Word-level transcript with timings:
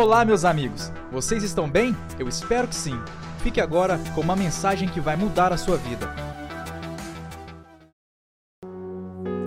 Olá, 0.00 0.24
meus 0.24 0.44
amigos! 0.44 0.92
Vocês 1.10 1.42
estão 1.42 1.68
bem? 1.68 1.92
Eu 2.20 2.28
espero 2.28 2.68
que 2.68 2.74
sim. 2.76 2.94
Fique 3.42 3.60
agora 3.60 3.98
com 4.14 4.20
uma 4.20 4.36
mensagem 4.36 4.88
que 4.88 5.00
vai 5.00 5.16
mudar 5.16 5.52
a 5.52 5.56
sua 5.56 5.76
vida. 5.76 6.08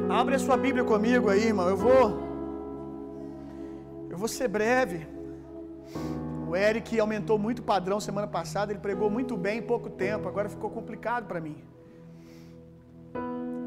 Abre 0.10 0.36
a 0.36 0.40
sua 0.40 0.58
Bíblia 0.58 0.84
comigo 0.84 1.30
aí, 1.30 1.46
irmão. 1.46 1.70
Eu 1.70 1.78
vou. 1.78 2.20
Eu 4.10 4.18
vou 4.18 4.28
ser 4.28 4.50
breve. 4.50 5.08
O 6.46 6.54
Eric 6.54 7.00
aumentou 7.00 7.40
muito 7.40 7.60
o 7.60 7.64
padrão 7.64 8.02
semana 8.02 8.28
passada. 8.28 8.74
Ele 8.74 8.80
pregou 8.82 9.10
muito 9.10 9.38
bem 9.38 9.60
em 9.60 9.64
pouco 9.64 9.90
tempo. 9.90 10.28
Agora 10.28 10.50
ficou 10.50 10.70
complicado 10.70 11.28
para 11.28 11.40
mim. 11.40 11.64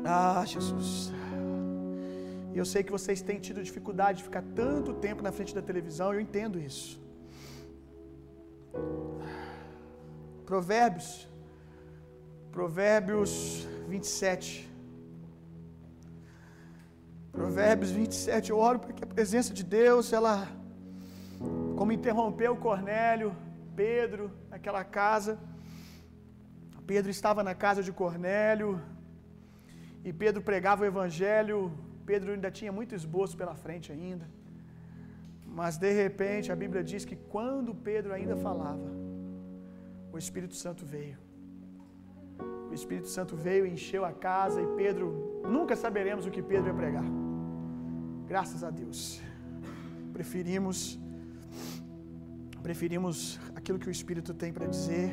Ah, 0.05 0.45
Jesus. 0.45 1.11
E 2.55 2.59
eu 2.63 2.67
sei 2.73 2.83
que 2.87 2.93
vocês 2.99 3.21
têm 3.29 3.39
tido 3.47 3.65
dificuldade 3.69 4.19
de 4.19 4.25
ficar 4.29 4.43
tanto 4.61 4.91
tempo 5.07 5.21
na 5.27 5.33
frente 5.33 5.53
da 5.53 5.61
televisão, 5.61 6.09
eu 6.15 6.21
entendo 6.21 6.57
isso. 6.71 6.91
Provérbios, 10.47 11.29
Provérbios 12.53 13.33
27. 13.89 14.71
Provérbios 17.33 17.91
27, 17.91 18.51
eu 18.51 18.59
oro 18.59 18.79
para 18.79 18.93
que 18.93 19.03
a 19.03 19.07
presença 19.19 19.53
de 19.53 19.65
Deus, 19.65 20.13
ela, 20.13 20.37
como 21.79 21.91
interrompeu 21.91 22.55
Cornélio, 22.55 23.31
Pedro, 23.75 24.31
naquela 24.49 24.85
casa. 24.85 25.41
Pedro 26.87 27.11
estava 27.11 27.43
na 27.43 27.55
casa 27.55 27.83
de 27.83 27.91
Cornélio, 27.91 28.81
e 30.05 30.13
Pedro 30.13 30.41
pregava 30.43 30.83
o 30.83 30.87
evangelho, 30.87 31.59
Pedro 32.11 32.33
ainda 32.33 32.51
tinha 32.51 32.73
muito 32.79 32.95
esboço 32.95 33.37
pela 33.37 33.55
frente 33.55 33.91
ainda. 33.93 34.27
Mas 35.47 35.77
de 35.77 35.93
repente 36.03 36.51
a 36.51 36.57
Bíblia 36.57 36.83
diz 36.83 37.05
que 37.05 37.17
quando 37.35 37.75
Pedro 37.75 38.13
ainda 38.13 38.37
falava, 38.37 38.91
o 40.13 40.19
Espírito 40.19 40.55
Santo 40.55 40.85
veio. 40.85 41.19
O 42.71 42.75
Espírito 42.75 43.09
Santo 43.09 43.37
veio 43.37 43.67
encheu 43.67 44.05
a 44.05 44.13
casa 44.13 44.61
e 44.61 44.67
Pedro, 44.83 45.43
nunca 45.57 45.77
saberemos 45.77 46.27
o 46.27 46.31
que 46.31 46.43
Pedro 46.43 46.69
ia 46.69 46.75
pregar. 46.75 47.05
Graças 48.27 48.65
a 48.65 48.71
Deus. 48.71 49.21
Preferimos 50.13 50.99
preferimos 52.63 53.39
aquilo 53.55 53.79
que 53.79 53.89
o 53.89 53.91
Espírito 53.91 54.33
tem 54.33 54.51
para 54.51 54.67
dizer. 54.67 55.11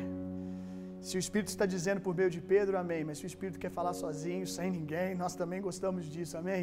Se 1.06 1.14
o 1.18 1.22
Espírito 1.24 1.50
está 1.54 1.66
dizendo 1.74 2.00
por 2.06 2.14
meio 2.18 2.30
de 2.34 2.40
Pedro, 2.52 2.74
amém. 2.82 3.02
Mas 3.06 3.18
se 3.18 3.24
o 3.26 3.30
Espírito 3.32 3.58
quer 3.62 3.72
falar 3.78 3.94
sozinho, 4.02 4.46
sem 4.56 4.68
ninguém, 4.78 5.08
nós 5.22 5.34
também 5.40 5.60
gostamos 5.68 6.04
disso, 6.14 6.36
amém. 6.42 6.62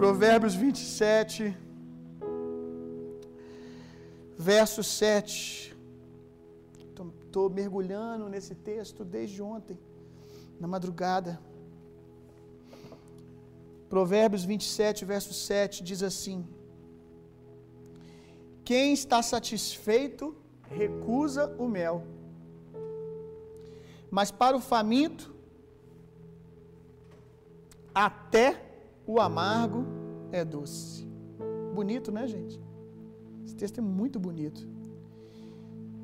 Provérbios 0.00 0.54
27, 0.54 1.56
verso 4.50 4.82
7. 4.82 5.76
Estou 7.26 7.48
mergulhando 7.60 8.28
nesse 8.34 8.54
texto 8.70 9.04
desde 9.16 9.40
ontem, 9.54 9.78
na 10.60 10.68
madrugada. 10.74 11.32
Provérbios 13.88 14.44
27, 14.44 15.04
verso 15.04 15.32
7 15.32 15.84
diz 15.90 16.02
assim: 16.10 16.38
Quem 18.64 18.92
está 18.92 19.20
satisfeito 19.22 20.34
recusa 20.82 21.44
o 21.64 21.68
mel, 21.76 21.96
mas 24.16 24.30
para 24.30 24.54
o 24.54 24.60
faminto, 24.60 25.34
até 27.94 28.48
o 29.06 29.18
amargo 29.18 29.86
é 30.30 30.44
doce. 30.44 31.08
Bonito, 31.74 32.12
né, 32.12 32.26
gente? 32.34 32.60
Esse 33.42 33.56
texto 33.56 33.78
é 33.78 33.80
muito 34.00 34.20
bonito. 34.20 34.60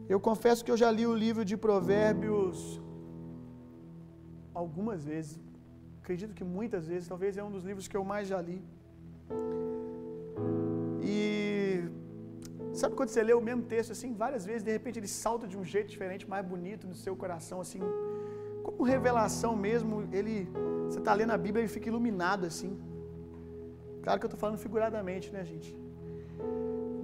Eu 0.08 0.18
confesso 0.28 0.64
que 0.64 0.70
eu 0.70 0.76
já 0.82 0.90
li 0.90 1.06
o 1.06 1.14
livro 1.14 1.44
de 1.44 1.54
Provérbios 1.66 2.80
algumas 4.54 5.04
vezes. 5.04 5.38
Acredito 6.00 6.34
que 6.34 6.44
muitas 6.58 6.86
vezes, 6.86 7.06
talvez 7.06 7.36
é 7.36 7.44
um 7.44 7.50
dos 7.50 7.64
livros 7.70 7.86
que 7.86 7.96
eu 8.00 8.04
mais 8.12 8.26
já 8.26 8.40
li. 8.40 8.64
Sabe 12.78 12.94
quando 12.94 13.10
você 13.10 13.22
lê 13.22 13.34
o 13.34 13.40
mesmo 13.40 13.62
texto 13.62 13.90
assim 13.92 14.14
várias 14.14 14.44
vezes, 14.44 14.62
de 14.62 14.70
repente 14.70 14.98
ele 14.98 15.08
salta 15.08 15.46
de 15.46 15.56
um 15.58 15.64
jeito 15.64 15.88
diferente, 15.88 16.28
mais 16.28 16.44
bonito 16.44 16.86
no 16.86 16.94
seu 16.94 17.14
coração, 17.16 17.60
assim, 17.60 17.80
como 18.62 18.82
revelação 18.82 19.56
mesmo, 19.56 20.08
ele 20.12 20.48
você 20.86 20.98
está 20.98 21.12
lendo 21.12 21.32
a 21.32 21.38
Bíblia 21.38 21.64
e 21.64 21.68
fica 21.68 21.88
iluminado 21.88 22.46
assim. 22.46 22.78
Claro 24.02 24.18
que 24.20 24.26
eu 24.26 24.28
estou 24.28 24.40
falando 24.40 24.58
figuradamente, 24.58 25.32
né, 25.32 25.44
gente? 25.44 25.76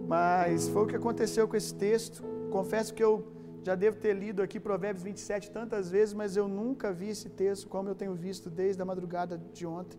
Mas 0.07 0.69
foi 0.69 0.83
o 0.85 0.87
que 0.87 0.97
aconteceu 0.97 1.47
com 1.49 1.57
esse 1.57 1.75
texto. 1.75 2.23
Confesso 2.51 2.95
que 2.95 3.03
eu 3.03 3.27
já 3.63 3.75
devo 3.75 3.97
ter 3.97 4.15
lido 4.15 4.43
aqui 4.43 4.61
Provérbios 4.61 5.03
27 5.03 5.51
tantas 5.51 5.91
vezes, 5.91 6.15
mas 6.15 6.37
eu 6.37 6.47
nunca 6.47 6.93
vi 6.93 7.09
esse 7.09 7.29
texto 7.29 7.69
como 7.69 7.89
eu 7.89 7.95
tenho 7.95 8.15
visto 8.15 8.49
desde 8.49 8.81
a 8.81 8.85
madrugada 8.85 9.39
de 9.53 9.67
ontem. 9.67 9.99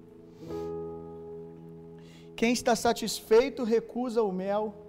Quem 2.36 2.54
está 2.54 2.76
satisfeito 2.76 3.64
recusa 3.64 4.22
o 4.22 4.32
mel, 4.32 4.85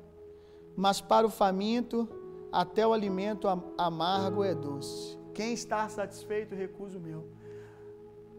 mas 0.77 1.01
para 1.01 1.27
o 1.27 1.31
faminto 1.31 2.09
até 2.53 2.87
o 2.87 2.93
alimento 2.93 3.49
amargo 3.89 4.45
é 4.45 4.55
doce. 4.55 5.19
Quem 5.35 5.53
está 5.53 5.89
satisfeito 5.89 6.55
recusa 6.55 6.99
o 6.99 7.01
mel. 7.01 7.25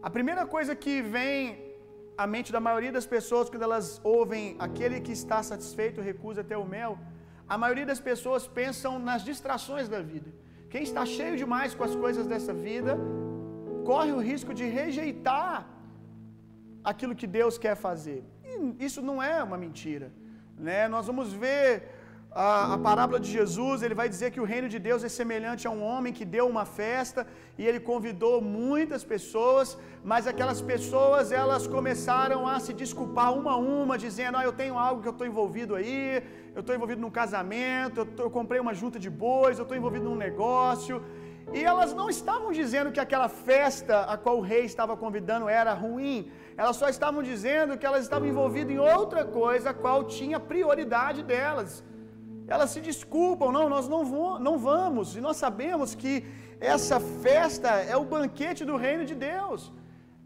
A 0.02 0.08
primeira 0.08 0.46
coisa 0.46 0.74
que 0.74 1.02
vem 1.02 1.68
à 2.16 2.26
mente 2.26 2.50
da 2.56 2.60
maioria 2.60 2.92
das 2.92 3.06
pessoas 3.06 3.48
quando 3.50 3.62
elas 3.62 4.00
ouvem 4.02 4.56
aquele 4.58 5.00
que 5.00 5.12
está 5.12 5.42
satisfeito 5.42 6.00
recusa 6.00 6.40
até 6.40 6.56
o 6.56 6.64
mel, 6.64 6.98
a 7.48 7.56
maioria 7.56 7.86
das 7.86 8.00
pessoas 8.00 8.46
pensam 8.46 8.98
nas 8.98 9.22
distrações 9.24 9.88
da 9.88 10.00
vida. 10.00 10.30
Quem 10.70 10.82
está 10.82 11.04
cheio 11.06 11.36
demais 11.36 11.74
com 11.74 11.84
as 11.84 11.94
coisas 11.96 12.26
dessa 12.26 12.52
vida 12.52 12.98
corre 13.84 14.12
o 14.12 14.20
risco 14.20 14.52
de 14.52 14.64
rejeitar 14.64 15.66
aquilo 16.84 17.14
que 17.14 17.26
Deus 17.26 17.56
quer 17.56 17.74
fazer. 17.74 18.22
E 18.44 18.84
isso 18.84 19.00
não 19.00 19.22
é 19.22 19.42
uma 19.42 19.56
mentira, 19.56 20.12
né? 20.58 20.88
Nós 20.88 21.06
vamos 21.06 21.32
ver 21.32 21.97
a, 22.40 22.74
a, 22.74 22.78
parábola 22.86 23.18
de 23.18 23.30
Jesus, 23.36 23.82
ele 23.82 23.96
vai 24.00 24.08
dizer 24.08 24.28
que 24.34 24.40
o 24.42 24.48
reino 24.52 24.68
de 24.74 24.78
Deus 24.78 25.02
é 25.02 25.08
semelhante 25.08 25.66
a 25.66 25.72
um 25.76 25.82
homem 25.90 26.12
que 26.18 26.24
deu 26.36 26.46
uma 26.46 26.64
festa 26.64 27.26
e 27.58 27.66
ele 27.68 27.80
convidou 27.80 28.34
muitas 28.40 29.02
pessoas, 29.12 29.76
mas 30.10 30.28
aquelas 30.32 30.60
pessoas 30.72 31.32
elas 31.32 31.66
começaram 31.66 32.40
a 32.46 32.60
se 32.66 32.72
desculpar 32.82 33.28
uma 33.38 33.54
a 33.54 33.56
uma, 33.56 33.98
dizendo: 34.06 34.38
Ah, 34.38 34.44
eu 34.44 34.52
tenho 34.52 34.78
algo 34.78 35.02
que 35.02 35.08
eu 35.08 35.16
estou 35.16 35.26
envolvido 35.26 35.74
aí, 35.74 36.22
eu 36.54 36.60
estou 36.60 36.76
envolvido 36.76 37.00
num 37.00 37.10
casamento, 37.10 37.96
eu, 38.02 38.06
tô, 38.06 38.22
eu 38.28 38.30
comprei 38.38 38.60
uma 38.60 38.74
junta 38.82 39.00
de 39.00 39.10
bois, 39.10 39.58
eu 39.58 39.64
estou 39.64 39.76
envolvido 39.76 40.04
num 40.08 40.20
negócio. 40.28 41.02
E 41.52 41.64
elas 41.64 41.92
não 41.92 42.08
estavam 42.08 42.52
dizendo 42.52 42.92
que 42.92 43.00
aquela 43.00 43.28
festa 43.28 44.02
a 44.02 44.16
qual 44.16 44.38
o 44.38 44.46
rei 44.52 44.64
estava 44.64 44.96
convidando 44.96 45.48
era 45.48 45.74
ruim, 45.74 46.30
elas 46.56 46.76
só 46.76 46.88
estavam 46.88 47.20
dizendo 47.20 47.76
que 47.76 47.86
elas 47.90 48.04
estavam 48.04 48.28
envolvidas 48.28 48.72
em 48.72 48.78
outra 48.78 49.24
coisa 49.24 49.70
a 49.70 49.74
qual 49.74 50.04
tinha 50.04 50.38
prioridade 50.38 51.22
delas. 51.24 51.82
Elas 52.54 52.70
se 52.74 52.80
desculpam, 52.80 53.52
não, 53.56 53.68
nós 53.74 53.86
não, 53.94 54.02
não 54.46 54.54
vamos, 54.70 55.16
e 55.16 55.20
nós 55.26 55.36
sabemos 55.36 55.94
que 55.94 56.14
essa 56.74 56.98
festa 57.26 57.68
é 57.94 57.96
o 57.96 58.04
banquete 58.04 58.64
do 58.70 58.76
reino 58.76 59.04
de 59.10 59.14
Deus. 59.14 59.72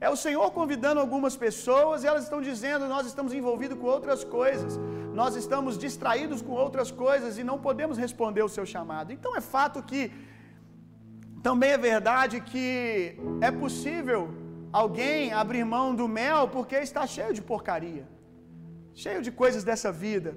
É 0.06 0.08
o 0.14 0.16
Senhor 0.16 0.46
convidando 0.50 1.00
algumas 1.00 1.34
pessoas 1.36 2.02
e 2.02 2.06
elas 2.10 2.24
estão 2.24 2.40
dizendo: 2.50 2.88
nós 2.94 3.06
estamos 3.06 3.32
envolvidos 3.32 3.78
com 3.78 3.86
outras 3.86 4.24
coisas, 4.24 4.72
nós 5.20 5.36
estamos 5.42 5.78
distraídos 5.86 6.40
com 6.46 6.54
outras 6.66 6.90
coisas 7.04 7.38
e 7.38 7.44
não 7.50 7.58
podemos 7.66 7.98
responder 8.04 8.42
o 8.42 8.52
seu 8.56 8.66
chamado. 8.74 9.12
Então 9.16 9.36
é 9.36 9.40
fato 9.40 9.82
que, 9.90 10.02
também 11.42 11.70
é 11.70 11.78
verdade 11.78 12.40
que 12.40 13.16
é 13.40 13.50
possível 13.50 14.20
alguém 14.72 15.32
abrir 15.32 15.64
mão 15.64 15.86
do 16.00 16.06
mel 16.08 16.42
porque 16.48 16.76
está 16.76 17.04
cheio 17.06 17.34
de 17.38 17.42
porcaria, 17.42 18.04
cheio 18.94 19.20
de 19.26 19.30
coisas 19.42 19.64
dessa 19.64 19.90
vida. 20.06 20.32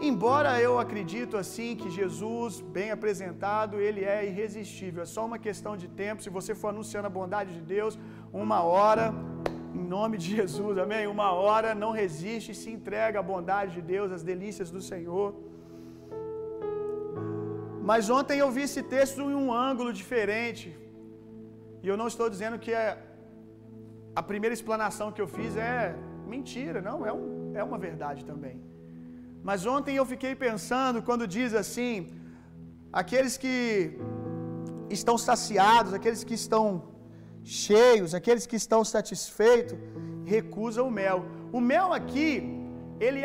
Embora 0.00 0.60
eu 0.60 0.78
acredito 0.78 1.36
assim 1.36 1.76
que 1.76 1.90
Jesus, 1.90 2.60
bem 2.60 2.90
apresentado, 2.90 3.78
ele 3.78 4.04
é 4.04 4.26
irresistível. 4.26 5.02
É 5.02 5.06
só 5.06 5.24
uma 5.24 5.38
questão 5.38 5.76
de 5.76 5.88
tempo. 5.88 6.22
Se 6.22 6.30
você 6.30 6.54
for 6.54 6.68
anunciando 6.68 7.06
a 7.06 7.10
bondade 7.10 7.52
de 7.54 7.60
Deus, 7.60 7.98
uma 8.32 8.62
hora, 8.62 9.14
em 9.74 9.84
nome 9.84 10.18
de 10.18 10.36
Jesus, 10.36 10.78
amém? 10.78 11.06
Uma 11.06 11.30
hora 11.32 11.74
não 11.74 11.92
resiste 11.92 12.54
se 12.54 12.70
entrega 12.70 13.20
à 13.20 13.22
bondade 13.22 13.74
de 13.74 13.82
Deus, 13.82 14.10
às 14.10 14.22
delícias 14.22 14.70
do 14.70 14.80
Senhor. 14.80 15.34
Mas 17.90 18.08
ontem 18.08 18.38
eu 18.38 18.50
vi 18.50 18.62
esse 18.62 18.82
texto 18.82 19.20
em 19.22 19.34
um 19.34 19.52
ângulo 19.52 19.92
diferente. 19.92 20.76
E 21.82 21.88
eu 21.88 21.96
não 21.96 22.06
estou 22.06 22.28
dizendo 22.30 22.58
que 22.58 22.72
é 22.72 22.86
a 24.14 24.22
primeira 24.22 24.54
explanação 24.54 25.10
que 25.10 25.20
eu 25.20 25.26
fiz 25.26 25.56
é 25.56 25.94
mentira, 26.26 26.80
não, 26.80 27.04
é, 27.04 27.12
um, 27.12 27.52
é 27.54 27.62
uma 27.64 27.78
verdade 27.78 28.24
também. 28.24 28.71
Mas 29.48 29.66
ontem 29.74 29.94
eu 29.96 30.06
fiquei 30.12 30.34
pensando 30.46 31.02
quando 31.08 31.26
diz 31.36 31.52
assim: 31.62 31.92
aqueles 33.02 33.36
que 33.36 33.56
estão 34.98 35.16
saciados, 35.28 35.92
aqueles 35.98 36.22
que 36.28 36.34
estão 36.42 36.64
cheios, 37.42 38.14
aqueles 38.14 38.46
que 38.50 38.56
estão 38.62 38.82
satisfeitos, 38.84 39.76
recusam 40.24 40.86
o 40.88 40.94
mel. 41.00 41.18
O 41.52 41.60
mel 41.60 41.92
aqui, 41.92 42.28
ele 43.00 43.22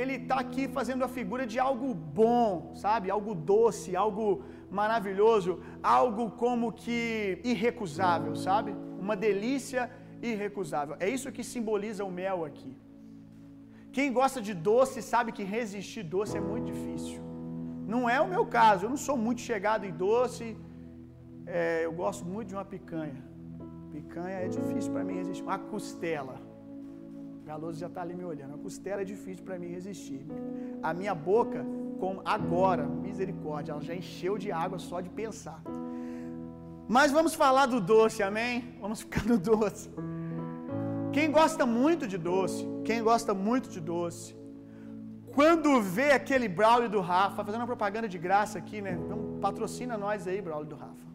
ele 0.00 0.14
está 0.22 0.38
aqui 0.44 0.64
fazendo 0.68 1.02
a 1.04 1.08
figura 1.08 1.44
de 1.52 1.58
algo 1.58 1.88
bom, 1.94 2.48
sabe? 2.84 3.10
Algo 3.10 3.34
doce, 3.34 3.96
algo 3.96 4.26
maravilhoso, 4.70 5.52
algo 5.82 6.24
como 6.42 6.70
que 6.70 7.40
irrecusável, 7.52 8.36
sabe? 8.36 8.72
Uma 9.04 9.16
delícia 9.16 9.90
irrecusável. 10.22 10.96
É 11.00 11.08
isso 11.08 11.32
que 11.32 11.42
simboliza 11.42 12.04
o 12.04 12.10
mel 12.10 12.44
aqui. 12.44 12.72
Quem 13.96 14.08
gosta 14.18 14.40
de 14.46 14.52
doce 14.52 14.98
sabe 15.10 15.28
que 15.36 15.44
resistir 15.56 16.02
doce 16.14 16.34
é 16.40 16.40
muito 16.48 16.66
difícil. 16.72 17.20
Não 17.92 18.00
é 18.14 18.18
o 18.24 18.28
meu 18.32 18.44
caso, 18.56 18.84
eu 18.84 18.90
não 18.94 19.00
sou 19.04 19.16
muito 19.26 19.40
chegado 19.50 19.86
em 19.88 19.92
doce. 20.06 20.46
É, 21.46 21.86
eu 21.86 21.92
gosto 22.00 22.22
muito 22.32 22.48
de 22.50 22.56
uma 22.56 22.64
picanha. 22.72 23.20
Picanha 23.94 24.36
é 24.46 24.48
difícil 24.48 24.92
para 24.92 25.02
mim 25.08 25.14
resistir. 25.20 25.44
Uma 25.50 25.58
costela. 25.58 26.36
Galoso 27.46 27.78
já 27.84 27.86
está 27.86 28.02
ali 28.02 28.14
me 28.20 28.26
olhando. 28.32 28.54
A 28.56 28.58
costela 28.58 29.00
é 29.00 29.04
difícil 29.14 29.42
para 29.46 29.58
mim 29.62 29.68
resistir. 29.78 30.22
A 30.82 30.92
minha 30.92 31.14
boca, 31.14 31.64
com 31.98 32.20
agora, 32.36 32.84
misericórdia, 33.06 33.72
ela 33.72 33.80
já 33.80 33.94
encheu 33.94 34.36
de 34.36 34.52
água 34.52 34.78
só 34.78 35.00
de 35.00 35.08
pensar. 35.08 35.62
Mas 36.86 37.10
vamos 37.18 37.34
falar 37.34 37.64
do 37.64 37.80
doce, 37.80 38.22
amém? 38.22 38.76
Vamos 38.78 39.00
ficar 39.00 39.24
no 39.24 39.38
doce. 39.38 39.88
Quem 41.12 41.30
gosta 41.30 41.64
muito 41.64 42.06
de 42.06 42.18
doce, 42.18 42.66
quem 42.84 43.02
gosta 43.02 43.32
muito 43.32 43.68
de 43.68 43.80
doce, 43.80 44.36
quando 45.34 45.80
vê 45.80 46.12
aquele 46.12 46.48
Braulio 46.48 46.88
do 46.88 47.00
Rafa, 47.00 47.44
fazendo 47.44 47.62
uma 47.62 47.72
propaganda 47.74 48.08
de 48.08 48.18
graça 48.18 48.58
aqui, 48.58 48.80
né? 48.80 48.98
patrocina 49.40 49.96
nós 49.98 50.26
aí, 50.26 50.40
Braulio 50.40 50.70
do 50.74 50.76
Rafa. 50.76 51.06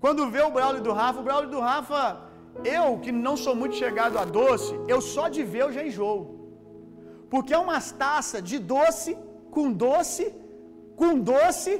Quando 0.00 0.28
vê 0.34 0.42
o 0.42 0.50
Braulio 0.50 0.82
do 0.82 0.92
Rafa, 0.92 1.20
o 1.20 1.22
Braulio 1.22 1.50
do 1.50 1.60
Rafa, 1.60 2.00
eu 2.64 2.98
que 2.98 3.12
não 3.12 3.36
sou 3.36 3.54
muito 3.54 3.76
chegado 3.76 4.18
a 4.18 4.24
doce, 4.24 4.72
eu 4.88 5.00
só 5.00 5.28
de 5.28 5.42
ver 5.42 5.62
eu 5.62 5.72
já 5.72 5.84
enjoo. 5.86 6.20
Porque 7.30 7.54
é 7.54 7.58
umas 7.58 7.92
taças 7.92 8.42
de 8.42 8.58
doce, 8.58 9.16
com 9.50 9.72
doce, 9.72 10.24
com 10.96 11.18
doce, 11.18 11.72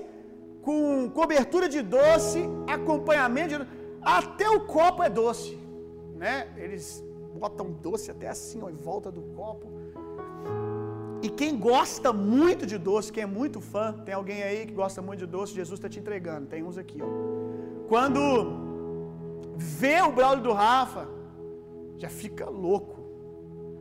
com 0.63 1.11
cobertura 1.11 1.69
de 1.69 1.83
doce, 1.83 2.41
acompanhamento 2.77 3.51
de 3.55 3.67
até 4.03 4.49
o 4.49 4.61
copo 4.61 5.03
é 5.03 5.11
doce, 5.11 5.59
né? 6.23 6.49
Eles 6.57 7.05
botam 7.35 7.67
doce 7.73 8.09
até 8.15 8.29
assim, 8.29 8.63
ó, 8.63 8.71
em 8.71 8.81
volta 8.91 9.11
do 9.11 9.23
copo. 9.39 9.67
E 11.21 11.29
quem 11.29 11.59
gosta 11.59 12.13
muito 12.13 12.65
de 12.65 12.79
doce, 12.79 13.13
quem 13.13 13.25
é 13.25 13.27
muito 13.41 13.61
fã, 13.61 13.93
tem 14.05 14.15
alguém 14.15 14.41
aí 14.43 14.65
que 14.67 14.73
gosta 14.73 15.03
muito 15.03 15.21
de 15.21 15.27
doce, 15.27 15.53
Jesus 15.53 15.79
está 15.79 15.89
te 15.89 15.99
entregando. 15.99 16.47
Tem 16.47 16.63
uns 16.63 16.79
aqui, 16.79 17.01
ó. 17.03 17.09
Quando 17.89 18.21
vê 19.57 20.01
o 20.01 20.13
Braulio 20.13 20.45
do 20.45 20.53
Rafa, 20.53 21.09
já 21.97 22.09
fica 22.09 22.49
louco. 22.49 23.01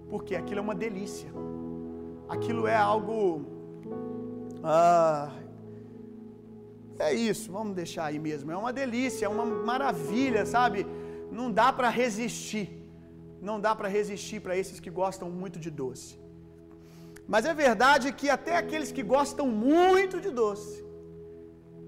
Porque 0.09 0.35
aquilo 0.35 0.59
é 0.61 0.63
uma 0.63 0.75
delícia. 0.75 1.29
Aquilo 2.27 2.65
é 2.65 2.75
algo. 2.75 3.45
Ah, 4.63 5.31
é 6.97 7.13
isso, 7.13 7.51
vamos 7.51 7.75
deixar 7.75 8.05
aí 8.05 8.19
mesmo. 8.19 8.51
É 8.51 8.57
uma 8.57 8.73
delícia, 8.73 9.27
é 9.27 9.29
uma 9.29 9.45
maravilha, 9.45 10.43
sabe? 10.45 10.87
Não 11.39 11.47
dá 11.59 11.67
para 11.77 11.89
resistir. 12.01 12.67
Não 13.49 13.57
dá 13.65 13.71
para 13.79 13.87
resistir 13.97 14.39
para 14.45 14.55
esses 14.61 14.79
que 14.83 14.91
gostam 15.01 15.27
muito 15.41 15.57
de 15.65 15.71
doce. 15.81 16.11
Mas 17.33 17.45
é 17.51 17.53
verdade 17.65 18.07
que 18.19 18.29
até 18.37 18.53
aqueles 18.57 18.91
que 18.95 19.03
gostam 19.15 19.45
muito 19.47 20.15
de 20.25 20.31
doce, 20.41 20.73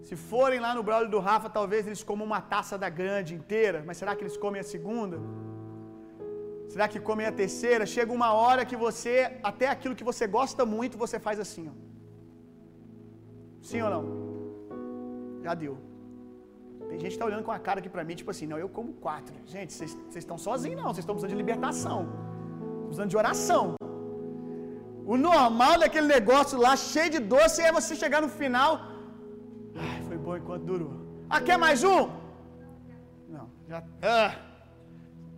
se 0.07 0.16
forem 0.31 0.60
lá 0.66 0.72
no 0.78 0.84
Braulio 0.88 1.12
do 1.16 1.19
Rafa, 1.28 1.50
talvez 1.57 1.81
eles 1.86 2.04
comam 2.10 2.25
uma 2.31 2.42
taça 2.54 2.78
da 2.84 2.90
grande 3.01 3.31
inteira, 3.40 3.80
mas 3.86 3.98
será 4.01 4.16
que 4.16 4.24
eles 4.25 4.38
comem 4.44 4.62
a 4.62 4.69
segunda? 4.74 5.18
Será 6.74 6.88
que 6.92 7.00
comem 7.10 7.28
a 7.28 7.31
terceira? 7.31 7.86
Chega 7.96 8.12
uma 8.19 8.30
hora 8.42 8.66
que 8.69 8.78
você, 8.86 9.16
até 9.51 9.68
aquilo 9.75 9.98
que 10.00 10.10
você 10.12 10.25
gosta 10.38 10.66
muito, 10.75 10.98
você 11.06 11.19
faz 11.28 11.39
assim, 11.46 11.66
ó. 11.74 11.75
Sim 13.69 13.81
ou 13.86 13.89
não? 13.96 14.04
Já 15.46 15.54
deu. 15.54 15.75
Tem 16.94 17.00
gente 17.00 17.13
que 17.13 17.16
está 17.16 17.25
olhando 17.25 17.45
com 17.48 17.51
a 17.51 17.57
cara 17.68 17.80
aqui 17.80 17.90
para 17.94 18.04
mim, 18.07 18.16
tipo 18.19 18.30
assim, 18.34 18.45
não, 18.50 18.57
eu 18.63 18.69
como 18.69 18.94
quatro. 19.06 19.34
Gente, 19.54 19.74
vocês 19.74 19.98
estão 20.24 20.38
sozinhos, 20.38 20.78
não, 20.80 20.90
vocês 20.90 21.00
estão 21.00 21.16
precisando 21.16 21.36
de 21.36 21.42
libertação, 21.44 22.00
precisando 22.84 23.10
de 23.13 23.18
oração. 23.18 23.63
O 25.13 25.18
normal 25.18 25.80
daquele 25.80 26.06
negócio 26.06 26.56
lá, 26.66 26.75
cheio 26.75 27.10
de 27.10 27.18
doce, 27.18 27.63
é 27.63 27.72
você 27.72 27.95
chegar 27.95 28.22
no 28.22 28.30
final. 28.30 28.80
Ai, 29.75 30.04
foi 30.07 30.19
bom 30.19 30.38
enquanto 30.38 30.66
durou. 30.66 30.94
Ah, 31.28 31.42
quer 31.42 31.57
mais 31.57 31.84
um? 31.84 32.01
Não, 33.28 33.50
já. 33.68 33.84
Ah. 34.04 34.36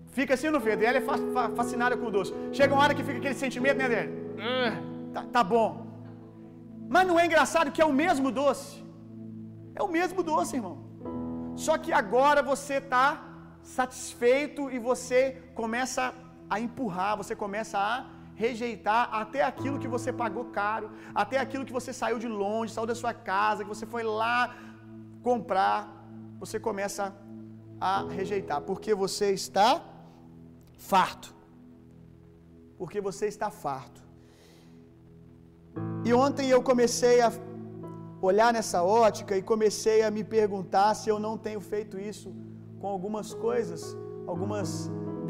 Fica 0.08 0.34
assim 0.34 0.50
no 0.50 0.60
Pedro. 0.60 0.84
E 0.84 0.88
ela 0.88 0.98
é 0.98 1.56
fascinada 1.56 1.96
com 1.96 2.08
o 2.08 2.12
doce. 2.12 2.34
Chega 2.52 2.74
uma 2.74 2.84
hora 2.84 2.94
que 2.94 3.02
fica 3.02 3.20
aquele 3.20 3.34
sentimento, 3.34 3.78
né, 3.78 3.88
dele? 3.88 4.12
Ah, 4.42 4.74
tá, 5.14 5.24
tá 5.38 5.44
bom. 5.44 5.88
Mas 6.90 7.08
não 7.08 7.18
é 7.18 7.26
engraçado 7.26 7.72
que 7.72 7.82
é 7.82 7.86
o 7.86 7.94
mesmo 7.94 8.30
doce? 8.30 8.84
É 9.74 9.82
o 9.82 9.88
mesmo 9.88 10.22
doce, 10.22 10.58
irmão. 10.58 10.85
Só 11.56 11.78
que 11.78 11.92
agora 11.94 12.42
você 12.44 12.76
está 12.76 13.24
satisfeito 13.62 14.70
e 14.70 14.78
você 14.78 15.42
começa 15.54 16.14
a 16.50 16.60
empurrar, 16.60 17.18
você 17.18 17.36
começa 17.36 17.78
a 17.80 18.06
rejeitar 18.36 19.10
até 19.14 19.42
aquilo 19.44 19.80
que 19.80 19.88
você 19.88 20.12
pagou 20.12 20.46
caro, 20.46 20.92
até 21.14 21.38
aquilo 21.40 21.66
que 21.66 21.72
você 21.72 21.92
saiu 21.94 22.20
de 22.20 22.28
longe, 22.28 22.74
saiu 22.74 22.86
da 22.86 22.94
sua 22.94 23.14
casa, 23.14 23.64
que 23.64 23.70
você 23.70 23.86
foi 23.86 24.04
lá 24.04 24.56
comprar, 25.24 25.90
você 26.38 26.60
começa 26.60 27.16
a 27.80 28.04
rejeitar, 28.04 28.62
porque 28.62 28.94
você 28.94 29.32
está 29.32 29.82
farto. 30.78 31.34
Porque 32.78 33.00
você 33.00 33.28
está 33.28 33.50
farto. 33.50 34.04
E 36.04 36.14
ontem 36.14 36.50
eu 36.50 36.62
comecei 36.62 37.22
a 37.22 37.32
olhar 38.32 38.52
nessa 38.58 38.80
ótica 38.84 39.34
e 39.38 39.42
comecei 39.52 40.00
a 40.08 40.12
me 40.18 40.24
perguntar 40.38 40.90
se 41.00 41.08
eu 41.14 41.18
não 41.26 41.36
tenho 41.46 41.62
feito 41.74 41.96
isso 42.12 42.30
com 42.80 42.88
algumas 42.96 43.30
coisas, 43.46 43.82
algumas 44.32 44.70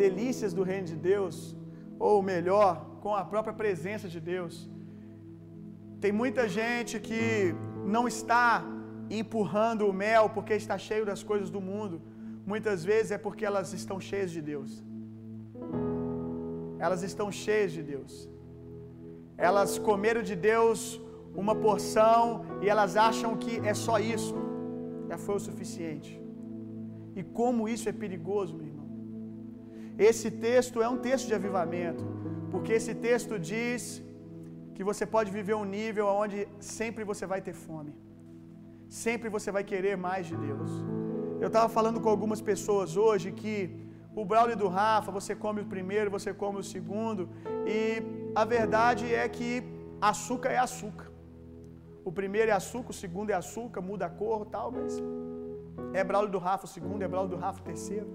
delícias 0.04 0.54
do 0.58 0.64
reino 0.72 0.88
de 0.94 0.98
Deus, 1.12 1.36
ou 2.10 2.18
melhor, 2.32 2.74
com 3.04 3.14
a 3.22 3.24
própria 3.34 3.56
presença 3.64 4.08
de 4.16 4.20
Deus. 4.34 4.56
Tem 6.04 6.12
muita 6.22 6.44
gente 6.60 6.94
que 7.08 7.22
não 7.96 8.04
está 8.08 8.48
empurrando 9.20 9.84
o 9.88 9.94
mel 10.04 10.26
porque 10.36 10.54
está 10.64 10.78
cheio 10.88 11.06
das 11.12 11.22
coisas 11.32 11.50
do 11.56 11.62
mundo. 11.70 11.98
Muitas 12.54 12.80
vezes 12.92 13.12
é 13.18 13.20
porque 13.26 13.46
elas 13.52 13.72
estão 13.82 14.00
cheias 14.10 14.32
de 14.36 14.42
Deus. 14.52 14.72
Elas 16.86 17.02
estão 17.10 17.28
cheias 17.32 17.72
de 17.78 17.84
Deus. 17.94 18.14
Elas 19.38 19.72
comeram 19.90 20.22
de 20.30 20.36
Deus 20.52 20.80
uma 21.44 21.56
porção 21.66 22.22
e 22.62 22.70
elas 22.74 22.96
acham 23.10 23.32
que 23.44 23.54
é 23.72 23.74
só 23.74 23.96
isso, 24.00 24.36
já 25.10 25.18
foi 25.26 25.36
o 25.36 25.46
suficiente. 25.50 26.14
E 27.16 27.24
como 27.40 27.68
isso 27.76 27.88
é 27.92 27.94
perigoso, 28.04 28.56
meu 28.56 28.68
irmão. 28.72 28.90
Esse 29.98 30.30
texto 30.30 30.82
é 30.86 30.90
um 30.90 30.98
texto 30.98 31.28
de 31.28 31.36
avivamento, 31.40 32.04
porque 32.52 32.74
esse 32.80 32.94
texto 33.08 33.40
diz 33.40 34.04
que 34.76 34.84
você 34.90 35.06
pode 35.06 35.32
viver 35.32 35.56
um 35.56 35.68
nível 35.80 36.06
onde 36.08 36.48
sempre 36.60 37.04
você 37.12 37.26
vai 37.34 37.42
ter 37.48 37.54
fome, 37.54 37.94
sempre 38.90 39.30
você 39.38 39.50
vai 39.58 39.64
querer 39.64 39.96
mais 39.96 40.26
de 40.28 40.36
Deus. 40.36 40.72
Eu 41.40 41.48
estava 41.48 41.70
falando 41.78 42.02
com 42.02 42.10
algumas 42.10 42.42
pessoas 42.42 42.98
hoje 42.98 43.32
que 43.32 43.56
o 44.22 44.24
Braulio 44.24 44.58
do 44.64 44.68
Rafa, 44.68 45.12
você 45.12 45.34
come 45.36 45.62
o 45.62 45.66
primeiro, 45.76 46.10
você 46.18 46.34
come 46.34 46.60
o 46.60 46.64
segundo, 46.64 47.30
e 47.66 47.82
a 48.34 48.46
verdade 48.46 49.14
é 49.14 49.28
que 49.28 49.64
açúcar 50.02 50.50
é 50.50 50.58
açúcar. 50.58 51.15
O 52.10 52.12
primeiro 52.20 52.50
é 52.52 52.56
açúcar, 52.62 52.92
o 52.92 53.00
segundo 53.04 53.32
é 53.32 53.34
açúcar, 53.44 53.82
muda 53.82 54.06
a 54.06 54.10
cor 54.20 54.42
tal, 54.56 54.68
mas 54.78 54.94
é 56.00 56.04
Braulio 56.10 56.32
do 56.36 56.42
Rafa 56.48 56.66
o 56.66 56.74
segundo, 56.76 57.02
é 57.02 57.08
Braulio 57.14 57.34
do 57.36 57.42
Rafa 57.46 57.62
o 57.62 57.68
terceiro. 57.72 58.10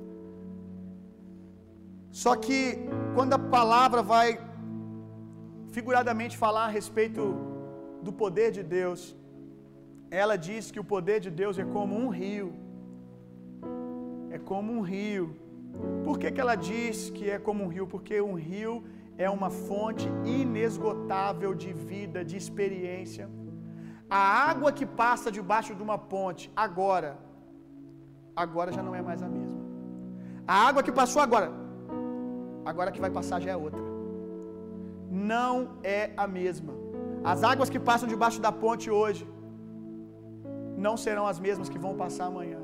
Só 2.23 2.33
que 2.45 2.59
quando 3.17 3.33
a 3.39 3.43
palavra 3.57 4.03
vai 4.13 4.29
figuradamente 5.77 6.37
falar 6.45 6.65
a 6.67 6.75
respeito 6.79 7.23
do 8.07 8.13
poder 8.23 8.51
de 8.59 8.63
Deus, 8.79 9.01
ela 10.23 10.37
diz 10.49 10.71
que 10.71 10.81
o 10.85 10.89
poder 10.95 11.19
de 11.27 11.31
Deus 11.43 11.59
é 11.59 11.67
como 11.77 11.97
um 12.03 12.09
rio. 12.21 12.49
É 14.37 14.39
como 14.39 14.73
um 14.73 14.83
rio. 14.95 15.27
Por 16.07 16.17
que, 16.21 16.31
que 16.31 16.41
ela 16.45 16.57
diz 16.71 17.11
que 17.11 17.29
é 17.29 17.39
como 17.39 17.65
um 17.65 17.71
rio? 17.75 17.87
Porque 17.95 18.17
um 18.21 18.35
rio 18.35 18.75
é 19.27 19.29
uma 19.39 19.51
fonte 19.51 20.09
inesgotável 20.25 21.55
de 21.55 21.73
vida, 21.91 22.25
de 22.25 22.37
experiência. 22.37 23.29
A 24.11 24.23
água 24.51 24.73
que 24.73 24.85
passa 24.85 25.31
debaixo 25.31 25.73
de 25.75 25.83
uma 25.87 25.97
ponte 25.97 26.51
agora, 26.57 27.17
agora 28.35 28.73
já 28.77 28.83
não 28.83 28.95
é 28.95 29.03
mais 29.09 29.23
a 29.23 29.29
mesma. 29.29 29.61
A 30.47 30.67
água 30.69 30.83
que 30.83 30.91
passou 30.91 31.23
agora, 31.23 31.51
agora 32.65 32.91
que 32.91 33.01
vai 33.01 33.11
passar 33.19 33.41
já 33.41 33.53
é 33.53 33.57
outra. 33.57 33.81
Não 35.11 35.77
é 35.85 36.11
a 36.17 36.27
mesma. 36.27 36.73
As 37.23 37.45
águas 37.45 37.71
que 37.71 37.79
passam 37.79 38.09
debaixo 38.09 38.41
da 38.41 38.51
ponte 38.51 38.91
hoje 38.91 39.25
não 40.77 40.97
serão 40.97 41.27
as 41.27 41.39
mesmas 41.39 41.69
que 41.69 41.79
vão 41.79 41.95
passar 41.95 42.27
amanhã. 42.27 42.61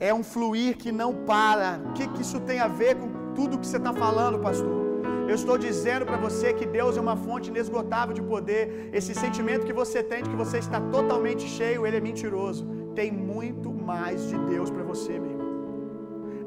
É 0.00 0.12
um 0.12 0.24
fluir 0.24 0.76
que 0.76 0.90
não 0.90 1.10
para. 1.24 1.80
O 1.88 1.92
que, 1.92 2.08
que 2.08 2.22
isso 2.22 2.40
tem 2.40 2.58
a 2.58 2.66
ver 2.66 2.96
com 2.96 3.08
tudo 3.34 3.58
que 3.58 3.66
você 3.66 3.76
está 3.76 3.92
falando, 3.92 4.40
pastor? 4.40 4.83
Eu 5.28 5.34
estou 5.40 5.56
dizendo 5.56 6.04
para 6.04 6.18
você 6.18 6.52
que 6.52 6.66
Deus 6.66 6.96
é 6.98 7.00
uma 7.00 7.16
fonte 7.16 7.48
inesgotável 7.48 8.14
de 8.18 8.22
poder. 8.22 8.90
Esse 8.92 9.14
sentimento 9.14 9.66
que 9.68 9.72
você 9.72 10.02
tem 10.02 10.22
de 10.22 10.28
que 10.28 10.36
você 10.36 10.58
está 10.58 10.78
totalmente 10.96 11.44
cheio, 11.48 11.86
ele 11.86 11.96
é 11.96 12.00
mentiroso. 12.00 12.62
Tem 12.94 13.10
muito 13.10 13.72
mais 13.72 14.28
de 14.28 14.38
Deus 14.52 14.70
para 14.70 14.82
você, 14.82 15.12
meu 15.18 15.30
irmão. 15.30 15.52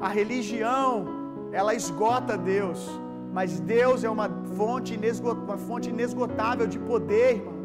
A 0.00 0.08
religião, 0.08 1.06
ela 1.52 1.74
esgota 1.74 2.38
Deus, 2.38 2.80
mas 3.32 3.58
Deus 3.58 4.04
é 4.04 4.10
uma 4.10 4.28
fonte, 4.56 4.98
uma 5.48 5.58
fonte 5.58 5.90
inesgotável 5.90 6.66
de 6.66 6.78
poder, 6.78 7.30
irmão. 7.36 7.58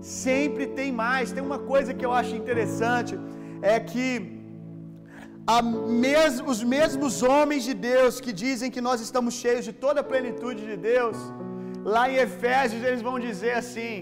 Sempre 0.00 0.66
tem 0.66 0.90
mais. 0.90 1.30
Tem 1.30 1.42
uma 1.42 1.58
coisa 1.58 1.92
que 1.92 2.04
eu 2.04 2.12
acho 2.12 2.34
interessante, 2.34 3.18
é 3.60 3.78
que 3.78 4.33
mes, 5.62 6.40
os 6.52 6.62
mesmos 6.62 7.22
homens 7.22 7.64
de 7.64 7.74
Deus 7.74 8.20
que 8.20 8.32
dizem 8.32 8.70
que 8.70 8.80
nós 8.80 9.00
estamos 9.00 9.34
cheios 9.34 9.64
de 9.64 9.72
toda 9.72 10.00
a 10.00 10.04
plenitude 10.04 10.64
de 10.64 10.76
Deus, 10.76 11.16
lá 11.82 12.08
em 12.10 12.16
Efésios 12.16 12.82
eles 12.82 13.02
vão 13.02 13.18
dizer 13.18 13.54
assim: 13.62 13.92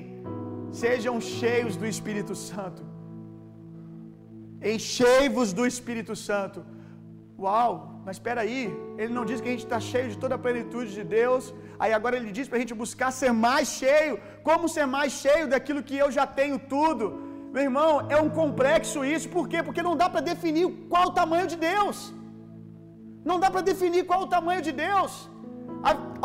sejam 0.71 1.21
cheios 1.21 1.77
do 1.77 1.87
Espírito 1.87 2.35
Santo. 2.35 2.83
Enchei-vos 4.63 5.53
do 5.53 5.67
Espírito 5.67 6.15
Santo. 6.15 6.65
Uau, 7.39 8.01
mas 8.05 8.17
espera 8.17 8.43
aí, 8.43 8.63
ele 8.97 9.13
não 9.13 9.25
diz 9.25 9.41
que 9.41 9.49
a 9.49 9.55
gente 9.55 9.65
está 9.65 9.81
cheio 9.81 10.09
de 10.11 10.19
toda 10.19 10.37
a 10.37 10.39
plenitude 10.39 10.95
de 10.99 11.03
Deus, 11.03 11.53
aí 11.83 11.93
agora 11.93 12.17
ele 12.17 12.31
diz 12.31 12.47
para 12.47 12.59
a 12.59 12.61
gente 12.61 12.75
buscar 12.83 13.11
ser 13.11 13.33
mais 13.33 13.67
cheio. 13.81 14.21
Como 14.45 14.69
ser 14.69 14.87
mais 14.87 15.13
cheio 15.25 15.49
daquilo 15.49 15.83
que 15.83 15.97
eu 15.97 16.11
já 16.19 16.25
tenho 16.25 16.59
tudo? 16.77 17.32
Meu 17.55 17.65
irmão, 17.69 17.91
é 18.15 18.17
um 18.27 18.31
complexo 18.41 18.99
isso, 19.15 19.29
por 19.37 19.45
quê? 19.51 19.59
Porque 19.67 19.87
não 19.89 19.97
dá 20.03 20.07
para 20.13 20.29
definir 20.33 20.67
qual 20.93 21.05
o 21.09 21.15
tamanho 21.21 21.47
de 21.53 21.59
Deus. 21.71 21.99
Não 23.31 23.37
dá 23.43 23.49
para 23.55 23.69
definir 23.73 24.03
qual 24.11 24.23
o 24.23 24.31
tamanho 24.37 24.63
de 24.69 24.73
Deus. 24.87 25.13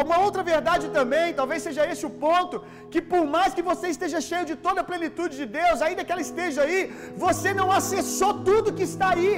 Uma 0.05 0.17
outra 0.25 0.41
verdade 0.51 0.85
também, 0.97 1.35
talvez 1.39 1.59
seja 1.67 1.85
esse 1.91 2.05
o 2.09 2.13
ponto, 2.25 2.55
que 2.91 3.01
por 3.11 3.23
mais 3.35 3.53
que 3.55 3.63
você 3.69 3.87
esteja 3.95 4.19
cheio 4.29 4.45
de 4.51 4.55
toda 4.65 4.81
a 4.81 4.89
plenitude 4.89 5.35
de 5.41 5.47
Deus, 5.59 5.81
ainda 5.87 6.03
que 6.05 6.13
ela 6.15 6.25
esteja 6.29 6.61
aí, 6.65 6.81
você 7.25 7.51
não 7.59 7.67
acessou 7.79 8.31
tudo 8.49 8.75
que 8.77 8.87
está 8.91 9.09
aí. 9.15 9.35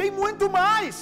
Tem 0.00 0.10
muito 0.22 0.46
mais. 0.60 0.96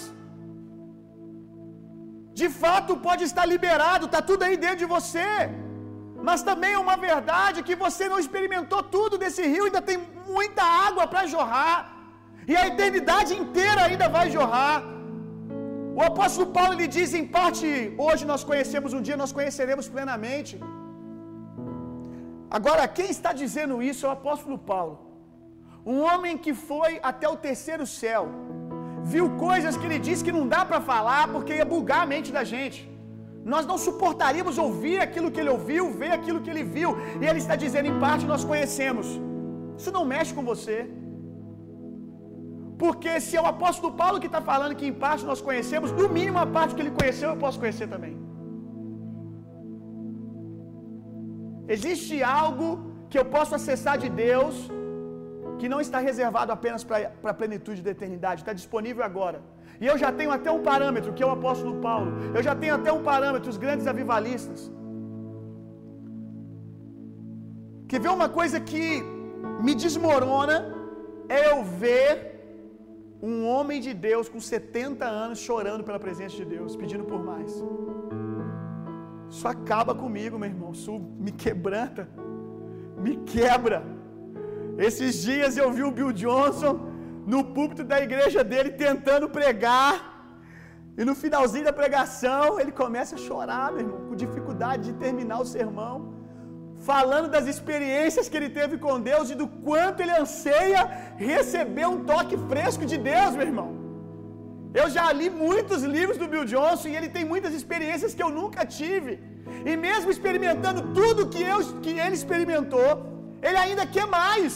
De 2.40 2.48
fato, 2.62 2.98
pode 3.08 3.24
estar 3.30 3.46
liberado, 3.54 4.06
está 4.06 4.20
tudo 4.30 4.42
aí 4.46 4.56
dentro 4.64 4.82
de 4.84 4.88
você. 4.96 5.28
Mas 6.28 6.40
também 6.48 6.72
é 6.76 6.82
uma 6.86 6.96
verdade 7.08 7.64
que 7.66 7.74
você 7.84 8.04
não 8.12 8.18
experimentou 8.22 8.80
tudo 8.94 9.20
desse 9.22 9.42
rio, 9.52 9.64
ainda 9.66 9.82
tem 9.90 9.98
muita 10.34 10.62
água 10.86 11.04
para 11.12 11.22
jorrar. 11.34 11.78
E 12.50 12.54
a 12.60 12.64
eternidade 12.70 13.32
inteira 13.42 13.80
ainda 13.88 14.06
vai 14.16 14.26
jorrar. 14.36 14.76
O 15.98 16.02
apóstolo 16.08 16.46
Paulo 16.56 16.72
ele 16.74 16.88
diz 16.96 17.12
em 17.20 17.26
parte, 17.36 17.68
hoje 18.06 18.24
nós 18.32 18.42
conhecemos, 18.48 18.96
um 18.96 19.04
dia 19.06 19.18
nós 19.22 19.32
conheceremos 19.38 19.86
plenamente. 19.94 20.54
Agora, 22.58 22.82
quem 22.98 23.08
está 23.16 23.32
dizendo 23.42 23.76
isso 23.90 24.02
é 24.06 24.08
o 24.08 24.16
apóstolo 24.18 24.58
Paulo. 24.72 24.94
Um 25.94 26.00
homem 26.08 26.34
que 26.44 26.54
foi 26.68 26.92
até 27.10 27.28
o 27.34 27.40
terceiro 27.48 27.86
céu, 28.00 28.24
viu 29.14 29.26
coisas 29.46 29.76
que 29.78 29.86
ele 29.88 30.02
disse 30.08 30.26
que 30.26 30.36
não 30.38 30.46
dá 30.56 30.64
para 30.70 30.80
falar 30.92 31.24
porque 31.34 31.58
ia 31.60 31.72
bugar 31.76 32.02
a 32.04 32.10
mente 32.14 32.32
da 32.38 32.44
gente. 32.54 32.80
Nós 33.52 33.64
não 33.70 33.78
suportaríamos 33.86 34.56
ouvir 34.66 34.98
aquilo 35.06 35.30
que 35.32 35.40
ele 35.42 35.52
ouviu, 35.56 35.84
ver 36.02 36.12
aquilo 36.18 36.42
que 36.44 36.50
ele 36.52 36.64
viu. 36.76 36.90
E 37.20 37.26
ele 37.30 37.40
está 37.42 37.54
dizendo, 37.64 37.88
em 37.90 37.98
parte 38.04 38.30
nós 38.32 38.44
conhecemos. 38.50 39.08
Isso 39.80 39.92
não 39.96 40.04
mexe 40.12 40.32
com 40.36 40.44
você. 40.52 40.76
Porque 42.82 43.12
se 43.26 43.34
é 43.38 43.42
o 43.44 43.50
apóstolo 43.54 43.90
Paulo 44.00 44.20
que 44.22 44.30
está 44.32 44.40
falando 44.50 44.78
que 44.80 44.88
em 44.90 44.96
parte 45.04 45.24
nós 45.30 45.40
conhecemos, 45.48 45.92
no 46.00 46.08
mínimo 46.16 46.38
a 46.44 46.48
parte 46.56 46.74
que 46.74 46.82
ele 46.84 46.96
conheceu 46.98 47.28
eu 47.30 47.40
posso 47.44 47.60
conhecer 47.62 47.88
também. 47.94 48.14
Existe 51.76 52.16
algo 52.40 52.68
que 53.10 53.18
eu 53.20 53.26
posso 53.36 53.54
acessar 53.58 53.96
de 54.04 54.08
Deus 54.24 54.56
que 55.60 55.68
não 55.72 55.80
está 55.86 55.98
reservado 56.10 56.50
apenas 56.56 56.82
para 56.88 57.30
a 57.34 57.38
plenitude 57.42 57.80
da 57.86 57.92
eternidade, 57.96 58.40
está 58.42 58.54
disponível 58.62 59.04
agora. 59.10 59.38
E 59.80 59.86
eu 59.86 59.96
já 60.02 60.10
tenho 60.18 60.30
até 60.30 60.50
um 60.50 60.62
parâmetro, 60.62 61.12
que 61.12 61.22
é 61.22 61.26
o 61.26 61.30
apóstolo 61.38 61.80
Paulo. 61.80 62.12
Eu 62.34 62.42
já 62.42 62.54
tenho 62.54 62.74
até 62.74 62.92
um 62.92 63.02
parâmetro, 63.02 63.50
os 63.50 63.58
grandes 63.64 63.86
avivalistas. 63.86 64.70
Que 67.88 67.98
vê 67.98 68.08
uma 68.08 68.28
coisa 68.28 68.58
que 68.60 69.02
me 69.66 69.74
desmorona 69.74 70.56
é 71.28 71.52
eu 71.52 71.62
ver 71.64 72.08
um 73.22 73.46
homem 73.46 73.80
de 73.80 73.92
Deus 74.08 74.28
com 74.28 74.40
70 74.40 75.04
anos 75.04 75.38
chorando 75.38 75.84
pela 75.84 75.98
presença 75.98 76.36
de 76.36 76.44
Deus, 76.44 76.76
pedindo 76.76 77.04
por 77.04 77.22
mais. 77.22 77.52
Isso 79.30 79.46
acaba 79.48 79.94
comigo, 79.94 80.38
meu 80.38 80.48
irmão. 80.48 80.72
Isso 80.72 80.98
me 81.24 81.32
quebranta, 81.32 82.08
me 82.98 83.16
quebra. 83.34 83.82
Esses 84.78 85.22
dias 85.22 85.56
eu 85.56 85.70
vi 85.72 85.82
o 85.82 85.90
Bill 85.90 86.12
Johnson 86.12 86.95
no 87.32 87.40
púlpito 87.54 87.84
da 87.92 87.98
igreja 88.06 88.42
dele 88.50 88.70
tentando 88.84 89.28
pregar. 89.38 89.94
E 90.98 91.04
no 91.08 91.14
finalzinho 91.22 91.66
da 91.70 91.74
pregação, 91.80 92.58
ele 92.60 92.72
começa 92.82 93.14
a 93.16 93.22
chorar, 93.26 93.66
meu 93.72 93.82
irmão, 93.84 94.00
com 94.08 94.20
dificuldade 94.24 94.84
de 94.88 94.94
terminar 95.04 95.38
o 95.44 95.48
sermão, 95.56 95.94
falando 96.90 97.28
das 97.34 97.46
experiências 97.52 98.28
que 98.30 98.36
ele 98.40 98.50
teve 98.58 98.76
com 98.84 98.94
Deus 99.10 99.30
e 99.32 99.34
do 99.42 99.48
quanto 99.66 100.00
ele 100.02 100.14
anseia 100.24 100.82
receber 101.30 101.86
um 101.94 102.00
toque 102.12 102.36
fresco 102.50 102.86
de 102.92 102.98
Deus, 103.10 103.32
meu 103.38 103.46
irmão. 103.52 103.70
Eu 104.80 104.86
já 104.96 105.06
li 105.18 105.28
muitos 105.44 105.82
livros 105.96 106.18
do 106.22 106.28
Bill 106.32 106.46
Johnson 106.52 106.88
e 106.88 106.96
ele 106.98 107.10
tem 107.16 107.24
muitas 107.32 107.52
experiências 107.58 108.14
que 108.16 108.24
eu 108.26 108.30
nunca 108.38 108.64
tive. 108.78 109.12
E 109.70 109.74
mesmo 109.86 110.10
experimentando 110.14 110.80
tudo 110.98 111.30
que, 111.34 111.42
eu, 111.52 111.58
que 111.84 111.92
ele 112.04 112.16
experimentou, 112.20 112.90
ele 113.46 113.58
ainda 113.64 113.84
quer 113.94 114.06
mais. 114.18 114.52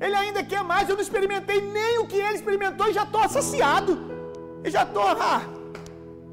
Ele 0.00 0.16
ainda 0.22 0.42
quer 0.42 0.62
mais. 0.62 0.88
Eu 0.88 0.96
não 0.96 1.02
experimentei 1.02 1.60
nem 1.60 1.98
o 1.98 2.06
que 2.06 2.16
ele 2.16 2.36
experimentou 2.40 2.88
e 2.88 2.92
já 2.92 3.04
estou 3.04 3.28
saciado. 3.28 3.92
E 4.64 4.70
já 4.70 4.82
estou, 4.82 5.06
ah, 5.06 5.42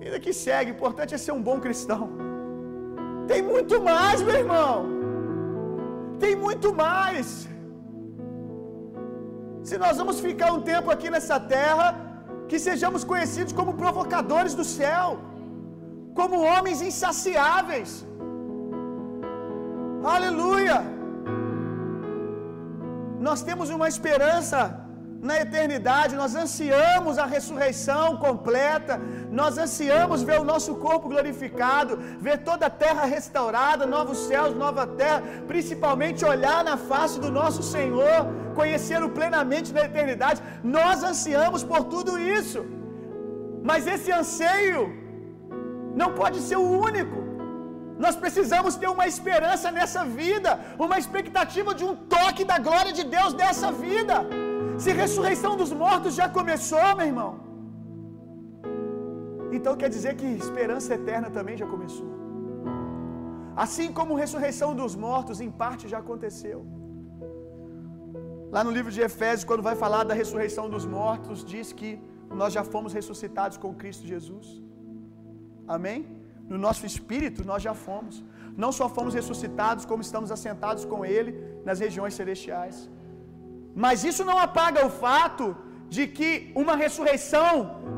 ainda 0.01 0.19
que 0.19 0.33
segue. 0.33 0.71
O 0.71 0.75
importante 0.75 1.13
é 1.15 1.17
ser 1.17 1.33
um 1.39 1.43
bom 1.49 1.59
cristão. 1.59 2.09
Tem 3.27 3.41
muito 3.41 3.81
mais, 3.81 4.21
meu 4.21 4.35
irmão. 4.43 4.75
Tem 6.19 6.35
muito 6.35 6.69
mais. 6.73 7.27
Se 9.63 9.77
nós 9.83 9.97
vamos 9.97 10.19
ficar 10.19 10.51
um 10.53 10.61
tempo 10.61 10.89
aqui 10.95 11.09
nessa 11.15 11.39
terra, 11.39 11.87
que 12.49 12.59
sejamos 12.67 13.03
conhecidos 13.11 13.53
como 13.59 13.79
provocadores 13.81 14.53
do 14.59 14.65
céu, 14.77 15.19
como 16.19 16.41
homens 16.51 16.81
insaciáveis. 16.81 17.91
Aleluia! 20.15 21.00
Nós 23.27 23.39
temos 23.47 23.69
uma 23.75 23.87
esperança 23.93 24.59
na 25.29 25.35
eternidade, 25.43 26.19
nós 26.21 26.33
ansiamos 26.43 27.19
a 27.23 27.25
ressurreição 27.33 28.05
completa, 28.25 28.93
nós 29.39 29.59
ansiamos 29.65 30.23
ver 30.29 30.37
o 30.43 30.47
nosso 30.51 30.71
corpo 30.85 31.11
glorificado, 31.13 31.99
ver 32.25 32.37
toda 32.49 32.65
a 32.65 32.75
terra 32.83 33.03
restaurada, 33.15 33.85
novos 33.97 34.17
céus, 34.29 34.55
nova 34.63 34.85
terra, 35.01 35.21
principalmente 35.51 36.25
olhar 36.33 36.59
na 36.69 36.75
face 36.91 37.19
do 37.25 37.31
nosso 37.39 37.61
Senhor, 37.75 38.19
conhecê-lo 38.59 39.09
plenamente 39.19 39.71
na 39.77 39.83
eternidade. 39.89 40.41
Nós 40.63 41.03
ansiamos 41.11 41.63
por 41.71 41.83
tudo 41.93 42.17
isso, 42.39 42.61
mas 43.69 43.85
esse 43.95 44.11
anseio 44.21 44.83
não 46.01 46.11
pode 46.21 46.39
ser 46.49 46.57
o 46.57 46.69
único. 46.89 47.20
Nós 48.03 48.15
precisamos 48.23 48.73
ter 48.81 48.89
uma 48.95 49.05
esperança 49.11 49.67
nessa 49.77 50.01
vida, 50.21 50.51
uma 50.85 50.97
expectativa 51.01 51.71
de 51.79 51.85
um 51.89 51.95
toque 52.15 52.43
da 52.51 52.57
glória 52.67 52.93
de 52.99 53.03
Deus 53.15 53.33
nessa 53.41 53.69
vida. 53.85 54.15
Se 54.83 54.91
ressurreição 55.01 55.53
dos 55.61 55.71
mortos 55.83 56.15
já 56.21 56.27
começou, 56.37 56.87
meu 56.99 57.07
irmão, 57.11 57.31
então 59.57 59.73
quer 59.81 59.89
dizer 59.95 60.13
que 60.19 60.27
esperança 60.45 60.89
eterna 60.99 61.29
também 61.37 61.57
já 61.61 61.67
começou. 61.73 62.11
Assim 63.63 63.87
como 63.97 64.19
ressurreição 64.23 64.69
dos 64.81 64.93
mortos, 65.05 65.39
em 65.45 65.51
parte 65.63 65.89
já 65.93 65.99
aconteceu. 66.05 66.59
Lá 68.55 68.63
no 68.67 68.71
livro 68.77 68.91
de 68.95 69.01
Efésios, 69.09 69.47
quando 69.49 69.67
vai 69.69 69.75
falar 69.83 70.03
da 70.09 70.15
ressurreição 70.21 70.65
dos 70.75 70.85
mortos, 70.97 71.43
diz 71.53 71.67
que 71.79 71.91
nós 72.41 72.51
já 72.57 72.63
fomos 72.73 72.93
ressuscitados 72.99 73.57
com 73.63 73.79
Cristo 73.83 74.05
Jesus. 74.13 74.47
Amém? 75.75 75.99
No 76.51 76.57
nosso 76.65 76.83
espírito 76.91 77.45
nós 77.51 77.61
já 77.67 77.73
fomos. 77.85 78.15
Não 78.63 78.71
só 78.77 78.85
fomos 78.95 79.13
ressuscitados, 79.19 79.83
como 79.89 80.01
estamos 80.07 80.29
assentados 80.35 80.83
com 80.91 80.99
Ele 81.13 81.31
nas 81.67 81.79
regiões 81.85 82.15
celestiais. 82.19 82.77
Mas 83.83 84.03
isso 84.09 84.23
não 84.29 84.37
apaga 84.47 84.79
o 84.89 84.91
fato 85.05 85.45
de 85.95 86.03
que 86.17 86.29
uma 86.61 86.75
ressurreição 86.83 87.53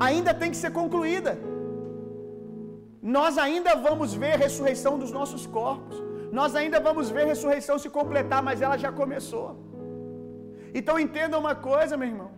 ainda 0.07 0.31
tem 0.41 0.51
que 0.53 0.61
ser 0.63 0.71
concluída. 0.81 1.33
Nós 3.17 3.33
ainda 3.45 3.71
vamos 3.87 4.11
ver 4.21 4.33
a 4.35 4.41
ressurreição 4.45 4.93
dos 5.01 5.11
nossos 5.17 5.45
corpos. 5.57 5.97
Nós 6.39 6.51
ainda 6.59 6.79
vamos 6.87 7.09
ver 7.15 7.23
a 7.23 7.31
ressurreição 7.33 7.77
se 7.83 7.89
completar, 7.97 8.41
mas 8.47 8.61
ela 8.65 8.77
já 8.85 8.91
começou. 9.01 9.49
Então 10.79 10.95
entenda 11.05 11.41
uma 11.43 11.55
coisa, 11.71 11.97
meu 12.01 12.09
irmão. 12.13 12.31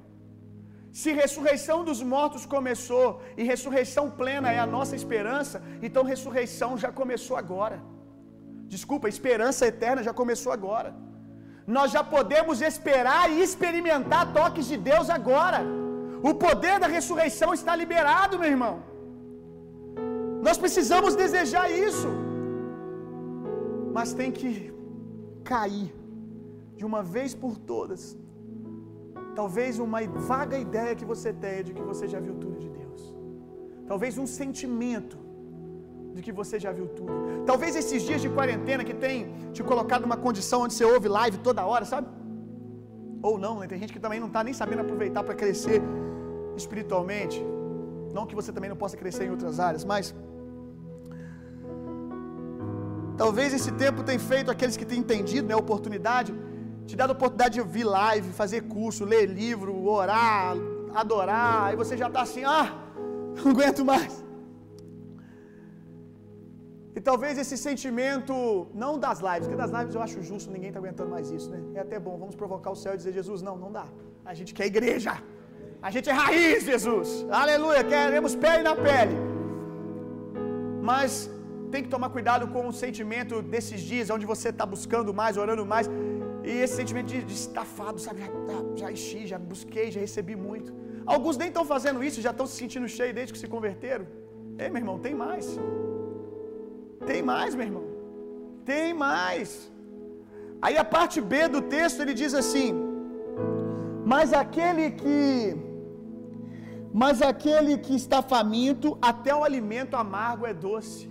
Se 1.00 1.12
ressurreição 1.22 1.78
dos 1.88 2.00
mortos 2.12 2.44
começou 2.54 3.08
e 3.40 3.44
ressurreição 3.52 4.04
plena 4.20 4.50
é 4.58 4.60
a 4.66 4.68
nossa 4.76 4.96
esperança, 5.00 5.58
então 5.86 6.10
ressurreição 6.12 6.70
já 6.84 6.90
começou 7.00 7.36
agora. 7.42 7.78
Desculpa, 8.74 9.10
esperança 9.16 9.68
eterna 9.72 10.02
já 10.08 10.14
começou 10.22 10.52
agora. 10.58 10.92
Nós 11.76 11.92
já 11.96 12.04
podemos 12.16 12.62
esperar 12.70 13.24
e 13.34 13.42
experimentar 13.48 14.24
toques 14.40 14.68
de 14.72 14.78
Deus 14.90 15.10
agora. 15.20 15.60
O 16.30 16.34
poder 16.46 16.76
da 16.84 16.90
ressurreição 16.96 17.52
está 17.60 17.76
liberado, 17.84 18.40
meu 18.42 18.52
irmão. 18.56 18.76
Nós 20.48 20.58
precisamos 20.64 21.14
desejar 21.24 21.68
isso. 21.88 22.10
Mas 23.98 24.14
tem 24.22 24.32
que 24.40 24.52
cair 25.54 25.90
de 26.78 26.86
uma 26.92 27.04
vez 27.16 27.34
por 27.44 27.56
todas. 27.74 28.04
Talvez 29.40 29.80
uma 29.80 30.02
vaga 30.32 30.58
ideia 30.58 30.96
que 31.00 31.06
você 31.14 31.32
tenha 31.46 31.64
de 31.68 31.74
que 31.78 31.82
você 31.92 32.08
já 32.08 32.20
viu 32.26 32.36
tudo 32.44 32.58
de 32.66 32.70
Deus. 32.70 33.02
Talvez 33.92 34.18
um 34.18 34.28
sentimento 34.42 35.18
de 36.16 36.22
que 36.26 36.32
você 36.32 36.58
já 36.66 36.72
viu 36.72 36.88
tudo. 36.98 37.12
Talvez 37.46 37.76
esses 37.76 38.02
dias 38.04 38.22
de 38.22 38.30
quarentena 38.30 38.84
que 38.90 38.94
tem 39.06 39.16
te 39.52 39.62
colocado 39.72 40.04
numa 40.06 40.20
condição 40.26 40.62
onde 40.62 40.74
você 40.74 40.86
ouve 40.86 41.08
live 41.08 41.38
toda 41.40 41.66
hora, 41.66 41.86
sabe? 41.94 42.08
Ou 43.22 43.38
não, 43.38 43.60
né? 43.60 43.68
Tem 43.68 43.80
gente 43.84 43.94
que 43.96 44.04
também 44.06 44.20
não 44.20 44.30
está 44.32 44.44
nem 44.48 44.54
sabendo 44.54 44.82
aproveitar 44.86 45.24
para 45.24 45.36
crescer 45.36 45.82
espiritualmente. 46.56 47.44
Não 48.14 48.26
que 48.26 48.36
você 48.40 48.52
também 48.56 48.70
não 48.70 48.78
possa 48.78 48.96
crescer 48.96 49.26
em 49.26 49.32
outras 49.36 49.60
áreas, 49.60 49.84
mas 49.84 50.16
talvez 53.18 53.54
esse 53.54 53.72
tempo 53.84 54.04
tenha 54.04 54.20
feito 54.20 54.50
aqueles 54.50 54.78
que 54.78 54.86
têm 54.86 55.00
entendido 55.00 55.48
né, 55.50 55.54
a 55.54 55.58
oportunidade, 55.58 56.34
te 56.88 56.96
dado 57.00 57.12
a 57.14 57.18
oportunidade 57.18 57.56
de 57.56 57.62
ouvir 57.66 57.86
live, 58.00 58.28
fazer 58.42 58.62
curso, 58.76 59.04
ler 59.14 59.26
livro, 59.44 59.74
orar, 60.00 60.56
adorar, 61.04 61.58
aí 61.68 61.76
você 61.76 61.96
já 62.02 62.08
está 62.12 62.22
assim, 62.28 62.44
ah, 62.60 62.68
não 63.38 63.52
aguento 63.52 63.84
mais. 63.94 64.14
E 66.98 67.02
talvez 67.10 67.38
esse 67.44 67.58
sentimento, 67.68 68.34
não 68.84 68.92
das 69.06 69.20
lives, 69.28 69.46
porque 69.48 69.62
das 69.64 69.72
lives 69.78 69.94
eu 69.98 70.02
acho 70.06 70.20
justo, 70.30 70.50
ninguém 70.56 70.70
está 70.70 70.80
aguentando 70.80 71.10
mais 71.16 71.30
isso, 71.38 71.50
né? 71.54 71.60
É 71.80 71.82
até 71.86 71.98
bom, 72.06 72.16
vamos 72.24 72.36
provocar 72.42 72.72
o 72.76 72.80
céu 72.84 72.94
e 72.94 72.98
dizer, 73.02 73.12
Jesus, 73.20 73.42
não, 73.48 73.56
não 73.64 73.72
dá. 73.78 73.86
A 74.32 74.34
gente 74.34 74.54
quer 74.58 74.66
igreja. 74.74 75.14
A 75.88 75.92
gente 75.92 76.10
é 76.10 76.14
raiz, 76.14 76.64
Jesus. 76.72 77.10
Aleluia, 77.30 77.84
queremos 77.84 78.34
pele 78.44 78.64
na 78.70 78.76
pele. 78.88 79.16
Mas 80.90 81.30
tem 81.74 81.84
que 81.84 81.90
tomar 81.96 82.10
cuidado 82.16 82.48
com 82.54 82.64
o 82.70 82.74
sentimento 82.86 83.42
desses 83.54 83.82
dias, 83.92 84.10
onde 84.16 84.26
você 84.34 84.50
está 84.54 84.66
buscando 84.66 85.14
mais, 85.22 85.36
orando 85.44 85.66
mais. 85.74 85.88
E 86.50 86.52
esse 86.64 86.76
sentimento 86.80 87.10
de, 87.14 87.20
de 87.30 87.36
estafado, 87.44 87.98
sabe? 88.06 88.20
Já, 88.24 88.28
já, 88.52 88.60
já 88.82 88.88
enchi, 88.96 89.22
já 89.32 89.38
busquei, 89.54 89.86
já 89.96 90.00
recebi 90.08 90.36
muito. 90.48 90.70
Alguns 91.14 91.38
nem 91.42 91.50
estão 91.54 91.66
fazendo 91.74 92.04
isso, 92.08 92.26
já 92.28 92.32
estão 92.36 92.48
se 92.50 92.56
sentindo 92.62 92.88
cheios 92.98 93.16
desde 93.20 93.34
que 93.34 93.40
se 93.44 93.50
converteram. 93.56 94.06
Ei, 94.62 94.70
meu 94.70 94.82
irmão, 94.84 94.98
tem 95.06 95.16
mais. 95.26 95.48
Tem 97.10 97.22
mais, 97.34 97.54
meu 97.58 97.66
irmão. 97.70 97.86
Tem 98.72 98.94
mais. 99.08 99.50
Aí 100.66 100.78
a 100.84 100.86
parte 100.96 101.20
B 101.32 101.48
do 101.56 101.62
texto 101.76 102.02
ele 102.04 102.16
diz 102.22 102.34
assim: 102.42 102.70
Mas 104.14 104.34
aquele 104.44 104.86
que 105.02 105.16
mas 107.04 107.22
aquele 107.22 107.74
que 107.86 107.94
está 108.02 108.20
faminto, 108.22 108.98
até 109.02 109.32
o 109.36 109.44
alimento 109.44 109.98
amargo 110.04 110.46
é 110.52 110.54
doce. 110.54 111.02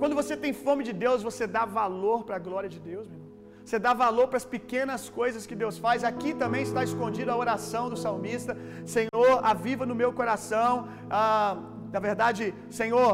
Quando 0.00 0.14
você 0.20 0.36
tem 0.36 0.52
fome 0.52 0.82
de 0.88 0.92
Deus, 1.04 1.22
você 1.22 1.46
dá 1.46 1.64
valor 1.64 2.18
para 2.26 2.36
a 2.36 2.44
glória 2.48 2.70
de 2.74 2.80
Deus, 2.90 3.06
meu 3.08 3.16
irmão. 3.16 3.28
Você 3.68 3.78
dá 3.86 3.92
valor 3.92 4.26
para 4.28 4.38
as 4.42 4.46
pequenas 4.56 5.02
coisas 5.10 5.46
que 5.48 5.56
Deus 5.62 5.76
faz. 5.84 6.02
Aqui 6.10 6.30
também 6.42 6.62
está 6.68 6.82
escondida 6.82 7.32
a 7.32 7.36
oração 7.36 7.84
do 7.92 7.98
salmista: 8.04 8.56
Senhor, 8.96 9.32
aviva 9.52 9.84
no 9.90 9.94
meu 10.02 10.10
coração. 10.20 10.88
Ah, 11.10 11.56
na 11.92 12.00
verdade, 12.08 12.54
Senhor, 12.70 13.12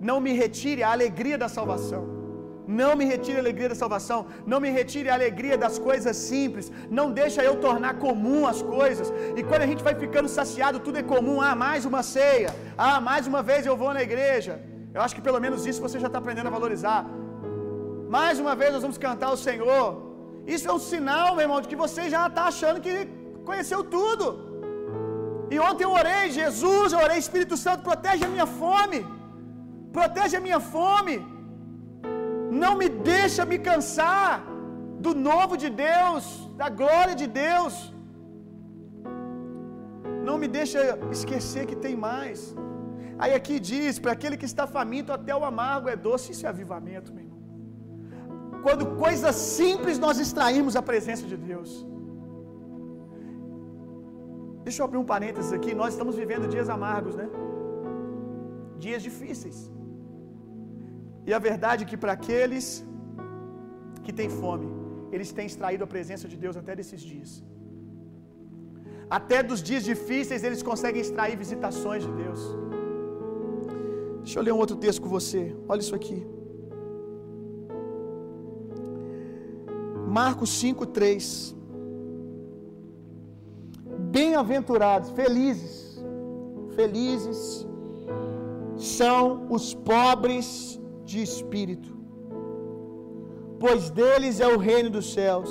não 0.00 0.18
me 0.26 0.32
retire 0.32 0.82
a 0.82 0.92
alegria 0.96 1.36
da 1.36 1.48
salvação. 1.58 2.02
Não 2.66 2.96
me 2.96 3.04
retire 3.04 3.36
a 3.36 3.40
alegria 3.40 3.68
da 3.68 3.74
salvação. 3.74 4.26
Não 4.46 4.58
me 4.64 4.70
retire 4.70 5.10
a 5.10 5.14
alegria 5.14 5.56
das 5.64 5.78
coisas 5.78 6.16
simples. 6.16 6.72
Não 6.98 7.06
deixa 7.12 7.42
eu 7.48 7.56
tornar 7.56 7.94
comum 8.06 8.46
as 8.46 8.62
coisas. 8.62 9.12
E 9.36 9.42
quando 9.42 9.62
a 9.62 9.66
gente 9.66 9.84
vai 9.88 9.94
ficando 9.94 10.28
saciado, 10.28 10.80
tudo 10.80 10.98
é 10.98 11.02
comum. 11.02 11.42
Ah, 11.42 11.54
mais 11.54 11.84
uma 11.84 12.02
ceia. 12.02 12.54
Ah, 12.78 13.00
mais 13.02 13.26
uma 13.26 13.42
vez 13.42 13.66
eu 13.66 13.76
vou 13.76 13.92
na 13.92 14.02
igreja. 14.02 14.54
Eu 14.94 15.00
acho 15.04 15.16
que 15.16 15.26
pelo 15.28 15.40
menos 15.44 15.60
isso 15.70 15.84
você 15.86 15.98
já 16.02 16.08
está 16.10 16.18
aprendendo 16.22 16.50
a 16.50 16.56
valorizar. 16.58 17.00
Mais 18.16 18.38
uma 18.42 18.54
vez 18.60 18.70
nós 18.74 18.84
vamos 18.86 18.98
cantar 19.06 19.30
o 19.36 19.40
Senhor. 19.46 19.86
Isso 20.54 20.66
é 20.70 20.72
um 20.78 20.82
sinal, 20.92 21.28
meu 21.34 21.44
irmão, 21.46 21.60
de 21.62 21.70
que 21.70 21.82
você 21.84 22.02
já 22.14 22.22
está 22.30 22.44
achando 22.52 22.82
que 22.86 22.94
conheceu 23.48 23.80
tudo. 23.96 24.26
E 25.54 25.58
ontem 25.68 25.84
eu 25.86 25.92
orei, 26.00 26.24
Jesus, 26.40 26.88
eu 26.92 27.00
orei, 27.06 27.18
Espírito 27.24 27.56
Santo, 27.64 27.86
protege 27.90 28.24
a 28.26 28.32
minha 28.34 28.48
fome. 28.62 29.00
Protege 29.98 30.36
a 30.38 30.44
minha 30.46 30.60
fome. 30.74 31.16
Não 32.62 32.72
me 32.80 32.88
deixa 33.12 33.44
me 33.52 33.58
cansar 33.70 34.30
do 35.04 35.12
novo 35.30 35.54
de 35.62 35.70
Deus, 35.86 36.24
da 36.60 36.68
glória 36.80 37.14
de 37.22 37.26
Deus. 37.42 37.74
Não 40.28 40.36
me 40.42 40.48
deixa 40.58 40.80
esquecer 41.16 41.64
que 41.70 41.78
tem 41.86 41.96
mais. 42.08 42.40
Aí 43.22 43.32
aqui 43.38 43.56
diz: 43.70 43.98
para 44.04 44.12
aquele 44.16 44.36
que 44.40 44.48
está 44.52 44.66
faminto, 44.76 45.12
até 45.18 45.34
o 45.40 45.44
amargo 45.52 45.88
é 45.94 45.96
doce. 46.08 46.32
Isso 46.32 46.46
é 46.46 46.50
avivamento, 46.54 47.12
meu 47.14 47.24
irmão. 47.24 47.40
Quando 48.66 48.84
coisas 49.04 49.36
simples 49.58 49.98
nós 50.04 50.18
extraímos 50.24 50.74
a 50.80 50.82
presença 50.90 51.26
de 51.32 51.36
Deus. 51.50 51.70
Deixa 54.66 54.80
eu 54.80 54.86
abrir 54.86 55.00
um 55.02 55.08
parênteses 55.14 55.52
aqui. 55.58 55.72
Nós 55.82 55.92
estamos 55.94 56.14
vivendo 56.22 56.52
dias 56.54 56.68
amargos, 56.76 57.14
né? 57.20 57.26
Dias 58.84 59.02
difíceis. 59.08 59.58
E 61.28 61.32
a 61.38 61.40
verdade 61.48 61.82
é 61.84 61.88
que 61.90 61.98
para 62.02 62.14
aqueles 62.18 62.66
que 64.04 64.12
têm 64.20 64.30
fome, 64.42 64.68
eles 65.14 65.30
têm 65.36 65.46
extraído 65.52 65.84
a 65.86 65.92
presença 65.94 66.26
de 66.32 66.36
Deus 66.44 66.56
até 66.62 66.72
desses 66.80 67.02
dias. 67.12 67.32
Até 69.18 69.38
dos 69.50 69.60
dias 69.68 69.84
difíceis 69.92 70.42
eles 70.48 70.62
conseguem 70.70 71.02
extrair 71.06 71.36
visitações 71.44 72.02
de 72.06 72.12
Deus. 72.22 72.42
Deixa 74.24 74.38
eu 74.38 74.42
ler 74.42 74.52
um 74.52 74.58
outro 74.58 74.76
texto 74.76 75.02
com 75.02 75.08
você. 75.08 75.54
Olha 75.68 75.80
isso 75.80 75.94
aqui. 75.94 76.26
Marcos 80.08 80.50
5, 80.50 80.86
3. 80.86 81.54
Bem-aventurados, 84.10 85.10
felizes, 85.10 86.02
felizes 86.74 87.66
são 88.76 89.46
os 89.50 89.74
pobres 89.74 90.80
de 91.04 91.20
espírito, 91.22 91.92
pois 93.58 93.90
deles 93.90 94.40
é 94.40 94.46
o 94.46 94.56
reino 94.56 94.88
dos 94.88 95.12
céus. 95.12 95.50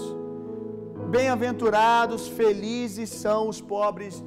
Bem-aventurados, 1.12 2.28
felizes 2.28 3.10
são 3.10 3.50
os 3.50 3.62
pobres 3.62 4.24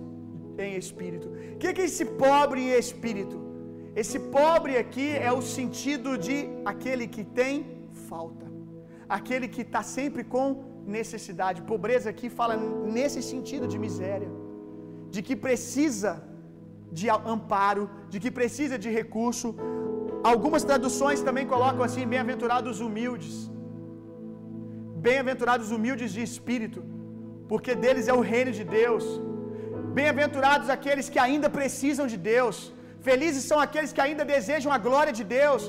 em 0.58 0.76
espírito. 0.76 1.28
O 1.54 1.58
que 1.58 1.66
é 1.66 1.84
esse 1.84 2.04
pobre 2.04 2.60
em 2.60 2.78
espírito? 2.78 3.45
Esse 4.02 4.18
pobre 4.38 4.72
aqui 4.84 5.08
é 5.28 5.32
o 5.38 5.42
sentido 5.56 6.10
de 6.26 6.36
aquele 6.72 7.06
que 7.14 7.24
tem 7.38 7.54
falta, 8.08 8.46
aquele 9.18 9.46
que 9.54 9.62
está 9.66 9.82
sempre 9.96 10.22
com 10.34 10.46
necessidade. 10.98 11.64
Pobreza 11.72 12.08
aqui 12.14 12.28
fala 12.40 12.56
nesse 12.96 13.20
sentido 13.30 13.66
de 13.72 13.78
miséria, 13.86 14.30
de 15.14 15.22
que 15.26 15.36
precisa 15.46 16.12
de 16.98 17.06
amparo, 17.34 17.84
de 18.12 18.20
que 18.24 18.32
precisa 18.40 18.76
de 18.84 18.90
recurso. 19.00 19.48
Algumas 20.32 20.62
traduções 20.70 21.24
também 21.28 21.46
colocam 21.54 21.82
assim: 21.88 22.06
bem-aventurados 22.12 22.80
humildes. 22.86 23.34
Bem-aventurados 25.08 25.68
humildes 25.76 26.12
de 26.16 26.22
espírito, 26.28 26.80
porque 27.50 27.74
deles 27.82 28.08
é 28.12 28.14
o 28.20 28.24
reino 28.32 28.52
de 28.60 28.64
Deus. 28.78 29.04
Bem-aventurados 29.98 30.68
aqueles 30.76 31.08
que 31.12 31.20
ainda 31.26 31.48
precisam 31.58 32.06
de 32.14 32.18
Deus. 32.32 32.58
Felizes 33.06 33.44
são 33.50 33.58
aqueles 33.64 33.92
que 33.94 34.02
ainda 34.04 34.24
desejam 34.34 34.70
a 34.76 34.78
glória 34.86 35.12
de 35.18 35.24
Deus. 35.38 35.62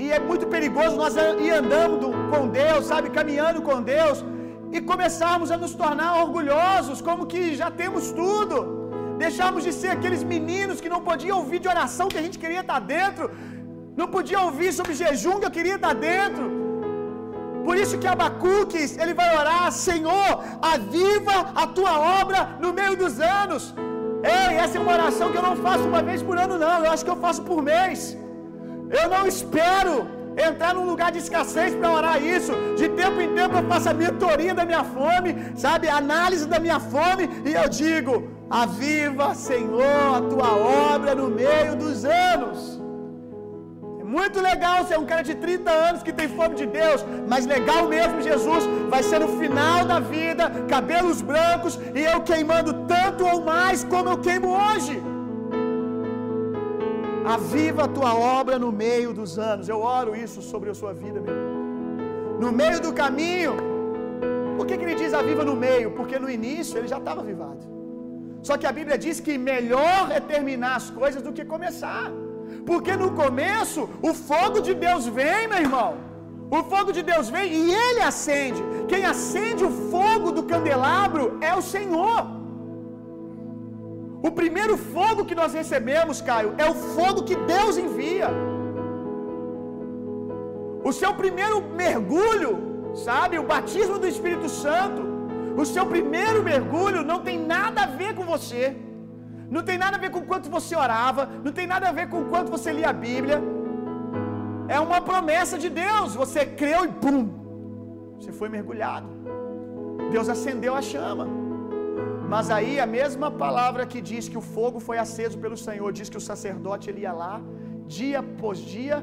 E 0.00 0.04
é 0.16 0.18
muito 0.30 0.46
perigoso 0.54 0.94
nós 1.02 1.14
ir 1.46 1.52
andando 1.60 2.06
com 2.32 2.42
Deus, 2.60 2.82
sabe, 2.90 3.08
caminhando 3.18 3.60
com 3.68 3.76
Deus, 3.94 4.18
e 4.76 4.80
começarmos 4.90 5.48
a 5.54 5.58
nos 5.62 5.74
tornar 5.82 6.10
orgulhosos, 6.24 7.00
como 7.08 7.28
que 7.32 7.42
já 7.60 7.68
temos 7.82 8.04
tudo. 8.20 8.56
Deixarmos 9.24 9.62
de 9.66 9.72
ser 9.80 9.90
aqueles 9.96 10.22
meninos 10.34 10.80
que 10.82 10.92
não 10.94 11.00
podiam 11.08 11.36
ouvir 11.42 11.60
de 11.64 11.68
oração 11.74 12.10
que 12.12 12.20
a 12.22 12.24
gente 12.26 12.38
queria 12.42 12.62
estar 12.64 12.80
dentro, 12.96 13.24
não 14.00 14.08
podia 14.16 14.40
ouvir 14.48 14.70
sobre 14.78 15.00
jejum 15.02 15.38
que 15.40 15.48
eu 15.48 15.56
queria 15.58 15.76
estar 15.80 15.94
dentro. 16.10 16.44
Por 17.66 17.76
isso 17.82 17.98
que 18.00 18.08
Abacuque, 18.14 18.82
ele 19.02 19.14
vai 19.20 19.30
orar, 19.40 19.66
Senhor, 19.88 20.30
aviva 20.74 21.36
a 21.62 21.66
tua 21.78 21.94
obra 22.20 22.40
no 22.64 22.72
meio 22.80 22.96
dos 23.02 23.16
anos. 23.42 23.64
Ei, 24.22 24.56
essa 24.56 24.78
é 24.78 24.80
uma 24.80 24.92
oração 24.92 25.30
que 25.32 25.38
eu 25.38 25.42
não 25.42 25.56
faço 25.56 25.84
uma 25.84 26.02
vez 26.02 26.22
por 26.22 26.38
ano, 26.38 26.58
não. 26.58 26.84
Eu 26.84 26.90
acho 26.92 27.04
que 27.04 27.10
eu 27.10 27.16
faço 27.16 27.42
por 27.42 27.62
mês. 27.62 28.16
Eu 28.90 29.08
não 29.08 29.26
espero 29.26 30.06
entrar 30.36 30.74
num 30.74 30.84
lugar 30.84 31.10
de 31.12 31.18
escassez 31.18 31.74
para 31.74 31.92
orar 31.92 32.22
isso. 32.22 32.52
De 32.76 32.88
tempo 32.88 33.20
em 33.20 33.34
tempo 33.34 33.56
eu 33.56 33.64
faço 33.68 33.88
a 33.88 33.94
mentoria 33.94 34.54
da 34.54 34.64
minha 34.64 34.84
fome, 34.84 35.34
sabe? 35.56 35.88
Análise 35.88 36.46
da 36.46 36.58
minha 36.58 36.78
fome 36.78 37.28
e 37.44 37.52
eu 37.52 37.68
digo: 37.68 38.28
Aviva, 38.50 39.34
Senhor, 39.34 40.16
a 40.16 40.20
tua 40.20 40.50
obra 40.94 41.14
no 41.14 41.28
meio 41.28 41.76
dos 41.76 42.04
anos. 42.04 42.81
Muito 44.16 44.38
legal 44.50 44.78
ser 44.88 44.98
um 45.02 45.06
cara 45.10 45.22
de 45.28 45.34
30 45.42 45.70
anos 45.88 46.00
que 46.06 46.12
tem 46.18 46.28
fome 46.38 46.54
de 46.60 46.66
Deus, 46.78 47.00
mas 47.30 47.46
legal 47.52 47.82
mesmo, 47.94 48.24
Jesus, 48.30 48.64
vai 48.94 49.02
ser 49.10 49.20
no 49.24 49.28
final 49.40 49.78
da 49.90 49.98
vida, 50.14 50.44
cabelos 50.74 51.20
brancos 51.30 51.74
e 51.98 52.02
eu 52.12 52.18
queimando 52.30 52.72
tanto 52.94 53.24
ou 53.30 53.38
mais 53.52 53.84
como 53.92 54.10
eu 54.12 54.18
queimo 54.26 54.48
hoje. 54.64 54.96
Aviva 57.34 57.84
a 57.84 57.88
tua 57.96 58.12
obra 58.40 58.58
no 58.64 58.70
meio 58.84 59.10
dos 59.18 59.32
anos. 59.52 59.66
Eu 59.74 59.80
oro 59.98 60.12
isso 60.24 60.42
sobre 60.52 60.68
a 60.72 60.74
sua 60.80 60.92
vida, 61.02 61.18
meu. 61.26 61.38
No 62.44 62.50
meio 62.60 62.80
do 62.86 62.92
caminho. 63.02 63.54
Por 64.56 64.66
que, 64.66 64.76
que 64.76 64.84
ele 64.86 64.98
diz 65.02 65.14
aviva 65.14 65.44
no 65.50 65.56
meio? 65.66 65.92
Porque 65.98 66.18
no 66.24 66.28
início 66.38 66.76
ele 66.78 66.88
já 66.94 66.98
estava 66.98 67.22
avivado. 67.24 67.62
Só 68.48 68.56
que 68.58 68.66
a 68.70 68.74
Bíblia 68.80 68.98
diz 69.06 69.20
que 69.20 69.36
melhor 69.38 70.02
é 70.18 70.20
terminar 70.34 70.74
as 70.80 70.90
coisas 70.90 71.22
do 71.22 71.32
que 71.38 71.46
começar. 71.54 72.06
Porque 72.70 72.94
no 73.02 73.10
começo 73.22 73.88
o 74.02 74.12
fogo 74.14 74.60
de 74.60 74.74
Deus 74.86 75.06
vem, 75.06 75.48
meu 75.48 75.60
irmão. 75.66 75.90
O 76.58 76.62
fogo 76.72 76.90
de 76.96 77.02
Deus 77.10 77.28
vem 77.34 77.46
e 77.60 77.74
ele 77.84 78.02
acende. 78.10 78.62
Quem 78.90 79.04
acende 79.12 79.64
o 79.64 79.72
fogo 79.92 80.30
do 80.36 80.42
candelabro 80.42 81.24
é 81.40 81.52
o 81.54 81.62
Senhor. 81.74 82.20
O 84.28 84.30
primeiro 84.40 84.76
fogo 84.94 85.24
que 85.28 85.38
nós 85.40 85.52
recebemos, 85.60 86.20
Caio, 86.20 86.54
é 86.64 86.66
o 86.72 86.74
fogo 86.96 87.24
que 87.28 87.36
Deus 87.54 87.76
envia. 87.84 88.28
O 90.84 90.92
seu 90.92 91.12
primeiro 91.22 91.56
mergulho, 91.82 92.52
sabe, 93.06 93.38
o 93.38 93.48
batismo 93.54 93.98
do 93.98 94.06
Espírito 94.06 94.48
Santo, 94.48 95.02
o 95.62 95.64
seu 95.64 95.84
primeiro 95.86 96.42
mergulho 96.42 97.02
não 97.10 97.20
tem 97.26 97.38
nada 97.54 97.82
a 97.82 97.86
ver 98.00 98.14
com 98.14 98.24
você, 98.34 98.76
não 99.54 99.62
tem 99.68 99.76
nada 99.82 99.96
a 99.96 100.02
ver 100.04 100.10
com 100.14 100.22
quanto 100.30 100.48
você 100.56 100.74
orava, 100.84 101.22
não 101.44 101.52
tem 101.58 101.66
nada 101.72 101.86
a 101.88 101.94
ver 101.98 102.06
com 102.12 102.20
quanto 102.30 102.50
você 102.54 102.70
lia 102.78 102.88
a 102.92 102.98
Bíblia. 103.06 103.38
É 104.76 104.78
uma 104.86 105.00
promessa 105.08 105.56
de 105.64 105.68
Deus. 105.84 106.14
Você 106.22 106.40
creu 106.60 106.80
e 106.86 106.92
pum, 107.02 107.20
você 108.16 108.32
foi 108.40 108.48
mergulhado. 108.56 109.08
Deus 110.14 110.28
acendeu 110.34 110.74
a 110.80 110.82
chama. 110.90 111.26
Mas 112.32 112.48
aí 112.56 112.74
a 112.80 112.88
mesma 112.98 113.30
palavra 113.44 113.84
que 113.92 114.00
diz 114.10 114.26
que 114.32 114.38
o 114.42 114.46
fogo 114.54 114.80
foi 114.88 114.96
aceso 115.04 115.36
pelo 115.44 115.58
Senhor, 115.66 115.88
diz 116.00 116.08
que 116.08 116.20
o 116.22 116.26
sacerdote 116.30 116.88
ele 116.88 117.02
ia 117.06 117.14
lá, 117.22 117.34
dia 117.86 118.20
após 118.24 118.58
dia, 118.74 118.98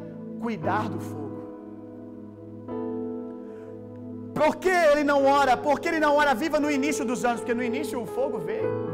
cuidar 0.46 0.86
do 0.90 1.00
fogo. 1.10 1.30
Por 4.40 4.56
que 4.56 4.76
ele 4.92 5.04
não 5.04 5.20
ora? 5.40 5.56
Por 5.68 5.80
que 5.80 5.90
ele 5.90 6.00
não 6.00 6.16
ora 6.16 6.34
viva 6.34 6.60
no 6.60 6.72
início 6.72 7.06
dos 7.06 7.24
anos? 7.24 7.42
Porque 7.42 7.60
no 7.62 7.68
início 7.72 8.02
o 8.02 8.08
fogo 8.18 8.40
veio. 8.40 8.89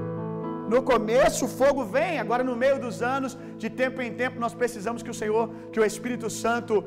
No 0.73 0.81
começo 0.81 1.45
o 1.45 1.53
fogo 1.61 1.83
vem, 1.95 2.19
agora 2.19 2.43
no 2.43 2.55
meio 2.63 2.77
dos 2.85 3.01
anos, 3.15 3.37
de 3.63 3.69
tempo 3.69 4.01
em 4.01 4.13
tempo, 4.21 4.39
nós 4.39 4.53
precisamos 4.61 5.03
que 5.03 5.13
o 5.15 5.19
Senhor, 5.21 5.49
que 5.71 5.79
o 5.79 5.85
Espírito 5.85 6.29
Santo 6.29 6.83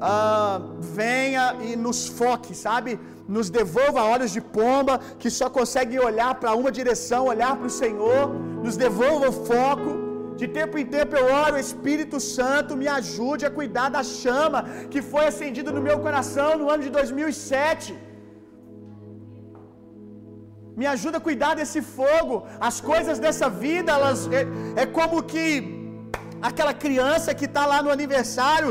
ah, 0.00 0.60
venha 0.80 1.44
e 1.68 1.76
nos 1.76 2.00
foque, 2.08 2.54
sabe? 2.66 2.98
Nos 3.36 3.48
devolva 3.58 4.02
olhos 4.14 4.32
de 4.36 4.40
pomba, 4.58 4.94
que 5.20 5.30
só 5.38 5.48
consegue 5.58 5.96
olhar 6.10 6.34
para 6.40 6.54
uma 6.60 6.72
direção, 6.80 7.26
olhar 7.26 7.54
para 7.56 7.70
o 7.72 7.76
Senhor, 7.82 8.22
nos 8.64 8.76
devolva 8.84 9.28
o 9.28 9.38
foco. 9.50 9.90
De 10.40 10.48
tempo 10.48 10.78
em 10.82 10.86
tempo 10.86 11.14
eu 11.14 11.26
oro, 11.44 11.58
Espírito 11.58 12.18
Santo 12.18 12.76
me 12.82 12.88
ajude 12.88 13.44
a 13.44 13.50
cuidar 13.58 13.88
da 13.96 14.02
chama 14.02 14.60
que 14.92 15.02
foi 15.10 15.26
acendida 15.26 15.70
no 15.70 15.82
meu 15.88 15.98
coração 16.06 16.50
no 16.60 16.70
ano 16.74 16.82
de 16.82 16.90
2007. 16.98 18.09
Me 20.80 20.86
ajuda 20.94 21.16
a 21.18 21.26
cuidar 21.28 21.52
desse 21.58 21.80
fogo. 21.96 22.34
As 22.68 22.76
coisas 22.90 23.16
dessa 23.24 23.48
vida, 23.64 23.90
elas 23.98 24.20
é, 24.38 24.42
é 24.82 24.84
como 24.98 25.16
que 25.32 25.44
aquela 26.48 26.74
criança 26.84 27.34
que 27.38 27.46
está 27.50 27.64
lá 27.72 27.78
no 27.86 27.90
aniversário. 27.96 28.70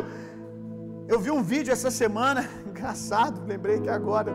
Eu 1.13 1.19
vi 1.25 1.31
um 1.35 1.43
vídeo 1.51 1.71
essa 1.75 1.91
semana, 2.01 2.41
engraçado, 2.69 3.35
lembrei 3.51 3.77
que 3.83 3.91
agora. 3.99 4.31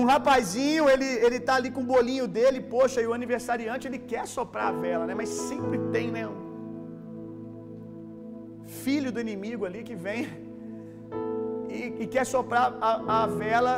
Um 0.00 0.04
rapazinho, 0.12 0.84
ele, 0.92 1.08
ele 1.26 1.38
tá 1.48 1.54
ali 1.60 1.70
com 1.76 1.82
o 1.84 1.90
bolinho 1.94 2.26
dele, 2.36 2.60
poxa, 2.76 2.98
e 3.00 3.06
o 3.10 3.14
aniversariante 3.18 3.88
ele 3.88 4.00
quer 4.12 4.24
soprar 4.36 4.68
a 4.68 4.78
vela, 4.84 5.04
né? 5.06 5.14
Mas 5.20 5.30
sempre 5.50 5.78
tem, 5.94 6.06
né? 6.16 6.24
Um 6.28 6.38
filho 8.84 9.10
do 9.14 9.20
inimigo 9.26 9.64
ali 9.68 9.82
que 9.90 9.96
vem 10.06 10.22
e, 11.78 11.80
e 12.02 12.06
quer 12.06 12.26
soprar 12.34 12.66
a, 12.88 12.90
a 13.22 13.26
vela 13.26 13.76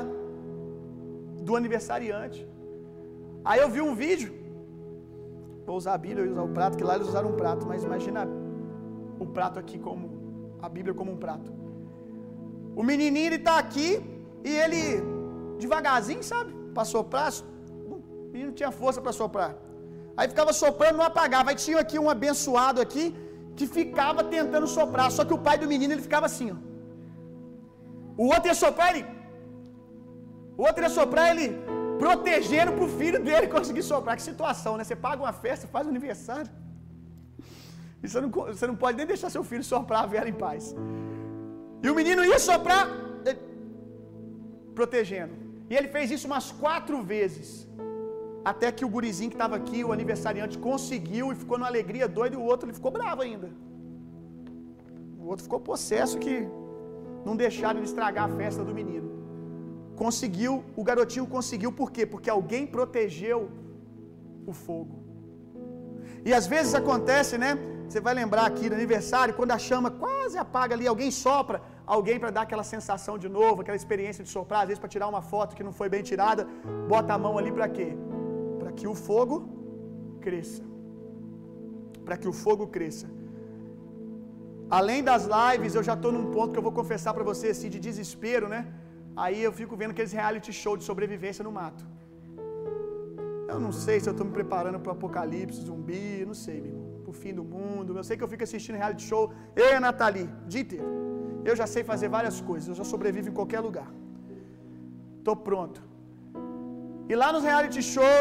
do 1.49 1.55
aniversariante. 1.61 2.42
Aí 3.44 3.61
eu 3.61 3.68
vi 3.74 3.81
um 3.88 3.94
vídeo, 3.94 4.31
vou 5.66 5.76
usar 5.81 5.94
a 5.94 6.00
Bíblia, 6.07 6.24
vou 6.24 6.33
usar 6.35 6.44
o 6.50 6.55
prato, 6.59 6.76
que 6.78 6.85
lá 6.88 6.94
eles 6.96 7.09
usaram 7.12 7.31
um 7.31 7.38
prato, 7.42 7.66
mas 7.70 7.85
imagina 7.88 8.28
o 9.24 9.26
prato 9.37 9.59
aqui 9.62 9.78
como, 9.87 10.05
a 10.66 10.68
Bíblia 10.76 10.94
como 11.00 11.12
um 11.12 11.20
prato. 11.24 11.50
O 12.81 12.83
menininho 12.90 13.28
ele 13.31 13.40
tá 13.48 13.57
aqui 13.64 13.88
e 14.44 14.52
ele 14.62 14.83
devagarzinho, 15.62 16.22
sabe? 16.33 16.52
Para 16.74 16.85
soprar, 16.85 17.31
o 17.94 17.98
menino 18.33 18.50
não 18.50 18.59
tinha 18.61 18.72
força 18.81 19.00
para 19.00 19.12
soprar. 19.20 19.52
Aí 20.16 20.28
ficava 20.33 20.52
soprando, 20.52 20.98
não 21.00 21.05
apagava. 21.05 21.50
Aí 21.50 21.57
tinha 21.57 21.78
aqui 21.85 21.98
um 22.05 22.09
abençoado 22.14 22.81
aqui 22.81 23.05
que 23.57 23.66
ficava 23.66 24.22
tentando 24.37 24.66
soprar, 24.66 25.11
só 25.16 25.24
que 25.24 25.35
o 25.38 25.42
pai 25.46 25.57
do 25.62 25.68
menino 25.72 25.92
ele 25.94 26.07
ficava 26.09 26.26
assim, 26.26 26.48
ó. 26.55 26.59
O 28.22 28.26
outro 28.35 28.48
ia 28.52 28.55
soprar 28.55 28.88
ele 28.92 29.05
o 30.57 30.62
outro 30.68 30.83
ia 30.85 30.90
soprar 30.98 31.31
ele 31.31 31.46
protegendo 32.02 32.70
para 32.76 32.86
o 32.88 32.92
filho 33.00 33.18
dele 33.26 33.46
conseguir 33.56 33.84
soprar. 33.92 34.16
Que 34.18 34.24
situação, 34.30 34.72
né? 34.76 34.84
Você 34.84 34.96
paga 35.06 35.20
uma 35.26 35.34
festa, 35.44 35.72
faz 35.74 35.86
um 35.86 35.92
aniversário. 35.94 36.50
E 38.02 38.08
você 38.08 38.20
não, 38.24 38.30
você 38.54 38.66
não 38.70 38.76
pode 38.82 38.96
nem 39.00 39.06
deixar 39.12 39.30
seu 39.36 39.44
filho 39.50 39.64
soprar 39.74 40.00
a 40.04 40.08
vela 40.14 40.28
em 40.32 40.38
paz. 40.46 40.64
E 41.84 41.88
o 41.90 41.94
menino 41.98 42.24
ia 42.30 42.40
soprar, 42.50 42.84
protegendo. 44.78 45.34
E 45.70 45.76
ele 45.78 45.88
fez 45.96 46.10
isso 46.14 46.26
umas 46.30 46.48
quatro 46.64 46.96
vezes. 47.14 47.48
Até 48.50 48.68
que 48.76 48.84
o 48.88 48.92
gurizinho 48.96 49.30
que 49.32 49.38
estava 49.40 49.56
aqui, 49.60 49.80
o 49.88 49.92
aniversariante, 49.96 50.58
conseguiu 50.68 51.26
e 51.32 51.36
ficou 51.42 51.56
numa 51.58 51.70
alegria 51.74 52.08
doida, 52.18 52.34
e 52.36 52.40
o 52.42 52.46
outro 52.52 52.66
ele 52.66 52.78
ficou 52.80 52.92
bravo 52.98 53.22
ainda. 53.26 53.48
O 55.22 55.26
outro 55.30 55.44
ficou 55.46 55.60
possesso 55.70 56.18
que 56.24 56.36
não 57.24 57.36
deixaram 57.44 57.78
ele 57.78 57.88
estragar 57.92 58.24
a 58.28 58.36
festa 58.42 58.64
do 58.68 58.74
menino. 58.80 59.12
Conseguiu, 60.04 60.52
o 60.80 60.82
garotinho 60.88 61.26
conseguiu, 61.34 61.70
por 61.80 61.88
quê? 61.94 62.04
Porque 62.12 62.30
alguém 62.38 62.64
protegeu 62.76 63.40
o 64.50 64.52
fogo. 64.64 64.94
E 66.28 66.30
às 66.38 66.46
vezes 66.52 66.72
acontece, 66.80 67.34
né? 67.42 67.50
Você 67.86 68.00
vai 68.06 68.14
lembrar 68.20 68.44
aqui 68.50 68.66
no 68.70 68.76
aniversário, 68.80 69.36
quando 69.38 69.52
a 69.56 69.60
chama 69.68 69.90
quase 70.02 70.36
apaga 70.44 70.72
ali, 70.74 70.86
alguém 70.92 71.10
sopra, 71.26 71.58
alguém 71.94 72.18
para 72.22 72.30
dar 72.36 72.42
aquela 72.46 72.66
sensação 72.74 73.14
de 73.24 73.28
novo, 73.38 73.60
aquela 73.62 73.80
experiência 73.82 74.24
de 74.26 74.30
soprar, 74.36 74.60
às 74.62 74.68
vezes 74.70 74.82
para 74.82 74.92
tirar 74.94 75.08
uma 75.14 75.22
foto 75.32 75.56
que 75.56 75.66
não 75.68 75.74
foi 75.80 75.88
bem 75.94 76.02
tirada, 76.10 76.44
bota 76.92 77.12
a 77.14 77.22
mão 77.24 77.34
ali 77.40 77.52
para 77.58 77.68
quê? 77.76 77.88
Para 78.60 78.72
que 78.78 78.88
o 78.92 78.96
fogo 79.08 79.36
cresça. 80.26 80.62
Para 82.06 82.16
que 82.20 82.28
o 82.32 82.36
fogo 82.44 82.66
cresça. 82.76 83.08
Além 84.80 85.02
das 85.10 85.24
lives, 85.38 85.74
eu 85.78 85.84
já 85.90 85.96
estou 85.98 86.12
num 86.16 86.28
ponto 86.36 86.52
que 86.52 86.60
eu 86.62 86.68
vou 86.70 86.76
confessar 86.80 87.12
para 87.16 87.28
você 87.32 87.48
assim 87.54 87.70
de 87.74 87.80
desespero, 87.88 88.48
né? 88.56 88.62
Aí 89.16 89.42
eu 89.42 89.53
fico 89.53 89.77
vendo 89.77 89.90
aqueles 89.90 90.12
reality 90.12 90.53
show 90.53 90.77
de 90.77 90.85
sobrevivência 90.85 91.42
no 91.44 91.53
mato. 91.53 91.85
Eu 93.53 93.61
não 93.61 93.72
sei 93.85 94.01
se 94.01 94.09
eu 94.09 94.12
estou 94.12 94.27
me 94.27 94.33
preparando 94.33 94.79
para 94.81 94.92
o 94.92 94.94
apocalipse, 94.96 95.61
zumbi, 95.61 96.25
não 96.25 96.35
sei, 96.35 96.61
meu 96.61 96.70
irmão. 96.72 97.01
Para 97.03 97.11
o 97.11 97.12
fim 97.12 97.35
do 97.35 97.44
mundo. 97.44 97.96
Eu 97.96 98.05
sei 98.05 98.16
que 98.16 98.25
eu 98.25 98.29
fico 98.29 98.42
assistindo 98.42 98.77
reality 98.77 99.05
show, 99.11 99.33
eu 99.55 99.66
e 99.72 99.75
a 99.75 99.81
Nathalie, 99.81 100.29
inteiro. 100.62 100.90
Eu 101.44 101.55
já 101.61 101.66
sei 101.66 101.83
fazer 101.85 102.09
várias 102.09 102.40
coisas, 102.40 102.68
eu 102.68 102.75
já 102.75 102.85
sobrevivo 102.85 103.29
em 103.29 103.33
qualquer 103.33 103.61
lugar. 103.61 103.88
Estou 105.18 105.37
pronto. 105.37 105.81
E 107.11 107.14
lá 107.14 107.33
nos 107.35 107.42
reality 107.42 107.83
show, 107.83 108.16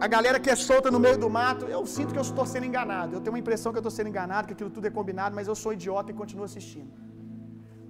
a 0.00 0.08
galera 0.08 0.40
que 0.40 0.50
é 0.50 0.56
solta 0.56 0.90
no 0.90 0.98
meio 0.98 1.18
do 1.24 1.28
mato, 1.30 1.64
eu 1.66 1.82
sinto 1.86 2.12
que 2.12 2.18
eu 2.18 2.26
estou 2.30 2.44
sendo 2.44 2.66
enganado. 2.66 3.14
Eu 3.14 3.20
tenho 3.20 3.34
uma 3.34 3.38
impressão 3.38 3.72
que 3.72 3.78
eu 3.78 3.84
estou 3.86 3.94
sendo 3.98 4.08
enganado, 4.08 4.46
que 4.48 4.54
aquilo 4.54 4.70
tudo 4.70 4.86
é 4.86 4.90
combinado, 4.90 5.34
mas 5.38 5.46
eu 5.46 5.54
sou 5.54 5.72
idiota 5.72 6.10
e 6.10 6.14
continuo 6.14 6.44
assistindo. 6.44 6.90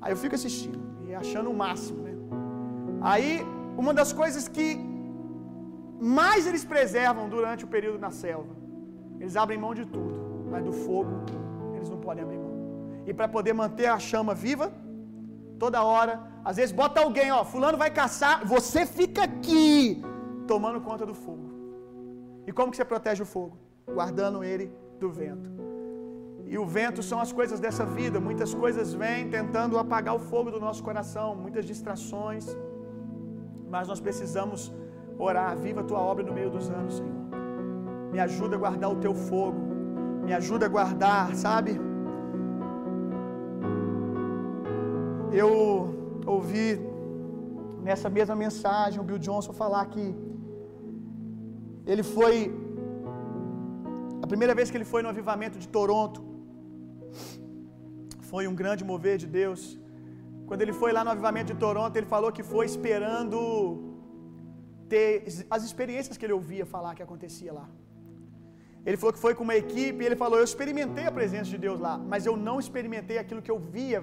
Aí 0.00 0.12
eu 0.12 0.16
fico 0.16 0.34
assistindo 0.34 0.78
e 1.08 1.14
achando 1.14 1.48
o 1.48 1.54
máximo, 1.54 2.02
né? 2.02 2.11
Aí, 3.02 3.44
uma 3.76 3.92
das 3.92 4.12
coisas 4.12 4.46
que 4.48 4.78
mais 6.00 6.46
eles 6.46 6.64
preservam 6.64 7.28
durante 7.28 7.64
o 7.64 7.68
período 7.68 7.98
na 7.98 8.10
selva, 8.10 8.54
eles 9.20 9.36
abrem 9.36 9.58
mão 9.58 9.74
de 9.74 9.84
tudo, 9.84 10.14
mas 10.50 10.64
do 10.64 10.72
fogo 10.72 11.10
eles 11.74 11.88
não 11.88 11.98
podem 11.98 12.24
abrir 12.24 12.38
mão. 12.38 12.52
E 13.06 13.12
para 13.12 13.28
poder 13.28 13.52
manter 13.52 13.86
a 13.86 13.98
chama 13.98 14.34
viva, 14.34 14.72
toda 15.58 15.82
hora, 15.82 16.20
às 16.44 16.56
vezes 16.56 16.72
bota 16.72 17.00
alguém, 17.00 17.30
ó, 17.32 17.44
fulano 17.44 17.78
vai 17.78 17.90
caçar, 17.90 18.46
você 18.46 18.84
fica 18.84 19.24
aqui 19.24 20.02
tomando 20.46 20.80
conta 20.80 21.04
do 21.04 21.14
fogo. 21.14 21.46
E 22.46 22.52
como 22.52 22.70
que 22.70 22.76
você 22.76 22.84
protege 22.84 23.22
o 23.22 23.26
fogo? 23.26 23.56
Guardando 23.86 24.42
ele 24.42 24.72
do 24.98 25.10
vento. 25.10 25.50
E 26.52 26.58
o 26.58 26.66
vento 26.66 27.02
são 27.02 27.18
as 27.20 27.32
coisas 27.32 27.58
dessa 27.58 27.84
vida. 27.84 28.20
Muitas 28.20 28.52
coisas 28.62 28.92
vêm 28.92 29.30
tentando 29.30 29.78
apagar 29.78 30.14
o 30.14 30.18
fogo 30.18 30.50
do 30.50 30.60
nosso 30.60 30.82
coração, 30.82 31.34
muitas 31.34 31.64
distrações. 31.64 32.44
Mas 33.74 33.88
nós 33.90 34.00
precisamos 34.06 34.60
orar. 35.28 35.50
Viva 35.64 35.80
a 35.82 35.88
tua 35.90 36.00
obra 36.12 36.22
no 36.28 36.34
meio 36.38 36.50
dos 36.56 36.66
anos, 36.78 36.94
Senhor. 36.98 37.20
Me 38.12 38.20
ajuda 38.28 38.54
a 38.56 38.62
guardar 38.64 38.90
o 38.94 39.00
teu 39.04 39.14
fogo. 39.28 39.60
Me 40.26 40.32
ajuda 40.40 40.64
a 40.66 40.72
guardar, 40.76 41.34
sabe? 41.44 41.72
Eu 45.42 45.50
ouvi 46.34 46.66
nessa 47.86 48.08
mesma 48.18 48.36
mensagem 48.44 49.00
o 49.02 49.06
Bill 49.08 49.20
Johnson 49.26 49.54
falar 49.62 49.84
que 49.92 50.04
ele 51.92 52.04
foi 52.16 52.36
a 54.24 54.26
primeira 54.32 54.54
vez 54.58 54.66
que 54.70 54.76
ele 54.78 54.90
foi 54.92 55.00
no 55.02 55.10
avivamento 55.14 55.58
de 55.62 55.68
Toronto 55.76 56.20
foi 58.30 58.44
um 58.50 58.54
grande 58.60 58.82
mover 58.90 59.16
de 59.22 59.26
Deus. 59.40 59.62
Quando 60.48 60.62
ele 60.64 60.74
foi 60.80 60.90
lá 60.96 61.02
no 61.06 61.12
avivamento 61.14 61.52
de 61.52 61.58
Toronto, 61.64 61.96
ele 61.96 62.10
falou 62.14 62.30
que 62.36 62.44
foi 62.52 62.64
esperando 62.72 63.28
ter 64.92 65.08
as 65.54 65.62
experiências 65.68 66.16
que 66.18 66.24
ele 66.26 66.38
ouvia 66.40 66.66
falar 66.74 66.94
que 66.96 67.04
acontecia 67.06 67.52
lá. 67.60 67.66
Ele 68.86 68.96
falou 69.00 69.12
que 69.16 69.22
foi 69.26 69.34
com 69.38 69.44
uma 69.48 69.56
equipe 69.64 69.98
e 70.02 70.06
ele 70.08 70.18
falou: 70.22 70.36
Eu 70.38 70.48
experimentei 70.50 71.06
a 71.10 71.14
presença 71.20 71.48
de 71.54 71.58
Deus 71.66 71.78
lá, 71.86 71.94
mas 72.12 72.26
eu 72.30 72.36
não 72.48 72.56
experimentei 72.62 73.18
aquilo 73.22 73.44
que 73.46 73.52
eu 73.54 73.58
via, 73.76 74.00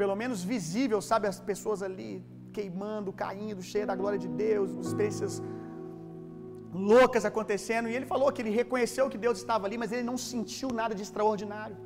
pelo 0.00 0.14
menos 0.22 0.44
visível, 0.52 1.00
sabe? 1.10 1.26
As 1.32 1.40
pessoas 1.50 1.82
ali 1.88 2.10
queimando, 2.56 3.10
caindo, 3.24 3.62
cheia 3.72 3.86
da 3.90 3.96
glória 4.00 4.18
de 4.24 4.28
Deus, 4.44 4.70
experiências 4.86 5.34
loucas 6.92 7.24
acontecendo. 7.30 7.88
E 7.88 7.94
ele 7.98 8.06
falou 8.12 8.30
que 8.34 8.42
ele 8.42 8.54
reconheceu 8.62 9.10
que 9.12 9.20
Deus 9.26 9.38
estava 9.42 9.66
ali, 9.66 9.78
mas 9.82 9.92
ele 9.94 10.06
não 10.10 10.18
sentiu 10.32 10.68
nada 10.80 10.94
de 10.98 11.02
extraordinário. 11.06 11.76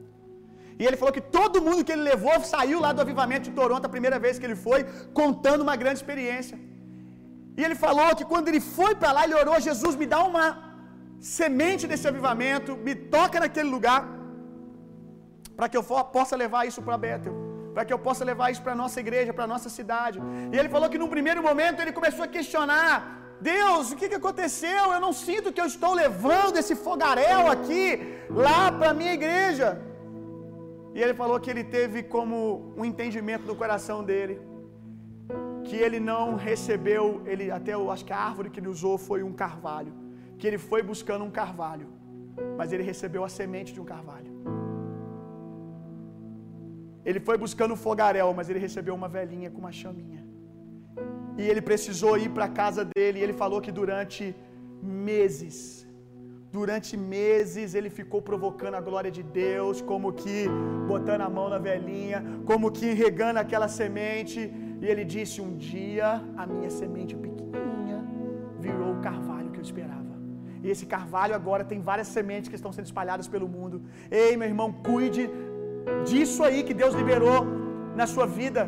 E 0.80 0.84
ele 0.86 0.98
falou 1.00 1.12
que 1.16 1.24
todo 1.38 1.62
mundo 1.66 1.84
que 1.86 1.92
ele 1.94 2.06
levou 2.12 2.34
saiu 2.54 2.78
lá 2.84 2.90
do 2.96 3.02
avivamento 3.04 3.44
de 3.48 3.54
Toronto 3.58 3.86
a 3.88 3.94
primeira 3.96 4.18
vez 4.24 4.38
que 4.38 4.46
ele 4.48 4.58
foi, 4.66 4.80
contando 5.20 5.62
uma 5.66 5.76
grande 5.82 5.98
experiência. 6.02 6.56
E 7.58 7.62
ele 7.66 7.76
falou 7.86 8.08
que 8.18 8.26
quando 8.32 8.48
ele 8.50 8.62
foi 8.76 8.92
para 9.00 9.12
lá, 9.16 9.24
ele 9.26 9.38
orou: 9.42 9.58
Jesus, 9.68 9.94
me 10.02 10.06
dá 10.14 10.20
uma 10.30 10.46
semente 11.36 11.84
desse 11.90 12.06
avivamento, 12.12 12.76
me 12.86 12.94
toca 13.16 13.40
naquele 13.44 13.70
lugar, 13.76 14.00
para 15.56 15.68
que 15.70 15.76
eu 15.78 15.84
for, 15.90 16.04
possa 16.18 16.36
levar 16.44 16.62
isso 16.70 16.82
para 16.86 16.98
Bethel, 17.04 17.34
para 17.74 17.84
que 17.86 17.94
eu 17.94 18.00
possa 18.06 18.22
levar 18.30 18.50
isso 18.52 18.62
para 18.66 18.74
a 18.76 18.80
nossa 18.82 19.00
igreja, 19.04 19.32
para 19.38 19.46
a 19.48 19.52
nossa 19.54 19.70
cidade. 19.78 20.18
E 20.52 20.56
ele 20.58 20.72
falou 20.74 20.90
que 20.92 21.00
num 21.02 21.12
primeiro 21.16 21.42
momento 21.48 21.80
ele 21.80 21.98
começou 21.98 22.24
a 22.26 22.32
questionar: 22.36 22.92
Deus, 23.52 23.92
o 23.92 23.96
que, 23.96 24.10
que 24.10 24.20
aconteceu? 24.22 24.84
Eu 24.92 25.00
não 25.06 25.14
sinto 25.26 25.52
que 25.54 25.62
eu 25.64 25.70
estou 25.74 25.94
levando 26.04 26.58
esse 26.62 26.76
fogaréu 26.86 27.42
aqui 27.56 27.84
lá 28.46 28.62
para 28.78 28.90
a 28.90 28.98
minha 29.00 29.14
igreja. 29.20 29.68
E 30.96 31.00
ele 31.04 31.14
falou 31.20 31.38
que 31.44 31.50
ele 31.52 31.62
teve 31.76 31.98
como 32.14 32.36
um 32.80 32.84
entendimento 32.90 33.44
do 33.50 33.54
coração 33.62 33.98
dele 34.08 34.34
que 35.66 35.76
ele 35.86 35.98
não 36.10 36.24
recebeu, 36.48 37.04
ele 37.30 37.46
até 37.56 37.72
eu 37.74 37.90
acho 37.94 38.04
que 38.08 38.14
a 38.18 38.20
árvore 38.28 38.48
que 38.52 38.60
ele 38.60 38.70
usou 38.76 38.94
foi 39.08 39.20
um 39.28 39.34
carvalho, 39.42 39.92
que 40.38 40.46
ele 40.48 40.58
foi 40.70 40.80
buscando 40.90 41.24
um 41.28 41.32
carvalho, 41.40 41.88
mas 42.58 42.72
ele 42.72 42.84
recebeu 42.90 43.22
a 43.24 43.28
semente 43.28 43.74
de 43.74 43.80
um 43.82 43.88
carvalho. 43.92 44.30
Ele 47.04 47.20
foi 47.28 47.36
buscando 47.44 47.74
um 47.74 47.82
fogaréu, 47.86 48.32
mas 48.38 48.48
ele 48.48 48.58
recebeu 48.66 48.94
uma 49.00 49.08
velhinha 49.16 49.50
com 49.50 49.60
uma 49.64 49.72
chaminha. 49.80 50.22
E 51.36 51.42
ele 51.50 51.60
precisou 51.70 52.16
ir 52.24 52.30
para 52.30 52.46
a 52.46 52.54
casa 52.62 52.84
dele, 52.94 53.18
e 53.18 53.22
ele 53.26 53.36
falou 53.42 53.60
que 53.66 53.72
durante 53.80 54.34
meses 55.10 55.85
Durante 56.58 56.90
meses 57.16 57.74
ele 57.78 57.90
ficou 57.98 58.20
provocando 58.28 58.76
a 58.78 58.82
glória 58.88 59.10
de 59.16 59.22
Deus, 59.22 59.76
como 59.90 60.10
que 60.20 60.36
botando 60.92 61.22
a 61.26 61.30
mão 61.36 61.46
na 61.54 61.58
velhinha, 61.66 62.18
como 62.50 62.70
que 62.76 62.88
regando 63.02 63.40
aquela 63.42 63.68
semente. 63.80 64.40
E 64.82 64.86
ele 64.92 65.04
disse: 65.14 65.36
Um 65.46 65.52
dia 65.70 66.08
a 66.42 66.46
minha 66.52 66.70
semente 66.78 67.14
pequenininha 67.24 67.98
virou 68.66 68.90
o 68.94 69.02
carvalho 69.08 69.50
que 69.52 69.60
eu 69.62 69.66
esperava. 69.68 70.14
E 70.64 70.70
esse 70.74 70.86
carvalho 70.94 71.34
agora 71.40 71.64
tem 71.72 71.80
várias 71.90 72.08
sementes 72.16 72.48
que 72.50 72.58
estão 72.60 72.72
sendo 72.76 72.90
espalhadas 72.90 73.28
pelo 73.34 73.48
mundo. 73.56 73.78
Ei, 74.22 74.32
meu 74.40 74.48
irmão, 74.52 74.70
cuide 74.90 75.24
disso 76.10 76.42
aí 76.48 76.62
que 76.68 76.76
Deus 76.82 76.94
liberou 77.02 77.40
na 78.00 78.06
sua 78.14 78.28
vida. 78.40 78.64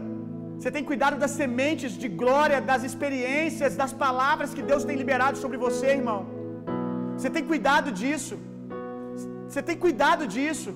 Você 0.58 0.70
tem 0.76 0.84
cuidado 0.90 1.18
das 1.24 1.34
sementes 1.42 1.94
de 2.02 2.10
glória, 2.22 2.60
das 2.72 2.84
experiências, 2.90 3.80
das 3.82 3.94
palavras 4.06 4.52
que 4.58 4.66
Deus 4.72 4.84
tem 4.90 4.98
liberado 5.04 5.38
sobre 5.44 5.60
você, 5.66 5.88
irmão. 6.00 6.37
Você 7.18 7.30
tem 7.36 7.44
cuidado 7.52 7.88
disso. 8.00 8.34
Você 9.46 9.62
tem 9.68 9.76
cuidado 9.84 10.24
disso. 10.34 10.70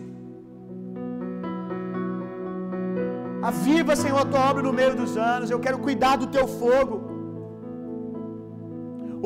Aviva, 3.51 3.95
Senhor, 4.03 4.19
a 4.23 4.29
tua 4.33 4.43
obra 4.51 4.63
no 4.69 4.73
meio 4.81 4.95
dos 5.01 5.13
anos. 5.33 5.51
Eu 5.55 5.61
quero 5.65 5.79
cuidar 5.87 6.15
do 6.23 6.29
teu 6.37 6.47
fogo. 6.61 6.97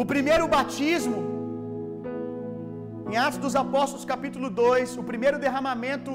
O 0.03 0.05
primeiro 0.13 0.47
batismo, 0.55 1.21
em 3.11 3.17
Atos 3.25 3.41
dos 3.45 3.57
Apóstolos, 3.65 4.05
capítulo 4.13 4.51
2, 4.51 4.99
o 5.03 5.05
primeiro 5.11 5.39
derramamento 5.47 6.13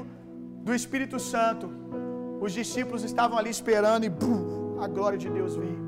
do 0.66 0.74
Espírito 0.80 1.18
Santo. 1.32 1.66
Os 2.44 2.52
discípulos 2.60 3.02
estavam 3.10 3.36
ali 3.40 3.50
esperando 3.58 4.04
e 4.08 4.12
bum, 4.20 4.40
a 4.84 4.86
glória 4.96 5.18
de 5.24 5.30
Deus 5.38 5.56
veio. 5.62 5.82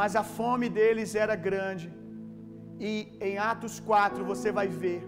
Mas 0.00 0.14
a 0.22 0.24
fome 0.38 0.68
deles 0.78 1.14
era 1.24 1.34
grande. 1.48 1.88
E 2.88 2.92
em 3.28 3.36
Atos 3.52 3.74
4 3.78 4.24
você 4.24 4.50
vai 4.58 4.68
ver 4.82 5.00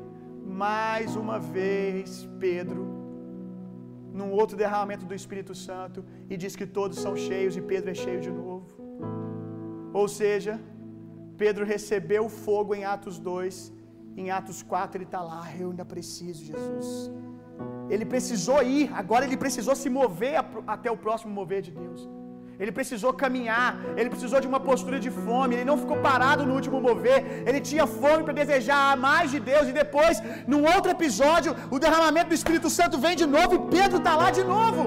mais 0.65 1.17
uma 1.23 1.39
vez 1.39 2.29
Pedro 2.39 2.83
num 4.19 4.31
outro 4.41 4.57
derramamento 4.63 5.07
do 5.11 5.15
Espírito 5.21 5.55
Santo 5.55 6.05
e 6.29 6.37
diz 6.43 6.55
que 6.55 6.67
todos 6.79 6.99
são 7.05 7.15
cheios 7.17 7.57
e 7.57 7.63
Pedro 7.73 7.91
é 7.91 7.95
cheio 7.95 8.21
de 8.21 8.31
novo. 8.31 8.67
Ou 10.01 10.07
seja, 10.07 10.61
Pedro 11.43 11.65
recebeu 11.65 12.29
fogo 12.29 12.75
em 12.75 12.85
Atos 12.85 13.19
2, 13.19 13.73
em 14.17 14.31
Atos 14.31 14.63
4 14.63 14.99
ele 14.99 15.05
está 15.05 15.23
lá, 15.23 15.43
eu 15.59 15.71
ainda 15.71 15.87
preciso, 15.95 16.45
Jesus. 16.45 17.11
Ele 17.89 18.05
precisou 18.05 18.63
ir, 18.63 18.85
agora 19.03 19.25
ele 19.25 19.39
precisou 19.45 19.75
se 19.75 19.89
mover 19.89 20.35
até 20.67 20.91
o 20.91 20.97
próximo 20.97 21.33
mover 21.33 21.63
de 21.63 21.71
Deus. 21.71 22.03
Ele 22.61 22.73
precisou 22.79 23.13
caminhar, 23.23 23.69
ele 23.97 24.11
precisou 24.15 24.41
de 24.41 24.49
uma 24.51 24.61
postura 24.61 24.99
de 25.05 25.11
fome, 25.11 25.55
ele 25.55 25.69
não 25.71 25.77
ficou 25.83 25.97
parado 26.09 26.47
no 26.49 26.55
último 26.59 26.81
mover, 26.81 27.21
ele 27.49 27.61
tinha 27.61 27.87
fome 27.87 28.23
para 28.25 28.35
desejar 28.43 28.97
mais 28.97 29.31
de 29.31 29.41
Deus, 29.51 29.69
e 29.69 29.73
depois, 29.73 30.23
num 30.47 30.63
outro 30.75 30.91
episódio, 30.97 31.55
o 31.71 31.79
derramamento 31.79 32.29
do 32.33 32.39
Espírito 32.41 32.71
Santo 32.79 32.99
vem 32.99 33.17
de 33.23 33.27
novo 33.37 33.55
e 33.57 33.63
Pedro 33.77 33.99
está 33.99 34.15
lá 34.23 34.31
de 34.31 34.45
novo. 34.45 34.85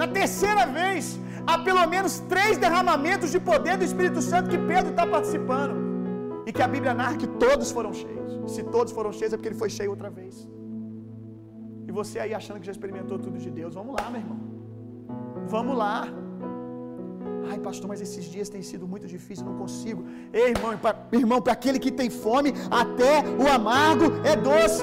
Na 0.00 0.06
terceira 0.06 0.64
vez, 0.78 1.20
há 1.46 1.58
pelo 1.58 1.84
menos 1.94 2.20
três 2.34 2.56
derramamentos 2.56 3.30
de 3.30 3.40
poder 3.50 3.76
do 3.76 3.84
Espírito 3.90 4.22
Santo 4.30 4.50
que 4.52 4.58
Pedro 4.72 4.90
está 4.92 5.06
participando, 5.06 5.76
e 6.46 6.52
que 6.52 6.62
a 6.62 6.68
Bíblia 6.74 6.94
narra 6.94 7.16
que 7.16 7.30
todos 7.44 7.70
foram 7.70 7.92
cheios. 7.92 8.32
Se 8.54 8.62
todos 8.76 8.92
foram 8.92 9.12
cheios, 9.12 9.32
é 9.32 9.36
porque 9.36 9.50
ele 9.50 9.62
foi 9.62 9.70
cheio 9.70 9.90
outra 9.90 10.10
vez. 10.10 10.48
E 11.88 11.92
você 11.92 12.18
aí 12.18 12.32
achando 12.34 12.58
que 12.60 12.66
já 12.66 12.72
experimentou 12.72 13.18
tudo 13.18 13.38
de 13.38 13.50
Deus, 13.50 13.74
vamos 13.74 13.94
lá, 13.98 14.10
meu 14.10 14.20
irmão. 14.20 14.40
Vamos 15.54 15.76
lá. 15.76 15.98
Ai, 17.50 17.58
pastor, 17.66 17.88
mas 17.90 18.00
esses 18.06 18.24
dias 18.34 18.48
têm 18.54 18.62
sido 18.70 18.86
muito 18.92 19.06
difíceis, 19.14 19.46
não 19.48 19.56
consigo. 19.62 20.04
Ei, 20.32 20.48
irmão, 20.54 20.72
pra, 20.84 20.92
irmão, 21.12 21.40
para 21.42 21.54
aquele 21.58 21.78
que 21.84 21.92
tem 22.00 22.08
fome, 22.24 22.52
até 22.82 23.14
o 23.42 23.46
amargo 23.58 24.06
é 24.32 24.34
doce. 24.36 24.82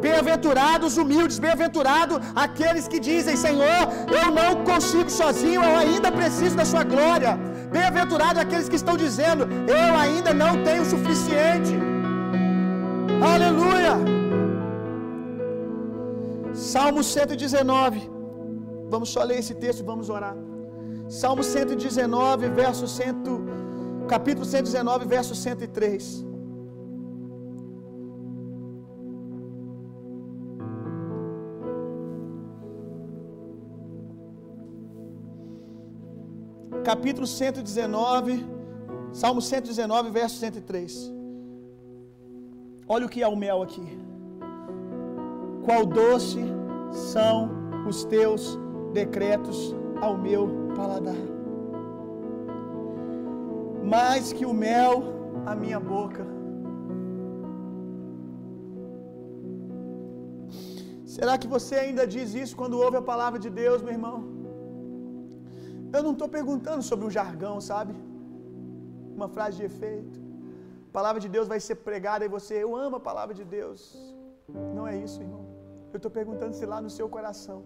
Bem-aventurados 0.00 0.96
humildes, 1.02 1.38
bem-aventurados 1.44 2.18
aqueles 2.34 2.86
que 2.92 2.98
dizem: 3.10 3.36
Senhor, 3.46 3.82
eu 4.20 4.26
não 4.38 4.50
consigo 4.70 5.10
sozinho, 5.10 5.62
eu 5.68 5.76
ainda 5.84 6.10
preciso 6.12 6.56
da 6.60 6.66
Sua 6.72 6.84
glória. 6.94 7.32
Bem-aventurados 7.76 8.40
aqueles 8.44 8.68
que 8.68 8.80
estão 8.82 8.96
dizendo: 9.04 9.44
Eu 9.78 9.88
ainda 10.04 10.32
não 10.42 10.52
tenho 10.66 10.82
o 10.82 10.90
suficiente. 10.94 11.72
Aleluia. 13.32 13.94
Salmo 16.74 17.02
119. 17.02 18.10
Vamos 18.92 19.08
só 19.14 19.22
ler 19.22 19.38
esse 19.42 19.54
texto 19.64 19.80
e 19.80 19.88
vamos 19.92 20.08
orar. 20.08 20.36
Salmo 21.08 21.42
119, 21.42 22.48
verso 22.48 22.88
100, 22.88 23.14
capítulo 24.08 24.44
119, 24.44 25.06
verso 25.06 25.34
103. 25.36 26.24
Capítulo 36.84 37.26
119, 37.26 38.44
Salmo 39.12 39.40
119, 39.40 40.10
verso 40.10 40.36
103. 40.36 41.12
Olha 42.88 43.06
o 43.06 43.08
que 43.08 43.22
é 43.22 43.28
o 43.28 43.36
mel 43.36 43.62
aqui. 43.62 43.98
Qual 45.64 45.86
doce 45.86 46.40
são 46.90 47.48
os 47.88 48.04
teus 48.04 48.58
decretos 48.92 49.74
ao 50.00 50.16
meu 50.16 50.65
paladar. 50.80 51.20
Mais 53.94 54.32
que 54.36 54.46
o 54.52 54.54
mel 54.66 54.94
a 55.52 55.54
minha 55.62 55.80
boca. 55.92 56.24
Será 61.16 61.34
que 61.42 61.48
você 61.56 61.74
ainda 61.84 62.04
diz 62.14 62.28
isso 62.42 62.54
quando 62.60 62.80
ouve 62.84 62.96
a 63.02 63.06
palavra 63.12 63.38
de 63.44 63.50
Deus, 63.62 63.80
meu 63.86 63.94
irmão? 63.98 64.16
Eu 65.96 66.02
não 66.06 66.12
estou 66.16 66.28
perguntando 66.36 66.82
sobre 66.90 67.04
um 67.06 67.12
jargão, 67.18 67.54
sabe? 67.70 67.94
Uma 69.18 69.28
frase 69.36 69.56
de 69.60 69.64
efeito. 69.70 70.16
A 70.88 70.92
palavra 70.98 71.20
de 71.24 71.28
Deus 71.36 71.46
vai 71.52 71.60
ser 71.68 71.76
pregada 71.88 72.24
e 72.24 72.34
você, 72.36 72.54
eu 72.64 72.70
amo 72.84 72.96
a 73.00 73.04
palavra 73.10 73.34
de 73.40 73.44
Deus. 73.56 73.80
Não 74.76 74.84
é 74.92 74.96
isso, 75.06 75.18
irmão. 75.26 75.44
Eu 75.94 75.98
estou 76.00 76.12
perguntando 76.18 76.54
se 76.58 76.66
lá 76.72 76.78
no 76.86 76.90
seu 76.98 77.08
coração, 77.16 77.58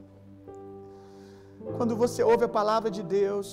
quando 1.77 1.95
você 1.97 2.23
ouve 2.23 2.45
a 2.45 2.49
palavra 2.49 2.91
de 2.91 3.03
Deus, 3.03 3.49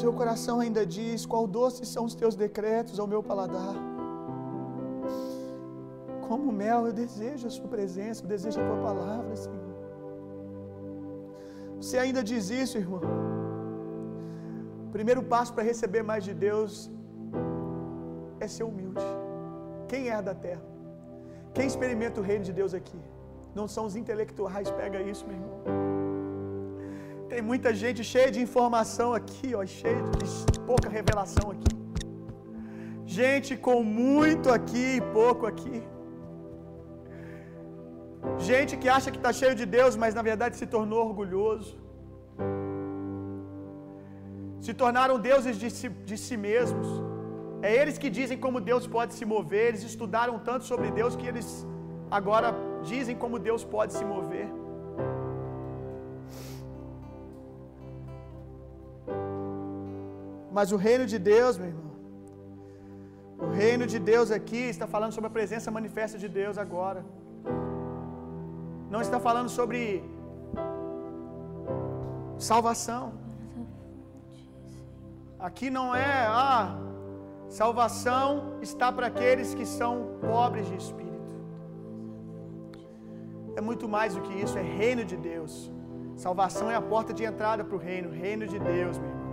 seu 0.00 0.12
coração 0.12 0.56
ainda 0.60 0.84
diz: 0.96 1.26
Qual 1.26 1.46
doces 1.46 1.88
são 1.88 2.04
os 2.04 2.14
teus 2.14 2.34
decretos 2.34 2.98
ao 3.00 3.06
meu 3.06 3.22
paladar? 3.22 3.74
Como 6.26 6.52
mel, 6.52 6.86
eu 6.86 6.92
desejo 6.92 7.46
a 7.46 7.50
Sua 7.50 7.68
presença, 7.76 8.22
eu 8.22 8.28
desejo 8.28 8.60
a 8.60 8.66
Tua 8.68 8.80
palavra, 8.88 9.34
Senhor. 9.36 9.68
Você 11.80 11.96
ainda 12.04 12.22
diz 12.30 12.50
isso, 12.50 12.76
irmão? 12.76 13.00
Primeiro 14.96 15.22
passo 15.22 15.52
para 15.54 15.62
receber 15.72 16.02
mais 16.02 16.24
de 16.28 16.34
Deus 16.46 16.90
é 18.40 18.48
ser 18.48 18.64
humilde. 18.64 19.06
Quem 19.90 20.08
é 20.10 20.20
da 20.20 20.34
terra? 20.34 20.66
Quem 21.54 21.66
experimenta 21.66 22.20
o 22.20 22.24
reino 22.30 22.44
de 22.44 22.52
Deus 22.52 22.74
aqui? 22.74 23.00
Não 23.54 23.66
são 23.74 23.84
os 23.86 23.96
intelectuais, 23.96 24.70
pega 24.70 25.00
isso, 25.00 25.26
meu 25.26 25.36
irmão. 25.36 25.88
Tem 27.28 27.42
muita 27.42 27.70
gente 27.82 28.02
cheia 28.12 28.30
de 28.30 28.40
informação 28.40 29.08
aqui, 29.18 29.54
ó, 29.54 29.64
cheia 29.66 30.02
de 30.52 30.60
pouca 30.70 30.88
revelação 30.88 31.46
aqui. 31.54 31.74
Gente 33.20 33.56
com 33.66 33.82
muito 33.82 34.48
aqui 34.56 34.86
e 34.96 35.00
pouco 35.18 35.46
aqui. 35.46 35.78
Gente 38.50 38.72
que 38.80 38.88
acha 38.96 39.10
que 39.10 39.20
está 39.22 39.32
cheio 39.40 39.54
de 39.60 39.66
Deus, 39.76 39.94
mas 40.02 40.14
na 40.18 40.24
verdade 40.30 40.56
se 40.60 40.66
tornou 40.66 41.00
orgulhoso. 41.08 41.72
Se 44.66 44.74
tornaram 44.82 45.18
deuses 45.18 45.56
de 45.62 45.70
si, 45.70 45.88
de 46.10 46.16
si 46.24 46.36
mesmos. 46.36 46.88
É 47.68 47.74
eles 47.80 47.96
que 48.02 48.10
dizem 48.18 48.38
como 48.44 48.60
Deus 48.60 48.86
pode 48.86 49.14
se 49.18 49.24
mover. 49.34 49.64
Eles 49.68 49.84
estudaram 49.92 50.38
tanto 50.48 50.64
sobre 50.64 50.90
Deus 50.90 51.16
que 51.16 51.26
eles 51.26 51.48
agora 52.18 52.48
dizem 52.82 53.16
como 53.16 53.38
Deus 53.38 53.64
pode 53.64 53.92
se 53.92 54.04
mover. 54.04 54.48
Mas 60.52 60.72
o 60.72 60.76
reino 60.76 61.06
de 61.06 61.18
Deus, 61.18 61.56
meu 61.56 61.68
irmão, 61.68 61.88
o 63.38 63.50
reino 63.50 63.86
de 63.86 63.98
Deus 63.98 64.30
aqui 64.30 64.62
está 64.74 64.86
falando 64.86 65.12
sobre 65.12 65.28
a 65.28 65.30
presença 65.30 65.70
manifesta 65.70 66.18
de 66.18 66.28
Deus 66.28 66.58
agora. 66.58 67.04
Não 68.90 69.00
está 69.00 69.20
falando 69.20 69.48
sobre 69.48 70.02
salvação. 72.38 73.12
Aqui 75.38 75.70
não 75.70 75.94
é, 75.94 76.26
ah, 76.26 76.76
salvação 77.48 78.58
está 78.60 78.90
para 78.90 79.06
aqueles 79.06 79.54
que 79.54 79.64
são 79.64 80.18
pobres 80.20 80.66
de 80.66 80.76
espírito. 80.76 81.07
É 83.58 83.62
muito 83.68 83.86
mais 83.94 84.10
do 84.16 84.22
que 84.26 84.34
isso, 84.44 84.56
é 84.62 84.66
reino 84.80 85.04
de 85.10 85.16
Deus. 85.30 85.52
Salvação 86.24 86.66
é 86.74 86.76
a 86.80 86.84
porta 86.92 87.12
de 87.18 87.24
entrada 87.30 87.62
para 87.66 87.76
o 87.78 87.82
reino, 87.88 88.08
reino 88.24 88.44
de 88.52 88.58
Deus, 88.72 88.94
meu 89.02 89.10
irmão. 89.12 89.28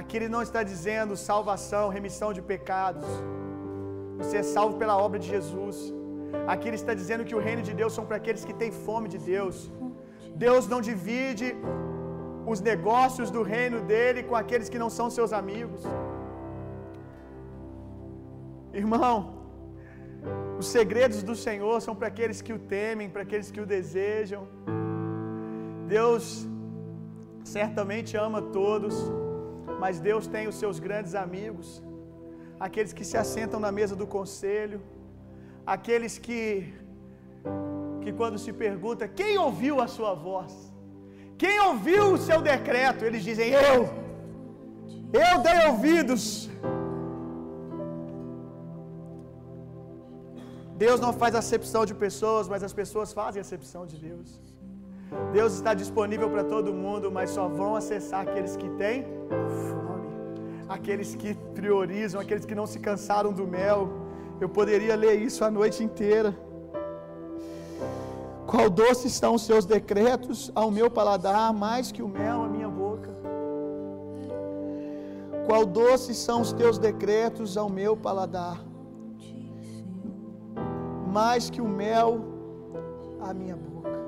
Aqui 0.00 0.14
ele 0.18 0.28
não 0.34 0.42
está 0.46 0.60
dizendo 0.72 1.20
salvação, 1.30 1.84
remissão 1.96 2.30
de 2.36 2.42
pecados. 2.52 3.08
Você 4.18 4.36
é 4.42 4.44
salvo 4.54 4.74
pela 4.82 4.96
obra 5.06 5.18
de 5.22 5.28
Jesus. 5.34 5.78
Aqui 6.52 6.66
ele 6.68 6.80
está 6.82 6.94
dizendo 7.00 7.26
que 7.28 7.36
o 7.38 7.42
reino 7.46 7.62
de 7.68 7.74
Deus 7.80 7.92
são 7.96 8.04
para 8.08 8.18
aqueles 8.20 8.44
que 8.48 8.56
têm 8.62 8.72
fome 8.86 9.08
de 9.14 9.20
Deus. 9.32 9.56
Deus 10.46 10.68
não 10.72 10.80
divide 10.90 11.48
os 12.52 12.60
negócios 12.70 13.30
do 13.36 13.42
reino 13.54 13.80
dele 13.92 14.22
com 14.28 14.36
aqueles 14.42 14.68
que 14.72 14.82
não 14.84 14.90
são 14.98 15.08
seus 15.18 15.32
amigos. 15.42 15.82
Irmão, 18.82 19.14
os 20.60 20.68
segredos 20.76 21.22
do 21.22 21.36
Senhor 21.46 21.76
são 21.86 21.94
para 21.98 22.08
aqueles 22.12 22.40
que 22.46 22.52
o 22.52 22.58
temem, 22.58 23.08
para 23.14 23.22
aqueles 23.26 23.50
que 23.54 23.60
o 23.64 23.66
desejam. 23.74 24.42
Deus 25.94 26.24
certamente 27.56 28.16
ama 28.26 28.40
todos, 28.60 28.94
mas 29.82 30.00
Deus 30.08 30.26
tem 30.34 30.44
os 30.52 30.56
seus 30.62 30.78
grandes 30.86 31.14
amigos, 31.14 31.68
aqueles 32.58 32.92
que 32.92 33.04
se 33.10 33.16
assentam 33.24 33.60
na 33.66 33.70
mesa 33.78 33.94
do 34.02 34.06
conselho, 34.16 34.80
aqueles 35.74 36.16
que 36.26 36.40
que 38.02 38.12
quando 38.18 38.38
se 38.38 38.52
pergunta 38.64 39.08
quem 39.20 39.32
ouviu 39.46 39.80
a 39.84 39.88
sua 39.94 40.12
voz, 40.14 40.52
quem 41.42 41.56
ouviu 41.68 42.04
o 42.14 42.18
seu 42.26 42.40
decreto, 42.40 43.04
eles 43.04 43.22
dizem 43.28 43.50
eu. 43.50 43.78
Eu 45.24 45.32
dei 45.46 45.58
ouvidos. 45.70 46.24
Deus 50.84 50.98
não 51.04 51.12
faz 51.20 51.34
acepção 51.34 51.82
de 51.90 51.94
pessoas, 51.94 52.48
mas 52.52 52.62
as 52.62 52.72
pessoas 52.80 53.12
fazem 53.12 53.40
acepção 53.40 53.86
de 53.86 53.96
Deus. 54.08 54.28
Deus 55.32 55.52
está 55.54 55.72
disponível 55.72 56.28
para 56.28 56.44
todo 56.44 56.74
mundo, 56.84 57.10
mas 57.10 57.30
só 57.30 57.48
vão 57.48 57.76
acessar 57.76 58.20
aqueles 58.26 58.56
que 58.56 58.68
têm 58.70 59.04
fome, 59.68 60.10
aqueles 60.68 61.14
que 61.14 61.34
priorizam, 61.58 62.20
aqueles 62.20 62.44
que 62.44 62.54
não 62.54 62.66
se 62.66 62.78
cansaram 62.78 63.32
do 63.32 63.46
mel. 63.46 63.88
Eu 64.40 64.48
poderia 64.48 64.94
ler 64.96 65.16
isso 65.28 65.44
a 65.44 65.50
noite 65.50 65.82
inteira. 65.82 66.36
Qual 68.46 68.68
doces 68.68 69.12
são 69.12 69.34
os 69.34 69.42
seus 69.42 69.64
decretos 69.64 70.52
ao 70.54 70.70
meu 70.70 70.90
paladar, 70.90 71.52
mais 71.52 71.90
que 71.90 72.02
o 72.02 72.08
mel 72.08 72.42
à 72.42 72.48
minha 72.48 72.68
boca? 72.68 73.10
Qual 75.46 75.64
doces 75.64 76.16
são 76.16 76.40
os 76.40 76.52
teus 76.52 76.76
decretos 76.78 77.56
ao 77.56 77.68
meu 77.68 77.96
paladar, 77.96 78.58
mais 81.16 81.48
que 81.48 81.62
o 81.66 81.68
mel 81.82 82.10
à 83.26 83.32
minha 83.32 83.56
boca? 83.56 83.98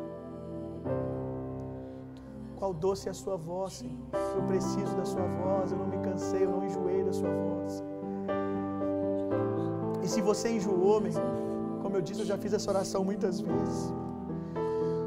Qual 2.59 2.73
doce 2.85 3.05
é 3.09 3.13
a 3.13 3.19
sua 3.23 3.37
voz, 3.51 3.71
Senhor? 3.81 4.09
Eu 4.37 4.43
preciso 4.51 4.93
da 4.95 5.07
sua 5.13 5.27
voz, 5.41 5.73
eu 5.73 5.79
não 5.83 5.87
me 5.95 5.99
cansei, 6.07 6.43
eu 6.45 6.51
não 6.51 6.63
enjoei 6.69 7.03
da 7.09 7.15
sua 7.21 7.31
voz. 7.31 7.83
E 10.05 10.09
se 10.15 10.21
você 10.21 10.51
enjoou, 10.57 11.01
meu 11.01 11.13
irmão, 11.13 11.81
como 11.83 11.97
eu 11.97 12.03
disse, 12.03 12.21
eu 12.25 12.27
já 12.27 12.37
fiz 12.37 12.53
essa 12.53 12.69
oração 12.75 13.03
muitas 13.11 13.41
vezes. 13.41 13.81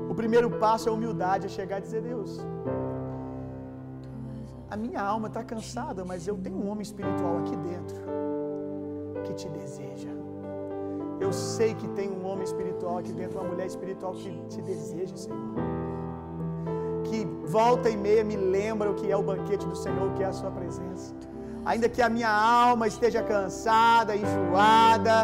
O 0.09 0.15
primeiro 0.15 0.49
passo 0.63 0.89
é 0.89 0.91
humildade, 0.91 1.45
é 1.45 1.49
chegar 1.49 1.77
e 1.79 1.81
dizer: 1.81 2.01
Deus, 2.01 2.31
a 4.71 4.75
minha 4.75 5.01
alma 5.13 5.27
está 5.27 5.43
cansada, 5.43 6.03
mas 6.03 6.27
eu 6.27 6.35
tenho 6.45 6.57
um 6.63 6.67
homem 6.71 6.81
espiritual 6.81 7.37
aqui 7.41 7.55
dentro 7.57 7.99
que 9.25 9.33
te 9.35 9.47
deseja. 9.49 10.11
Eu 11.25 11.31
sei 11.31 11.73
que 11.79 11.87
tem 11.89 12.09
um 12.09 12.25
homem 12.25 12.43
espiritual 12.43 12.97
aqui 12.97 13.13
dentro, 13.13 13.39
uma 13.39 13.49
mulher 13.51 13.67
espiritual 13.73 14.13
que 14.13 14.31
te 14.49 14.61
deseja, 14.61 15.15
Senhor. 15.15 15.39
Que 17.07 17.19
volta 17.57 17.89
e 17.89 17.97
meia 18.05 18.23
me 18.23 18.35
lembra 18.35 18.89
o 18.89 18.95
que 18.95 19.11
é 19.11 19.15
o 19.15 19.21
banquete 19.21 19.65
do 19.67 19.75
Senhor, 19.75 20.07
o 20.09 20.13
que 20.15 20.23
é 20.23 20.29
a 20.33 20.33
Sua 20.33 20.49
presença. 20.49 21.13
Ainda 21.63 21.87
que 21.87 22.01
a 22.01 22.09
minha 22.09 22.33
alma 22.67 22.87
esteja 22.87 23.21
cansada, 23.21 24.15
enjoada, 24.15 25.15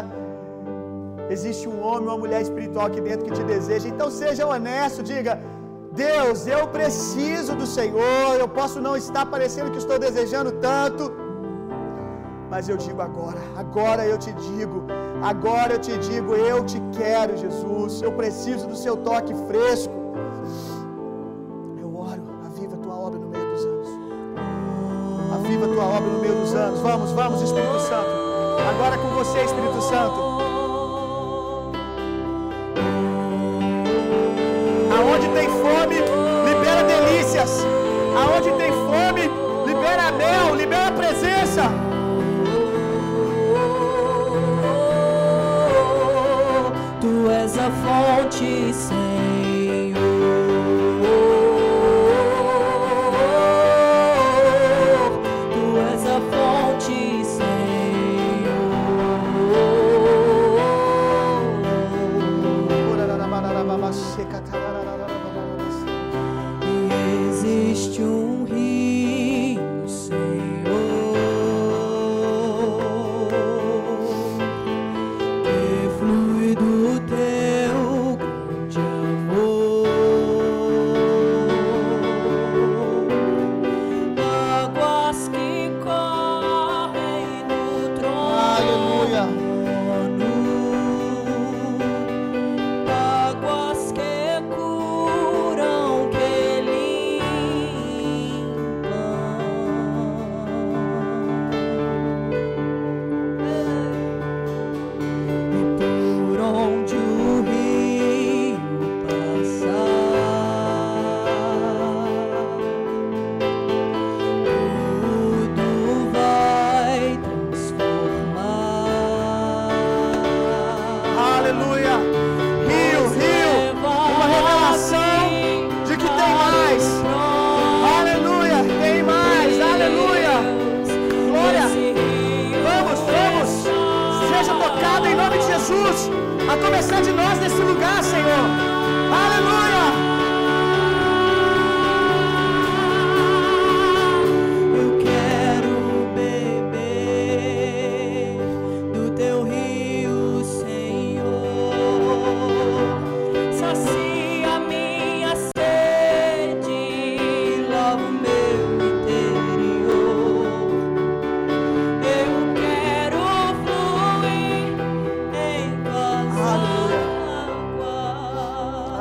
existe 1.28 1.68
um 1.68 1.82
homem, 1.82 2.08
uma 2.08 2.18
mulher 2.24 2.40
espiritual 2.42 2.86
aqui 2.86 3.00
dentro 3.00 3.26
que 3.26 3.32
te 3.32 3.42
deseja. 3.42 3.88
Então 3.88 4.08
seja 4.10 4.46
honesto, 4.46 5.02
diga: 5.02 5.40
Deus, 5.92 6.46
eu 6.46 6.68
preciso 6.68 7.56
do 7.56 7.66
Senhor. 7.66 8.30
Eu 8.38 8.48
posso 8.48 8.80
não 8.80 8.96
estar 8.96 9.26
parecendo 9.26 9.72
que 9.72 9.78
estou 9.78 9.98
desejando 9.98 10.52
tanto, 10.52 11.12
mas 12.50 12.68
eu 12.68 12.76
digo 12.76 13.00
agora, 13.02 13.38
agora 13.56 14.06
eu 14.06 14.18
te 14.18 14.32
digo, 14.32 14.84
agora 15.22 15.74
eu 15.74 15.78
te 15.78 15.96
digo, 15.98 16.34
eu 16.34 16.64
te 16.64 16.80
quero, 16.96 17.36
Jesus. 17.36 18.02
Eu 18.02 18.12
preciso 18.12 18.66
do 18.66 18.76
seu 18.76 18.96
toque 18.96 19.34
fresco. 19.46 19.92
Eu 21.80 21.94
oro, 21.96 22.22
aviva 22.44 22.74
a 22.74 22.78
tua 22.78 22.94
obra 22.94 23.18
no 23.18 23.28
meio 23.28 23.50
dos 23.52 23.64
anos. 23.64 23.88
Aviva 25.34 25.66
a 25.66 25.68
tua 25.68 25.84
obra 25.84 26.10
no 26.10 26.20
meio 26.20 26.34
dos 26.36 26.54
anos. 26.54 26.80
Vamos, 26.80 27.12
vamos, 27.12 27.42
Espírito 27.42 27.80
Santo. 27.80 28.10
Agora 28.70 28.96
com 28.98 29.08
você, 29.10 29.44
Espírito 29.44 29.80
Santo. 29.82 30.27
Fonte, 47.70 48.72
Senhor. 48.72 49.07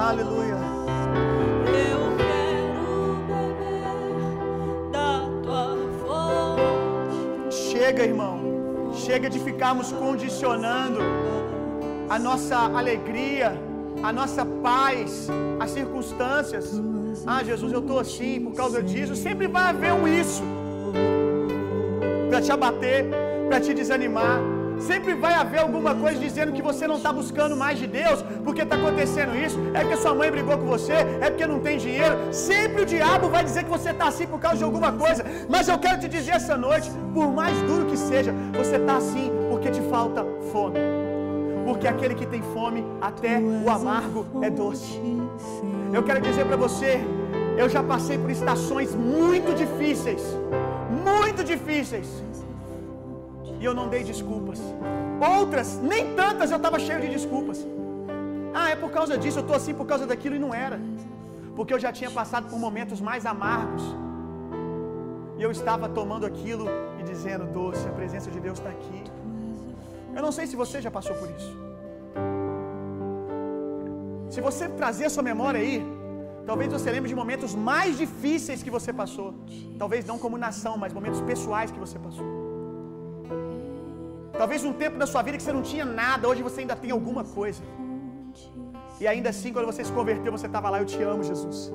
Aleluia. 0.07 0.55
Eu 1.67 2.01
quero 2.15 3.17
beber 3.27 4.89
da 4.89 5.29
tua 5.43 5.77
fonte. 5.99 7.53
Chega, 7.53 8.03
irmão. 8.05 8.39
Chega 8.93 9.29
de 9.29 9.37
ficarmos 9.37 9.91
condicionando 9.91 10.99
a 12.09 12.17
nossa 12.17 12.55
alegria, 12.55 13.61
a 14.01 14.13
nossa 14.13 14.45
paz, 14.45 15.27
as 15.59 15.71
circunstâncias. 15.71 16.81
Ah, 17.25 17.43
Jesus, 17.43 17.73
eu 17.73 17.81
estou 17.81 17.99
assim 17.99 18.39
por 18.39 18.53
causa 18.53 18.81
disso. 18.81 19.13
Sempre 19.13 19.49
vai 19.49 19.71
haver 19.71 19.91
um 19.91 20.07
isso 20.07 20.41
para 22.29 22.41
te 22.41 22.49
abater, 22.49 23.07
para 23.49 23.59
te 23.59 23.73
desanimar. 23.73 24.56
Sempre 24.79 25.15
vai 25.15 25.33
haver 25.33 25.59
alguma 25.59 25.95
coisa 25.95 26.19
dizendo 26.19 26.51
que 26.51 26.61
você 26.61 26.87
não 26.87 26.97
está 26.97 27.11
buscando 27.11 27.55
mais 27.55 27.79
de 27.79 27.87
Deus, 27.87 28.23
porque 28.43 28.61
está 28.61 28.75
acontecendo 28.75 29.35
isso, 29.35 29.59
é 29.73 29.81
porque 29.81 29.97
sua 29.97 30.13
mãe 30.13 30.29
brigou 30.31 30.57
com 30.57 30.65
você, 30.65 30.93
é 30.93 31.29
porque 31.29 31.47
não 31.47 31.59
tem 31.59 31.77
dinheiro. 31.77 32.15
Sempre 32.31 32.83
o 32.83 32.85
diabo 32.85 33.29
vai 33.29 33.43
dizer 33.43 33.63
que 33.63 33.69
você 33.69 33.89
está 33.89 34.07
assim 34.07 34.27
por 34.27 34.39
causa 34.39 34.57
de 34.57 34.63
alguma 34.63 34.91
coisa. 34.91 35.25
Mas 35.49 35.67
eu 35.67 35.77
quero 35.79 35.99
te 35.99 36.07
dizer 36.07 36.31
essa 36.31 36.57
noite, 36.57 36.91
por 37.13 37.27
mais 37.31 37.57
duro 37.63 37.85
que 37.85 37.97
seja, 37.97 38.33
você 38.55 38.77
está 38.77 38.97
assim 38.97 39.31
porque 39.49 39.71
te 39.71 39.81
falta 39.89 40.25
fome. 40.51 40.79
Porque 41.65 41.87
aquele 41.87 42.15
que 42.15 42.25
tem 42.25 42.41
fome, 42.53 42.85
até 43.01 43.39
o 43.39 43.69
amargo 43.69 44.25
é 44.41 44.49
doce. 44.49 45.01
Eu 45.93 46.03
quero 46.03 46.21
dizer 46.21 46.45
para 46.45 46.55
você, 46.55 46.99
eu 47.57 47.67
já 47.67 47.81
passei 47.83 48.17
por 48.17 48.29
estações 48.29 48.93
muito 48.95 49.53
difíceis, 49.55 50.21
muito 51.03 51.43
difíceis, 51.43 52.07
eu 53.67 53.73
não 53.73 53.87
dei 53.89 54.03
desculpas. 54.03 54.59
Outras, 55.39 55.79
nem 55.91 56.15
tantas, 56.15 56.51
eu 56.51 56.57
estava 56.57 56.79
cheio 56.79 57.01
de 57.01 57.09
desculpas. 57.09 57.65
Ah, 58.53 58.69
é 58.71 58.75
por 58.75 58.91
causa 58.91 59.17
disso, 59.17 59.39
eu 59.39 59.41
estou 59.41 59.55
assim 59.55 59.73
por 59.73 59.85
causa 59.85 60.05
daquilo, 60.05 60.35
e 60.35 60.39
não 60.39 60.53
era. 60.53 60.79
Porque 61.55 61.73
eu 61.73 61.79
já 61.79 61.91
tinha 61.91 62.09
passado 62.09 62.49
por 62.49 62.59
momentos 62.59 63.01
mais 63.01 63.25
amargos. 63.25 63.83
E 65.37 65.43
eu 65.43 65.51
estava 65.51 65.87
tomando 65.87 66.25
aquilo 66.25 66.65
e 66.99 67.03
dizendo, 67.03 67.45
doce, 67.45 67.87
a 67.87 67.91
presença 67.91 68.31
de 68.31 68.39
Deus 68.39 68.57
está 68.57 68.69
aqui. 68.69 69.03
Eu 70.15 70.21
não 70.21 70.31
sei 70.31 70.47
se 70.47 70.55
você 70.55 70.81
já 70.81 70.89
passou 70.89 71.15
por 71.15 71.29
isso. 71.29 71.55
Se 74.29 74.41
você 74.41 74.67
trazer 74.67 75.05
a 75.05 75.09
sua 75.09 75.23
memória 75.23 75.59
aí, 75.59 75.85
talvez 76.45 76.71
você 76.71 76.91
lembre 76.91 77.09
de 77.09 77.15
momentos 77.15 77.53
mais 77.53 77.97
difíceis 77.97 78.63
que 78.63 78.69
você 78.69 78.91
passou. 78.91 79.33
Talvez 79.77 80.05
não 80.05 80.17
como 80.17 80.37
nação, 80.37 80.77
mas 80.77 80.93
momentos 80.93 81.21
pessoais 81.21 81.69
que 81.69 81.79
você 81.79 81.99
passou. 81.99 82.46
Talvez 84.33 84.63
um 84.63 84.73
tempo 84.73 84.97
da 84.97 85.07
sua 85.07 85.21
vida 85.21 85.37
que 85.37 85.43
você 85.43 85.53
não 85.53 85.61
tinha 85.61 85.85
nada, 85.85 86.27
hoje 86.27 86.43
você 86.43 86.61
ainda 86.61 86.75
tem 86.75 86.91
alguma 86.91 87.23
coisa. 87.23 87.63
E 88.99 89.07
ainda 89.07 89.29
assim, 89.29 89.53
quando 89.53 89.65
você 89.65 89.83
se 89.83 89.91
converteu, 89.91 90.31
você 90.31 90.47
estava 90.47 90.69
lá, 90.69 90.79
eu 90.79 90.85
te 90.85 91.01
amo, 91.01 91.23
Jesus. 91.23 91.71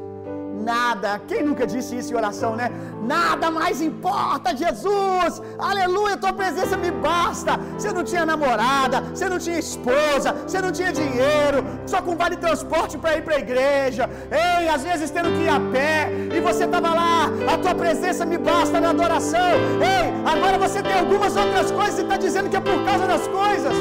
Nada, 0.52 1.20
quem 1.26 1.42
nunca 1.42 1.66
disse 1.66 1.96
isso 1.96 2.12
em 2.12 2.16
oração, 2.16 2.54
né? 2.54 2.70
Nada 3.02 3.50
mais 3.50 3.80
importa, 3.80 4.56
Jesus, 4.56 5.42
aleluia, 5.58 6.16
tua 6.16 6.32
presença 6.32 6.76
me 6.76 6.90
basta. 6.90 7.58
Você 7.76 7.90
não 7.92 8.04
tinha 8.04 8.24
namorada, 8.24 9.00
você 9.00 9.28
não 9.28 9.38
tinha 9.38 9.58
esposa, 9.58 10.32
você 10.46 10.60
não 10.60 10.70
tinha 10.70 10.92
dinheiro, 10.92 11.64
só 11.86 12.00
com 12.00 12.16
vale 12.16 12.36
transporte 12.36 12.96
para 12.96 13.16
ir 13.16 13.22
para 13.22 13.36
a 13.36 13.38
igreja, 13.38 14.08
ei, 14.30 14.68
às 14.68 14.84
vezes 14.84 15.10
tendo 15.10 15.30
que 15.30 15.42
ir 15.42 15.48
a 15.48 15.58
pé, 15.58 16.10
e 16.32 16.40
você 16.40 16.64
estava 16.64 16.94
lá, 16.94 17.28
a 17.52 17.58
tua 17.58 17.74
presença 17.74 18.24
me 18.24 18.38
basta 18.38 18.80
na 18.80 18.90
adoração, 18.90 19.52
ei, 19.80 20.12
agora 20.32 20.58
você 20.58 20.80
tem 20.82 20.96
algumas 20.96 21.34
outras 21.34 21.72
coisas 21.72 21.98
e 21.98 22.02
está 22.02 22.16
dizendo 22.16 22.48
que 22.48 22.56
é 22.56 22.60
por 22.60 22.84
causa 22.84 23.06
das 23.06 23.26
coisas. 23.26 23.74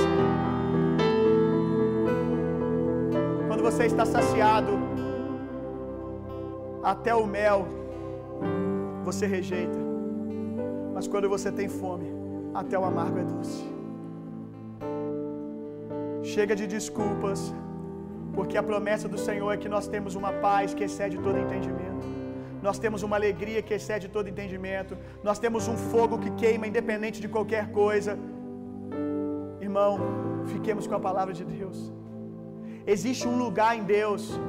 Quando 3.48 3.62
você 3.62 3.86
está 3.86 4.06
saciado, 4.06 4.80
até 6.84 7.14
o 7.16 7.26
mel 7.26 7.68
você 9.04 9.26
rejeita. 9.26 9.80
Mas 10.94 11.08
quando 11.08 11.28
você 11.30 11.52
tem 11.52 11.68
fome, 11.68 12.08
até 12.54 12.78
o 12.78 12.84
amargo 12.84 13.20
é 13.20 13.24
doce. 13.24 13.64
Chega 16.24 16.56
de 16.56 16.68
desculpas, 16.68 17.54
porque 18.36 18.58
a 18.58 18.64
promessa 18.64 19.08
do 19.08 19.18
Senhor 19.18 19.52
é 19.52 19.58
que 19.58 19.70
nós 19.70 19.88
temos 19.88 20.16
uma 20.16 20.32
paz 20.34 20.74
que 20.74 20.84
excede 20.84 21.18
todo 21.18 21.38
entendimento. 21.46 22.06
Nós 22.62 22.78
temos 22.78 23.02
uma 23.02 23.16
alegria 23.16 23.62
que 23.62 23.74
excede 23.74 24.08
todo 24.08 24.30
entendimento. 24.34 24.96
Nós 25.24 25.40
temos 25.40 25.68
um 25.68 25.76
fogo 25.76 26.20
que 26.20 26.32
queima 26.32 26.68
independente 26.68 27.20
de 27.20 27.28
qualquer 27.28 27.72
coisa. 27.72 28.18
Irmão, 29.60 29.98
fiquemos 30.54 30.86
com 30.86 30.96
a 30.96 31.00
palavra 31.00 31.34
de 31.34 31.44
Deus. 31.44 31.92
Existe 32.86 33.28
um 33.28 33.38
lugar 33.46 33.76
em 33.80 33.84
Deus 33.84 34.40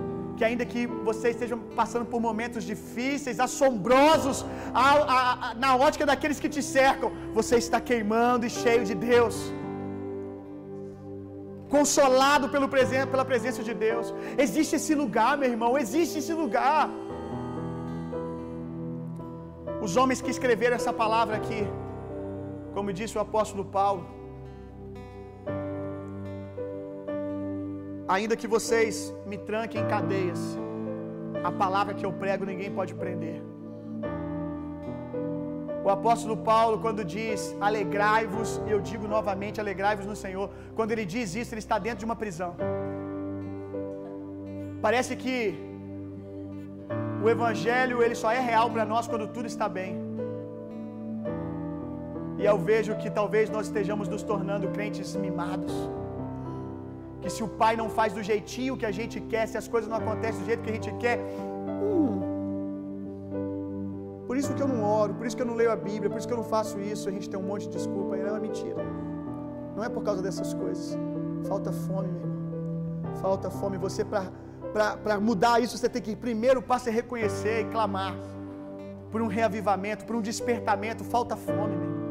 que 0.42 0.46
ainda 0.50 0.64
que 0.72 0.82
você 1.08 1.26
esteja 1.34 1.56
passando 1.80 2.06
por 2.12 2.20
momentos 2.28 2.62
difíceis, 2.70 3.36
assombrosos, 3.46 4.38
a, 4.84 4.86
a, 5.16 5.18
a, 5.46 5.54
na 5.64 5.70
ótica 5.86 6.04
daqueles 6.10 6.38
que 6.42 6.50
te 6.54 6.62
cercam, 6.76 7.10
você 7.38 7.54
está 7.64 7.78
queimando 7.88 8.44
e 8.48 8.50
cheio 8.62 8.84
de 8.90 8.94
Deus, 9.10 9.36
consolado 11.74 12.48
pelo 12.54 12.68
presen 12.74 13.06
pela 13.14 13.26
presença 13.32 13.62
de 13.68 13.74
Deus. 13.86 14.06
Existe 14.46 14.74
esse 14.80 14.96
lugar, 15.02 15.32
meu 15.42 15.50
irmão, 15.54 15.70
existe 15.84 16.16
esse 16.22 16.34
lugar. 16.42 16.82
Os 19.86 19.94
homens 20.00 20.20
que 20.24 20.32
escreveram 20.36 20.76
essa 20.80 20.94
palavra 21.04 21.36
aqui, 21.40 21.62
como 22.74 22.96
disse 23.00 23.16
o 23.16 23.22
apóstolo 23.26 23.64
Paulo, 23.78 24.02
ainda 28.14 28.36
que 28.40 28.48
vocês 28.54 28.94
me 29.30 29.38
tranquem 29.50 29.80
em 29.82 29.88
cadeias, 29.94 30.40
a 31.48 31.50
palavra 31.62 31.94
que 31.98 32.04
eu 32.08 32.12
prego 32.22 32.44
ninguém 32.50 32.70
pode 32.78 32.92
prender. 33.02 33.38
O 35.86 35.88
apóstolo 35.96 36.36
Paulo, 36.50 36.76
quando 36.84 37.02
diz 37.16 37.40
alegrai-vos, 37.68 38.50
eu 38.72 38.78
digo 38.90 39.06
novamente 39.16 39.60
alegrai-vos 39.64 40.06
no 40.12 40.16
Senhor, 40.24 40.46
quando 40.76 40.92
ele 40.94 41.06
diz 41.14 41.34
isso, 41.40 41.52
ele 41.54 41.64
está 41.66 41.78
dentro 41.86 42.00
de 42.00 42.08
uma 42.10 42.18
prisão. 42.22 42.52
Parece 44.86 45.14
que 45.22 45.38
o 47.24 47.28
evangelho 47.36 48.02
ele 48.04 48.16
só 48.22 48.30
é 48.38 48.40
real 48.52 48.68
para 48.74 48.84
nós 48.92 49.08
quando 49.08 49.26
tudo 49.36 49.48
está 49.54 49.68
bem. 49.80 49.92
E 52.38 52.44
eu 52.52 52.58
vejo 52.70 52.94
que 53.02 53.10
talvez 53.18 53.48
nós 53.56 53.66
estejamos 53.68 54.06
nos 54.14 54.22
tornando 54.30 54.68
crentes 54.76 55.10
mimados 55.24 55.74
que 57.22 57.30
se 57.30 57.42
o 57.46 57.48
pai 57.62 57.74
não 57.76 57.88
faz 57.88 58.12
do 58.12 58.22
jeitinho 58.30 58.76
que 58.76 58.86
a 58.86 58.94
gente 58.98 59.20
quer, 59.32 59.46
se 59.46 59.56
as 59.56 59.68
coisas 59.68 59.88
não 59.88 59.98
acontecem 60.02 60.40
do 60.40 60.46
jeito 60.46 60.62
que 60.64 60.70
a 60.70 60.74
gente 60.74 60.92
quer, 60.94 61.18
hum, 61.82 62.20
por 64.26 64.36
isso 64.36 64.52
que 64.54 64.62
eu 64.62 64.68
não 64.68 64.82
oro, 64.82 65.14
por 65.14 65.26
isso 65.26 65.36
que 65.36 65.42
eu 65.42 65.46
não 65.46 65.54
leio 65.54 65.70
a 65.70 65.76
Bíblia, 65.76 66.10
por 66.10 66.18
isso 66.18 66.26
que 66.26 66.34
eu 66.34 66.38
não 66.38 66.44
faço 66.56 66.80
isso, 66.80 67.08
a 67.08 67.12
gente 67.12 67.30
tem 67.30 67.38
um 67.38 67.48
monte 67.52 67.62
de 67.68 67.72
desculpa, 67.76 68.16
não 68.16 68.36
é 68.36 68.40
mentira. 68.40 68.82
Não 69.76 69.84
é 69.84 69.88
por 69.88 70.02
causa 70.02 70.22
dessas 70.22 70.52
coisas. 70.52 70.96
Falta 71.48 71.72
fome, 71.72 72.08
meu 72.08 72.20
irmão. 72.20 73.16
Falta 73.16 73.50
fome. 73.50 73.78
Você, 73.78 74.04
para 74.04 75.20
mudar 75.20 75.60
isso, 75.60 75.76
você 75.78 75.88
tem 75.88 76.02
que, 76.02 76.14
primeiro 76.14 76.60
passo 76.62 76.88
é 76.88 76.92
reconhecer 76.92 77.62
e 77.62 77.64
clamar 77.66 78.14
por 79.10 79.20
um 79.22 79.26
reavivamento, 79.26 80.04
por 80.04 80.16
um 80.16 80.20
despertamento. 80.20 81.04
Falta 81.04 81.36
fome, 81.36 81.76
meu 81.76 81.88
irmão. 81.88 82.01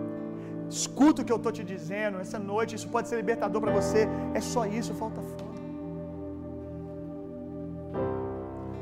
Escuta 0.79 1.21
o 1.21 1.25
que 1.25 1.33
eu 1.35 1.39
estou 1.41 1.51
te 1.57 1.63
dizendo 1.71 2.17
essa 2.25 2.39
noite, 2.51 2.75
isso 2.77 2.89
pode 2.95 3.07
ser 3.09 3.17
libertador 3.23 3.59
para 3.63 3.73
você. 3.79 4.01
É 4.39 4.41
só 4.53 4.61
isso, 4.79 4.93
falta 5.01 5.21
fome. 5.31 5.59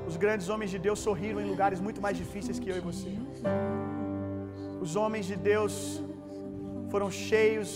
Os 0.10 0.18
grandes 0.24 0.48
homens 0.54 0.72
de 0.76 0.80
Deus 0.86 1.00
sorriram 1.08 1.40
em 1.44 1.50
lugares 1.54 1.80
muito 1.88 2.02
mais 2.06 2.16
difíceis 2.22 2.60
que 2.62 2.70
eu 2.72 2.78
e 2.82 2.84
você. 2.90 3.12
Os 4.86 4.96
homens 5.02 5.26
de 5.32 5.36
Deus 5.52 5.74
foram 6.92 7.10
cheios 7.12 7.72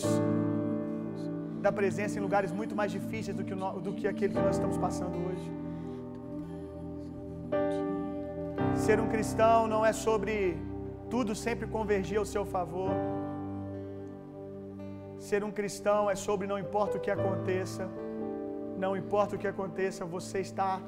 da 1.66 1.72
presença 1.80 2.14
em 2.20 2.22
lugares 2.28 2.51
muito 2.59 2.76
mais 2.80 2.91
difíceis 2.97 3.36
do 3.39 3.43
que, 3.47 3.53
o, 3.53 3.80
do 3.88 3.93
que 3.97 4.07
aquele 4.11 4.34
que 4.36 4.43
nós 4.47 4.55
estamos 4.57 4.78
passando 4.86 5.16
hoje. 5.28 5.47
Ser 8.86 8.99
um 8.99 9.09
cristão 9.16 9.68
não 9.74 9.82
é 9.91 9.93
sobre 10.07 10.36
tudo 11.14 11.34
sempre 11.45 11.66
convergir 11.78 12.18
ao 12.20 12.26
seu 12.26 12.45
favor. 12.55 12.91
Ser 15.28 15.41
um 15.41 15.51
cristão 15.51 16.09
é 16.13 16.15
sobre 16.15 16.45
não 16.45 16.59
importa 16.59 16.97
o 16.97 16.99
que 16.99 17.09
aconteça, 17.09 17.84
não 18.78 18.91
importa 19.01 19.38
o 19.38 19.39
que 19.39 19.47
aconteça, 19.47 20.03
você 20.03 20.39
está 20.41 20.82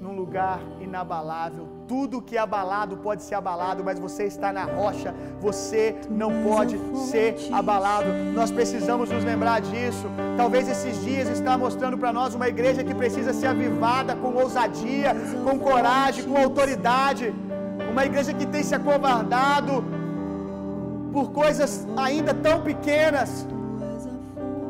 num 0.00 0.14
lugar 0.14 0.60
inabalável. 0.80 1.66
Tudo 1.88 2.22
que 2.22 2.36
é 2.36 2.40
abalado 2.40 2.98
pode 2.98 3.24
ser 3.24 3.34
abalado, 3.34 3.82
mas 3.82 3.98
você 3.98 4.22
está 4.32 4.52
na 4.52 4.64
rocha, 4.64 5.12
você 5.40 5.96
não 6.08 6.30
pode 6.44 6.78
ser 7.10 7.34
abalado. 7.50 8.12
Nós 8.32 8.52
precisamos 8.52 9.10
nos 9.10 9.24
lembrar 9.24 9.60
disso. 9.60 10.06
Talvez 10.36 10.68
esses 10.68 11.02
dias 11.02 11.28
está 11.28 11.58
mostrando 11.58 11.98
para 11.98 12.12
nós 12.12 12.32
uma 12.32 12.48
igreja 12.48 12.84
que 12.84 12.94
precisa 12.94 13.32
ser 13.32 13.48
avivada 13.48 14.14
com 14.14 14.32
ousadia, 14.34 15.16
com 15.42 15.58
coragem, 15.58 16.26
com 16.26 16.36
autoridade. 16.36 17.34
Uma 17.90 18.06
igreja 18.06 18.32
que 18.32 18.46
tem 18.46 18.62
se 18.62 18.74
acovardado 18.76 19.84
por 21.12 21.32
coisas 21.32 21.88
ainda 21.96 22.32
tão 22.32 22.60
pequenas. 22.62 23.48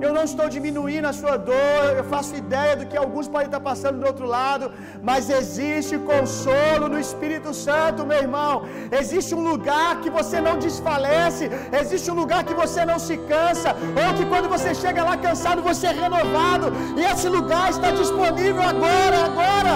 Eu 0.06 0.12
não 0.16 0.24
estou 0.28 0.46
diminuindo 0.54 1.06
a 1.06 1.12
sua 1.12 1.36
dor, 1.36 1.84
eu 1.96 2.04
faço 2.12 2.34
ideia 2.34 2.74
do 2.80 2.86
que 2.90 2.96
alguns 2.96 3.26
podem 3.34 3.48
estar 3.50 3.60
passando 3.60 4.00
do 4.00 4.06
outro 4.10 4.26
lado, 4.26 4.72
mas 5.08 5.28
existe 5.38 5.98
consolo 5.98 6.88
no 6.88 6.98
Espírito 6.98 7.52
Santo, 7.52 8.06
meu 8.10 8.20
irmão. 8.26 8.54
Existe 9.00 9.34
um 9.34 9.44
lugar 9.50 10.00
que 10.00 10.10
você 10.18 10.40
não 10.40 10.56
desfalece, 10.66 11.50
existe 11.80 12.10
um 12.10 12.18
lugar 12.22 12.42
que 12.44 12.54
você 12.62 12.84
não 12.92 12.98
se 12.98 13.16
cansa, 13.32 13.70
ou 14.02 14.08
que 14.16 14.24
quando 14.32 14.48
você 14.48 14.74
chega 14.74 15.04
lá 15.04 15.16
cansado, 15.16 15.68
você 15.70 15.86
é 15.88 15.92
renovado, 15.92 16.72
e 16.96 17.02
esse 17.12 17.28
lugar 17.28 17.66
está 17.70 17.90
disponível 17.90 18.62
agora, 18.62 19.18
agora. 19.30 19.74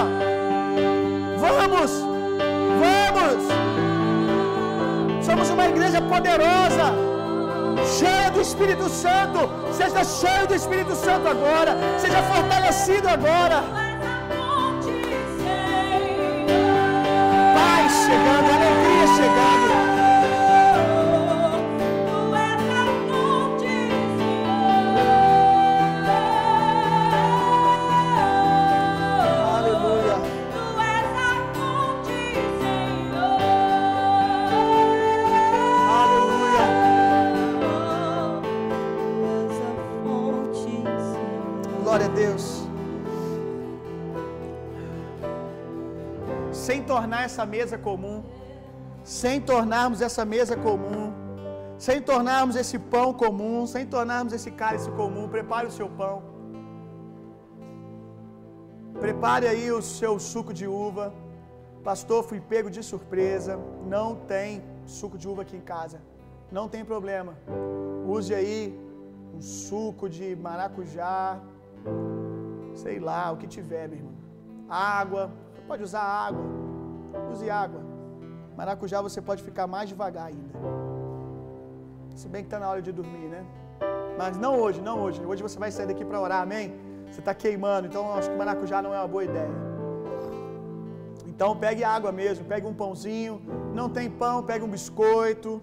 Vamos, 1.45 1.91
vamos. 2.85 3.43
Somos 5.27 5.51
uma 5.51 5.67
igreja 5.69 6.01
poderosa 6.03 7.14
cheia 7.87 8.31
do 8.31 8.41
Espírito 8.41 8.89
Santo. 8.89 9.49
Seja 9.73 10.05
cheio 10.05 10.47
do 10.47 10.55
Espírito 10.55 10.95
Santo 10.95 11.29
agora. 11.29 11.77
Seja 11.99 12.23
fortalecido 12.23 13.09
agora. 13.09 13.84
Tornar 46.95 47.23
essa 47.29 47.45
mesa 47.55 47.77
comum, 47.87 48.17
sem 49.03 49.37
tornarmos 49.51 50.01
essa 50.09 50.25
mesa 50.35 50.57
comum, 50.67 51.05
sem 51.87 51.99
tornarmos 52.11 52.55
esse 52.63 52.79
pão 52.93 53.09
comum, 53.23 53.57
sem 53.75 53.85
tornarmos 53.95 54.33
esse 54.37 54.51
cálice 54.61 54.89
comum, 55.01 55.25
prepare 55.37 55.67
o 55.71 55.75
seu 55.79 55.89
pão. 56.01 56.17
Prepare 59.05 59.47
aí 59.53 59.67
o 59.79 59.83
seu 59.83 60.13
suco 60.33 60.53
de 60.59 60.67
uva. 60.87 61.07
Pastor, 61.89 62.21
fui 62.29 62.41
pego 62.53 62.71
de 62.77 62.83
surpresa. 62.91 63.55
Não 63.95 64.09
tem 64.33 64.63
suco 64.99 65.19
de 65.23 65.27
uva 65.33 65.43
aqui 65.43 65.57
em 65.61 65.67
casa. 65.75 65.99
Não 66.57 66.67
tem 66.75 66.85
problema. 66.93 67.33
Use 68.17 68.33
aí 68.41 68.59
um 69.35 69.41
suco 69.41 70.09
de 70.17 70.29
maracujá, 70.47 71.41
sei 72.85 72.99
lá, 73.09 73.23
o 73.33 73.37
que 73.41 73.49
tiver, 73.57 73.89
meu 73.89 73.99
irmão. 73.99 74.15
Água, 74.69 75.25
pode 75.67 75.83
usar 75.89 76.05
água. 76.29 76.64
Use 77.33 77.49
água. 77.51 77.81
Maracujá 78.57 79.01
você 79.01 79.21
pode 79.21 79.43
ficar 79.43 79.67
mais 79.67 79.89
devagar 79.89 80.27
ainda. 80.27 80.55
Se 82.15 82.29
bem 82.29 82.43
que 82.43 82.47
está 82.47 82.59
na 82.59 82.69
hora 82.71 82.81
de 82.81 82.93
dormir, 82.93 83.29
né? 83.29 83.45
Mas 84.17 84.37
não 84.37 84.61
hoje, 84.61 84.81
não 84.81 85.01
hoje. 85.03 85.25
Hoje 85.25 85.43
você 85.43 85.59
vai 85.59 85.71
sair 85.71 85.87
daqui 85.87 86.05
para 86.05 86.21
orar, 86.21 86.43
amém? 86.43 86.75
Você 87.11 87.21
está 87.21 87.35
queimando, 87.35 87.87
então 87.89 88.15
acho 88.15 88.31
que 88.31 88.37
maracujá 88.37 88.81
não 88.81 88.95
é 88.95 88.99
uma 88.99 89.09
boa 89.09 89.25
ideia. 89.25 89.51
Então 91.27 91.57
pegue 91.57 91.83
água 91.83 92.13
mesmo, 92.13 92.45
pegue 92.45 92.67
um 92.67 92.75
pãozinho. 92.75 93.43
Não 93.75 93.89
tem 93.89 94.09
pão, 94.09 94.43
pegue 94.43 94.65
um 94.65 94.69
biscoito. 94.69 95.61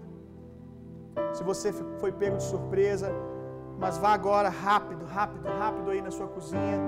Se 1.32 1.42
você 1.42 1.72
foi 1.98 2.12
pego 2.12 2.36
de 2.36 2.42
surpresa, 2.42 3.10
mas 3.78 3.96
vá 3.96 4.10
agora 4.10 4.48
rápido, 4.48 5.04
rápido, 5.06 5.48
rápido 5.48 5.90
aí 5.90 6.02
na 6.02 6.10
sua 6.10 6.26
cozinha 6.26 6.78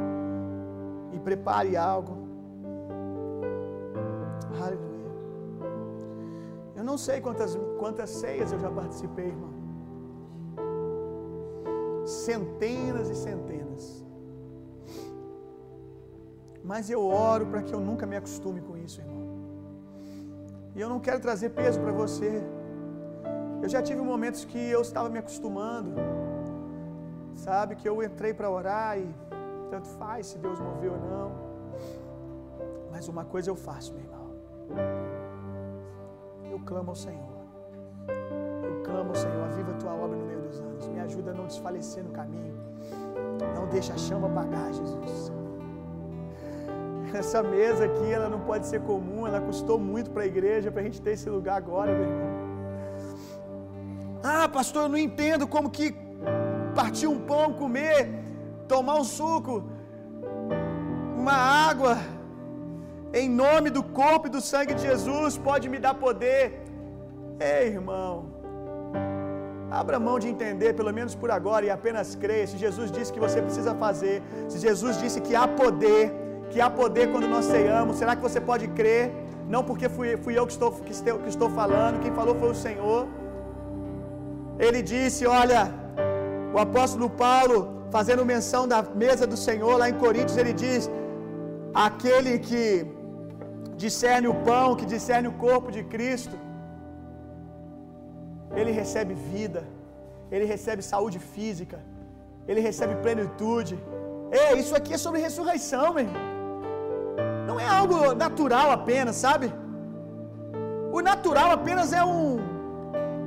e 1.12 1.18
prepare 1.18 1.76
algo. 1.76 2.23
Aleluia. 4.62 4.94
Eu 6.76 6.84
não 6.84 6.98
sei 6.98 7.20
quantas, 7.20 7.56
quantas 7.78 8.10
ceias 8.10 8.52
eu 8.52 8.58
já 8.58 8.70
participei, 8.70 9.26
irmão. 9.26 9.54
Centenas 12.06 13.08
e 13.08 13.14
centenas. 13.14 14.04
Mas 16.62 16.88
eu 16.88 17.02
oro 17.06 17.46
para 17.46 17.62
que 17.62 17.74
eu 17.74 17.80
nunca 17.80 18.06
me 18.06 18.16
acostume 18.16 18.60
com 18.60 18.76
isso, 18.76 19.00
irmão. 19.00 19.24
E 20.74 20.80
eu 20.80 20.88
não 20.88 20.98
quero 20.98 21.20
trazer 21.20 21.50
peso 21.50 21.78
para 21.80 21.92
você. 21.92 22.42
Eu 23.62 23.68
já 23.68 23.80
tive 23.82 24.00
momentos 24.00 24.44
que 24.44 24.58
eu 24.58 24.80
estava 24.82 25.08
me 25.08 25.18
acostumando. 25.18 25.92
Sabe, 27.34 27.76
que 27.76 27.88
eu 27.88 28.02
entrei 28.02 28.32
para 28.32 28.50
orar 28.50 28.98
e 28.98 29.06
tanto 29.70 29.88
faz 29.88 30.26
se 30.26 30.38
Deus 30.38 30.58
moveu 30.60 30.92
ou 30.92 30.98
não. 30.98 31.32
Mas 32.90 33.08
uma 33.08 33.24
coisa 33.24 33.50
eu 33.50 33.56
faço, 33.56 33.92
meu 33.92 34.02
irmão. 34.02 34.13
Eu 36.50 36.58
clamo 36.60 36.90
ao 36.90 36.94
Senhor. 36.94 37.34
Eu 38.08 38.82
clamo 38.82 39.10
ao 39.10 39.14
Senhor, 39.14 39.44
aviva 39.44 39.70
a 39.72 39.74
tua 39.74 39.92
obra 39.92 40.16
no 40.16 40.26
meio 40.26 40.40
dos 40.42 40.60
anos. 40.60 40.86
Me 40.88 41.00
ajuda 41.00 41.30
a 41.30 41.34
não 41.34 41.46
desfalecer 41.46 42.02
no 42.04 42.10
caminho. 42.10 42.54
Não 43.54 43.66
deixa 43.68 43.94
a 43.94 43.98
chama 43.98 44.26
apagar, 44.28 44.72
Jesus. 44.72 45.32
Essa 47.14 47.42
mesa 47.42 47.84
aqui, 47.84 48.12
ela 48.12 48.28
não 48.28 48.40
pode 48.40 48.66
ser 48.66 48.80
comum, 48.80 49.26
ela 49.26 49.40
custou 49.40 49.78
muito 49.78 50.10
para 50.10 50.22
a 50.24 50.26
igreja, 50.26 50.72
para 50.72 50.80
a 50.80 50.84
gente 50.84 51.00
ter 51.00 51.12
esse 51.12 51.30
lugar 51.30 51.56
agora, 51.56 51.92
meu 51.92 52.02
irmão. 52.02 52.34
Ah, 54.22 54.48
pastor, 54.48 54.84
eu 54.84 54.88
não 54.88 54.98
entendo 54.98 55.46
como 55.46 55.70
que 55.70 55.94
partir 56.74 57.06
um 57.06 57.20
pão, 57.20 57.52
comer, 57.52 58.08
tomar 58.66 58.96
um 58.96 59.04
suco, 59.04 59.62
uma 61.16 61.34
água, 61.34 61.98
em 63.20 63.28
nome 63.42 63.68
do 63.76 63.82
corpo 64.00 64.26
e 64.28 64.34
do 64.36 64.40
sangue 64.50 64.74
de 64.78 64.82
Jesus, 64.90 65.32
pode 65.48 65.66
me 65.72 65.78
dar 65.84 65.94
poder. 66.06 66.42
Ei, 67.50 67.66
irmão, 67.76 68.12
abra 69.80 69.98
mão 70.06 70.16
de 70.22 70.28
entender, 70.32 70.70
pelo 70.80 70.92
menos 70.98 71.14
por 71.20 71.30
agora, 71.38 71.64
e 71.66 71.70
apenas 71.78 72.08
creia. 72.24 72.46
Se 72.52 72.58
Jesus 72.64 72.90
disse 72.96 73.12
que 73.14 73.24
você 73.26 73.40
precisa 73.46 73.72
fazer, 73.84 74.16
se 74.52 74.58
Jesus 74.66 74.94
disse 75.02 75.20
que 75.26 75.36
há 75.40 75.46
poder, 75.62 76.04
que 76.50 76.60
há 76.60 76.70
poder 76.82 77.06
quando 77.12 77.28
nós 77.34 77.44
ceiamos, 77.52 77.96
será 78.00 78.14
que 78.16 78.26
você 78.28 78.40
pode 78.50 78.66
crer? 78.78 79.04
Não 79.54 79.62
porque 79.68 79.88
fui, 79.96 80.16
fui 80.24 80.34
eu 80.38 80.46
que 80.48 80.54
estou, 80.56 80.72
que, 80.86 80.92
estou, 80.98 81.18
que 81.24 81.30
estou 81.34 81.50
falando, 81.60 82.00
quem 82.04 82.12
falou 82.20 82.34
foi 82.42 82.50
o 82.50 82.60
Senhor. 82.66 83.06
Ele 84.58 84.80
disse: 84.92 85.22
Olha, 85.40 85.62
o 86.54 86.58
apóstolo 86.66 87.08
Paulo, 87.26 87.58
fazendo 87.96 88.24
menção 88.34 88.66
da 88.72 88.80
mesa 89.04 89.24
do 89.32 89.38
Senhor, 89.46 89.74
lá 89.82 89.88
em 89.92 89.98
Coríntios, 90.04 90.36
ele 90.42 90.54
diz: 90.64 90.90
Aquele 91.86 92.38
que 92.48 92.64
discerne 93.76 94.28
o 94.32 94.36
pão, 94.48 94.76
que 94.80 94.86
discerne 94.94 95.28
o 95.32 95.36
corpo 95.46 95.70
de 95.76 95.82
Cristo, 95.92 96.36
ele 98.60 98.72
recebe 98.80 99.14
vida, 99.32 99.62
ele 100.34 100.46
recebe 100.54 100.90
saúde 100.92 101.18
física, 101.32 101.78
ele 102.48 102.60
recebe 102.68 102.94
plenitude. 103.04 103.74
Ei, 104.42 104.52
isso 104.62 104.74
aqui 104.78 104.92
é 104.94 105.00
sobre 105.06 105.24
ressurreição, 105.26 105.86
meu 105.94 106.04
irmão. 106.06 106.24
Não 107.48 107.56
é 107.64 107.68
algo 107.80 107.98
natural 108.24 108.68
apenas, 108.78 109.16
sabe? 109.26 109.46
O 110.96 111.00
natural 111.10 111.50
apenas 111.58 111.88
é 112.00 112.04
um, 112.04 112.20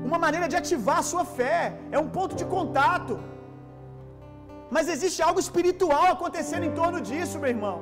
uma 0.08 0.20
maneira 0.26 0.48
de 0.52 0.58
ativar 0.62 1.00
a 1.00 1.08
sua 1.12 1.26
fé, 1.39 1.58
é 1.95 2.00
um 2.06 2.10
ponto 2.18 2.36
de 2.41 2.45
contato. 2.56 3.16
Mas 4.76 4.88
existe 4.93 5.22
algo 5.28 5.39
espiritual 5.45 6.08
acontecendo 6.16 6.66
em 6.70 6.74
torno 6.80 7.00
disso, 7.10 7.39
meu 7.43 7.52
irmão. 7.56 7.78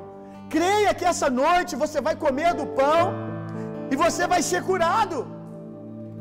Creia 0.49 0.93
que 0.93 1.05
essa 1.11 1.29
noite 1.29 1.81
você 1.83 1.99
vai 2.07 2.15
comer 2.15 2.53
do 2.53 2.65
pão 2.79 3.13
e 3.91 3.95
você 3.95 4.25
vai 4.33 4.41
ser 4.41 4.61
curado. 4.63 5.17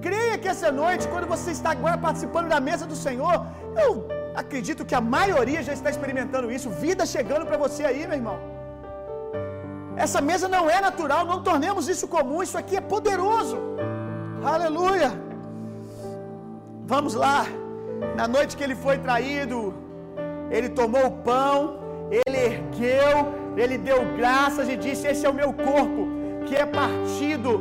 Creia 0.07 0.37
que 0.43 0.49
essa 0.55 0.71
noite, 0.71 1.09
quando 1.13 1.27
você 1.35 1.51
está 1.51 1.71
agora 1.71 1.97
participando 2.07 2.49
da 2.55 2.61
mesa 2.69 2.87
do 2.87 2.97
Senhor, 3.05 3.37
eu 3.85 3.93
acredito 4.43 4.85
que 4.85 4.95
a 4.95 5.01
maioria 5.01 5.63
já 5.63 5.73
está 5.73 5.89
experimentando 5.91 6.51
isso, 6.57 6.69
vida 6.85 7.07
chegando 7.07 7.47
para 7.47 7.57
você 7.65 7.85
aí, 7.91 8.03
meu 8.07 8.19
irmão. 8.23 8.39
Essa 10.05 10.21
mesa 10.21 10.47
não 10.49 10.65
é 10.69 10.81
natural, 10.81 11.25
não 11.25 11.41
tornemos 11.43 11.89
isso 11.89 12.07
comum, 12.17 12.43
isso 12.43 12.59
aqui 12.59 12.77
é 12.77 12.81
poderoso. 12.81 13.57
Aleluia. 14.55 15.11
Vamos 16.93 17.15
lá. 17.15 17.47
Na 18.17 18.27
noite 18.27 18.57
que 18.57 18.65
ele 18.67 18.75
foi 18.75 18.99
traído, 18.99 19.73
ele 20.51 20.69
tomou 20.69 21.07
o 21.07 21.17
pão, 21.29 21.57
ele 22.11 22.39
ergueu, 22.51 23.17
ele 23.63 23.77
deu 23.91 24.01
graças 24.21 24.69
e 24.73 24.77
disse: 24.85 25.07
Esse 25.13 25.25
é 25.27 25.31
o 25.35 25.39
meu 25.43 25.53
corpo 25.69 26.03
que 26.47 26.55
é 26.63 26.67
partido 26.83 27.53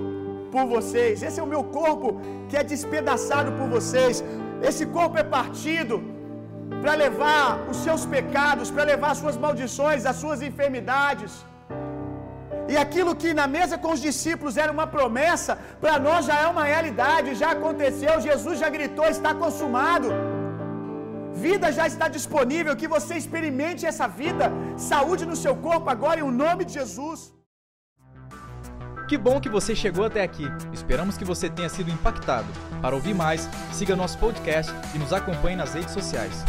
por 0.53 0.65
vocês. 0.73 1.23
Esse 1.27 1.39
é 1.41 1.45
o 1.45 1.51
meu 1.53 1.63
corpo 1.79 2.07
que 2.49 2.57
é 2.61 2.63
despedaçado 2.73 3.51
por 3.59 3.67
vocês. 3.75 4.23
Esse 4.69 4.85
corpo 4.97 5.17
é 5.23 5.25
partido 5.39 5.95
para 6.81 6.93
levar 7.05 7.47
os 7.71 7.77
seus 7.85 8.03
pecados, 8.15 8.69
para 8.75 8.85
levar 8.93 9.11
as 9.13 9.21
suas 9.23 9.37
maldições, 9.45 10.05
as 10.11 10.19
suas 10.23 10.41
enfermidades. 10.49 11.33
E 12.71 12.75
aquilo 12.83 13.11
que 13.21 13.31
na 13.39 13.47
mesa 13.55 13.77
com 13.83 13.91
os 13.95 14.03
discípulos 14.09 14.57
era 14.63 14.71
uma 14.77 14.87
promessa, 14.95 15.53
para 15.81 15.95
nós 16.07 16.21
já 16.29 16.37
é 16.43 16.47
uma 16.53 16.65
realidade, 16.73 17.39
já 17.41 17.49
aconteceu. 17.57 18.13
Jesus 18.29 18.57
já 18.63 18.69
gritou: 18.77 19.07
está 19.17 19.33
consumado. 19.43 20.09
Vida 21.33 21.71
já 21.71 21.87
está 21.87 22.07
disponível, 22.07 22.75
que 22.75 22.87
você 22.87 23.15
experimente 23.15 23.85
essa 23.85 24.07
vida, 24.07 24.51
saúde 24.77 25.25
no 25.25 25.35
seu 25.35 25.55
corpo 25.55 25.89
agora 25.89 26.19
em 26.19 26.31
nome 26.31 26.63
de 26.65 26.73
Jesus. 26.73 27.33
Que 29.07 29.17
bom 29.17 29.39
que 29.41 29.49
você 29.49 29.75
chegou 29.75 30.05
até 30.05 30.23
aqui. 30.23 30.45
Esperamos 30.71 31.17
que 31.17 31.25
você 31.25 31.49
tenha 31.49 31.69
sido 31.69 31.91
impactado. 31.91 32.47
Para 32.81 32.95
ouvir 32.95 33.13
mais, 33.13 33.49
siga 33.71 33.95
nosso 33.95 34.17
podcast 34.17 34.71
e 34.95 34.97
nos 34.97 35.11
acompanhe 35.11 35.55
nas 35.55 35.73
redes 35.73 35.91
sociais. 35.91 36.45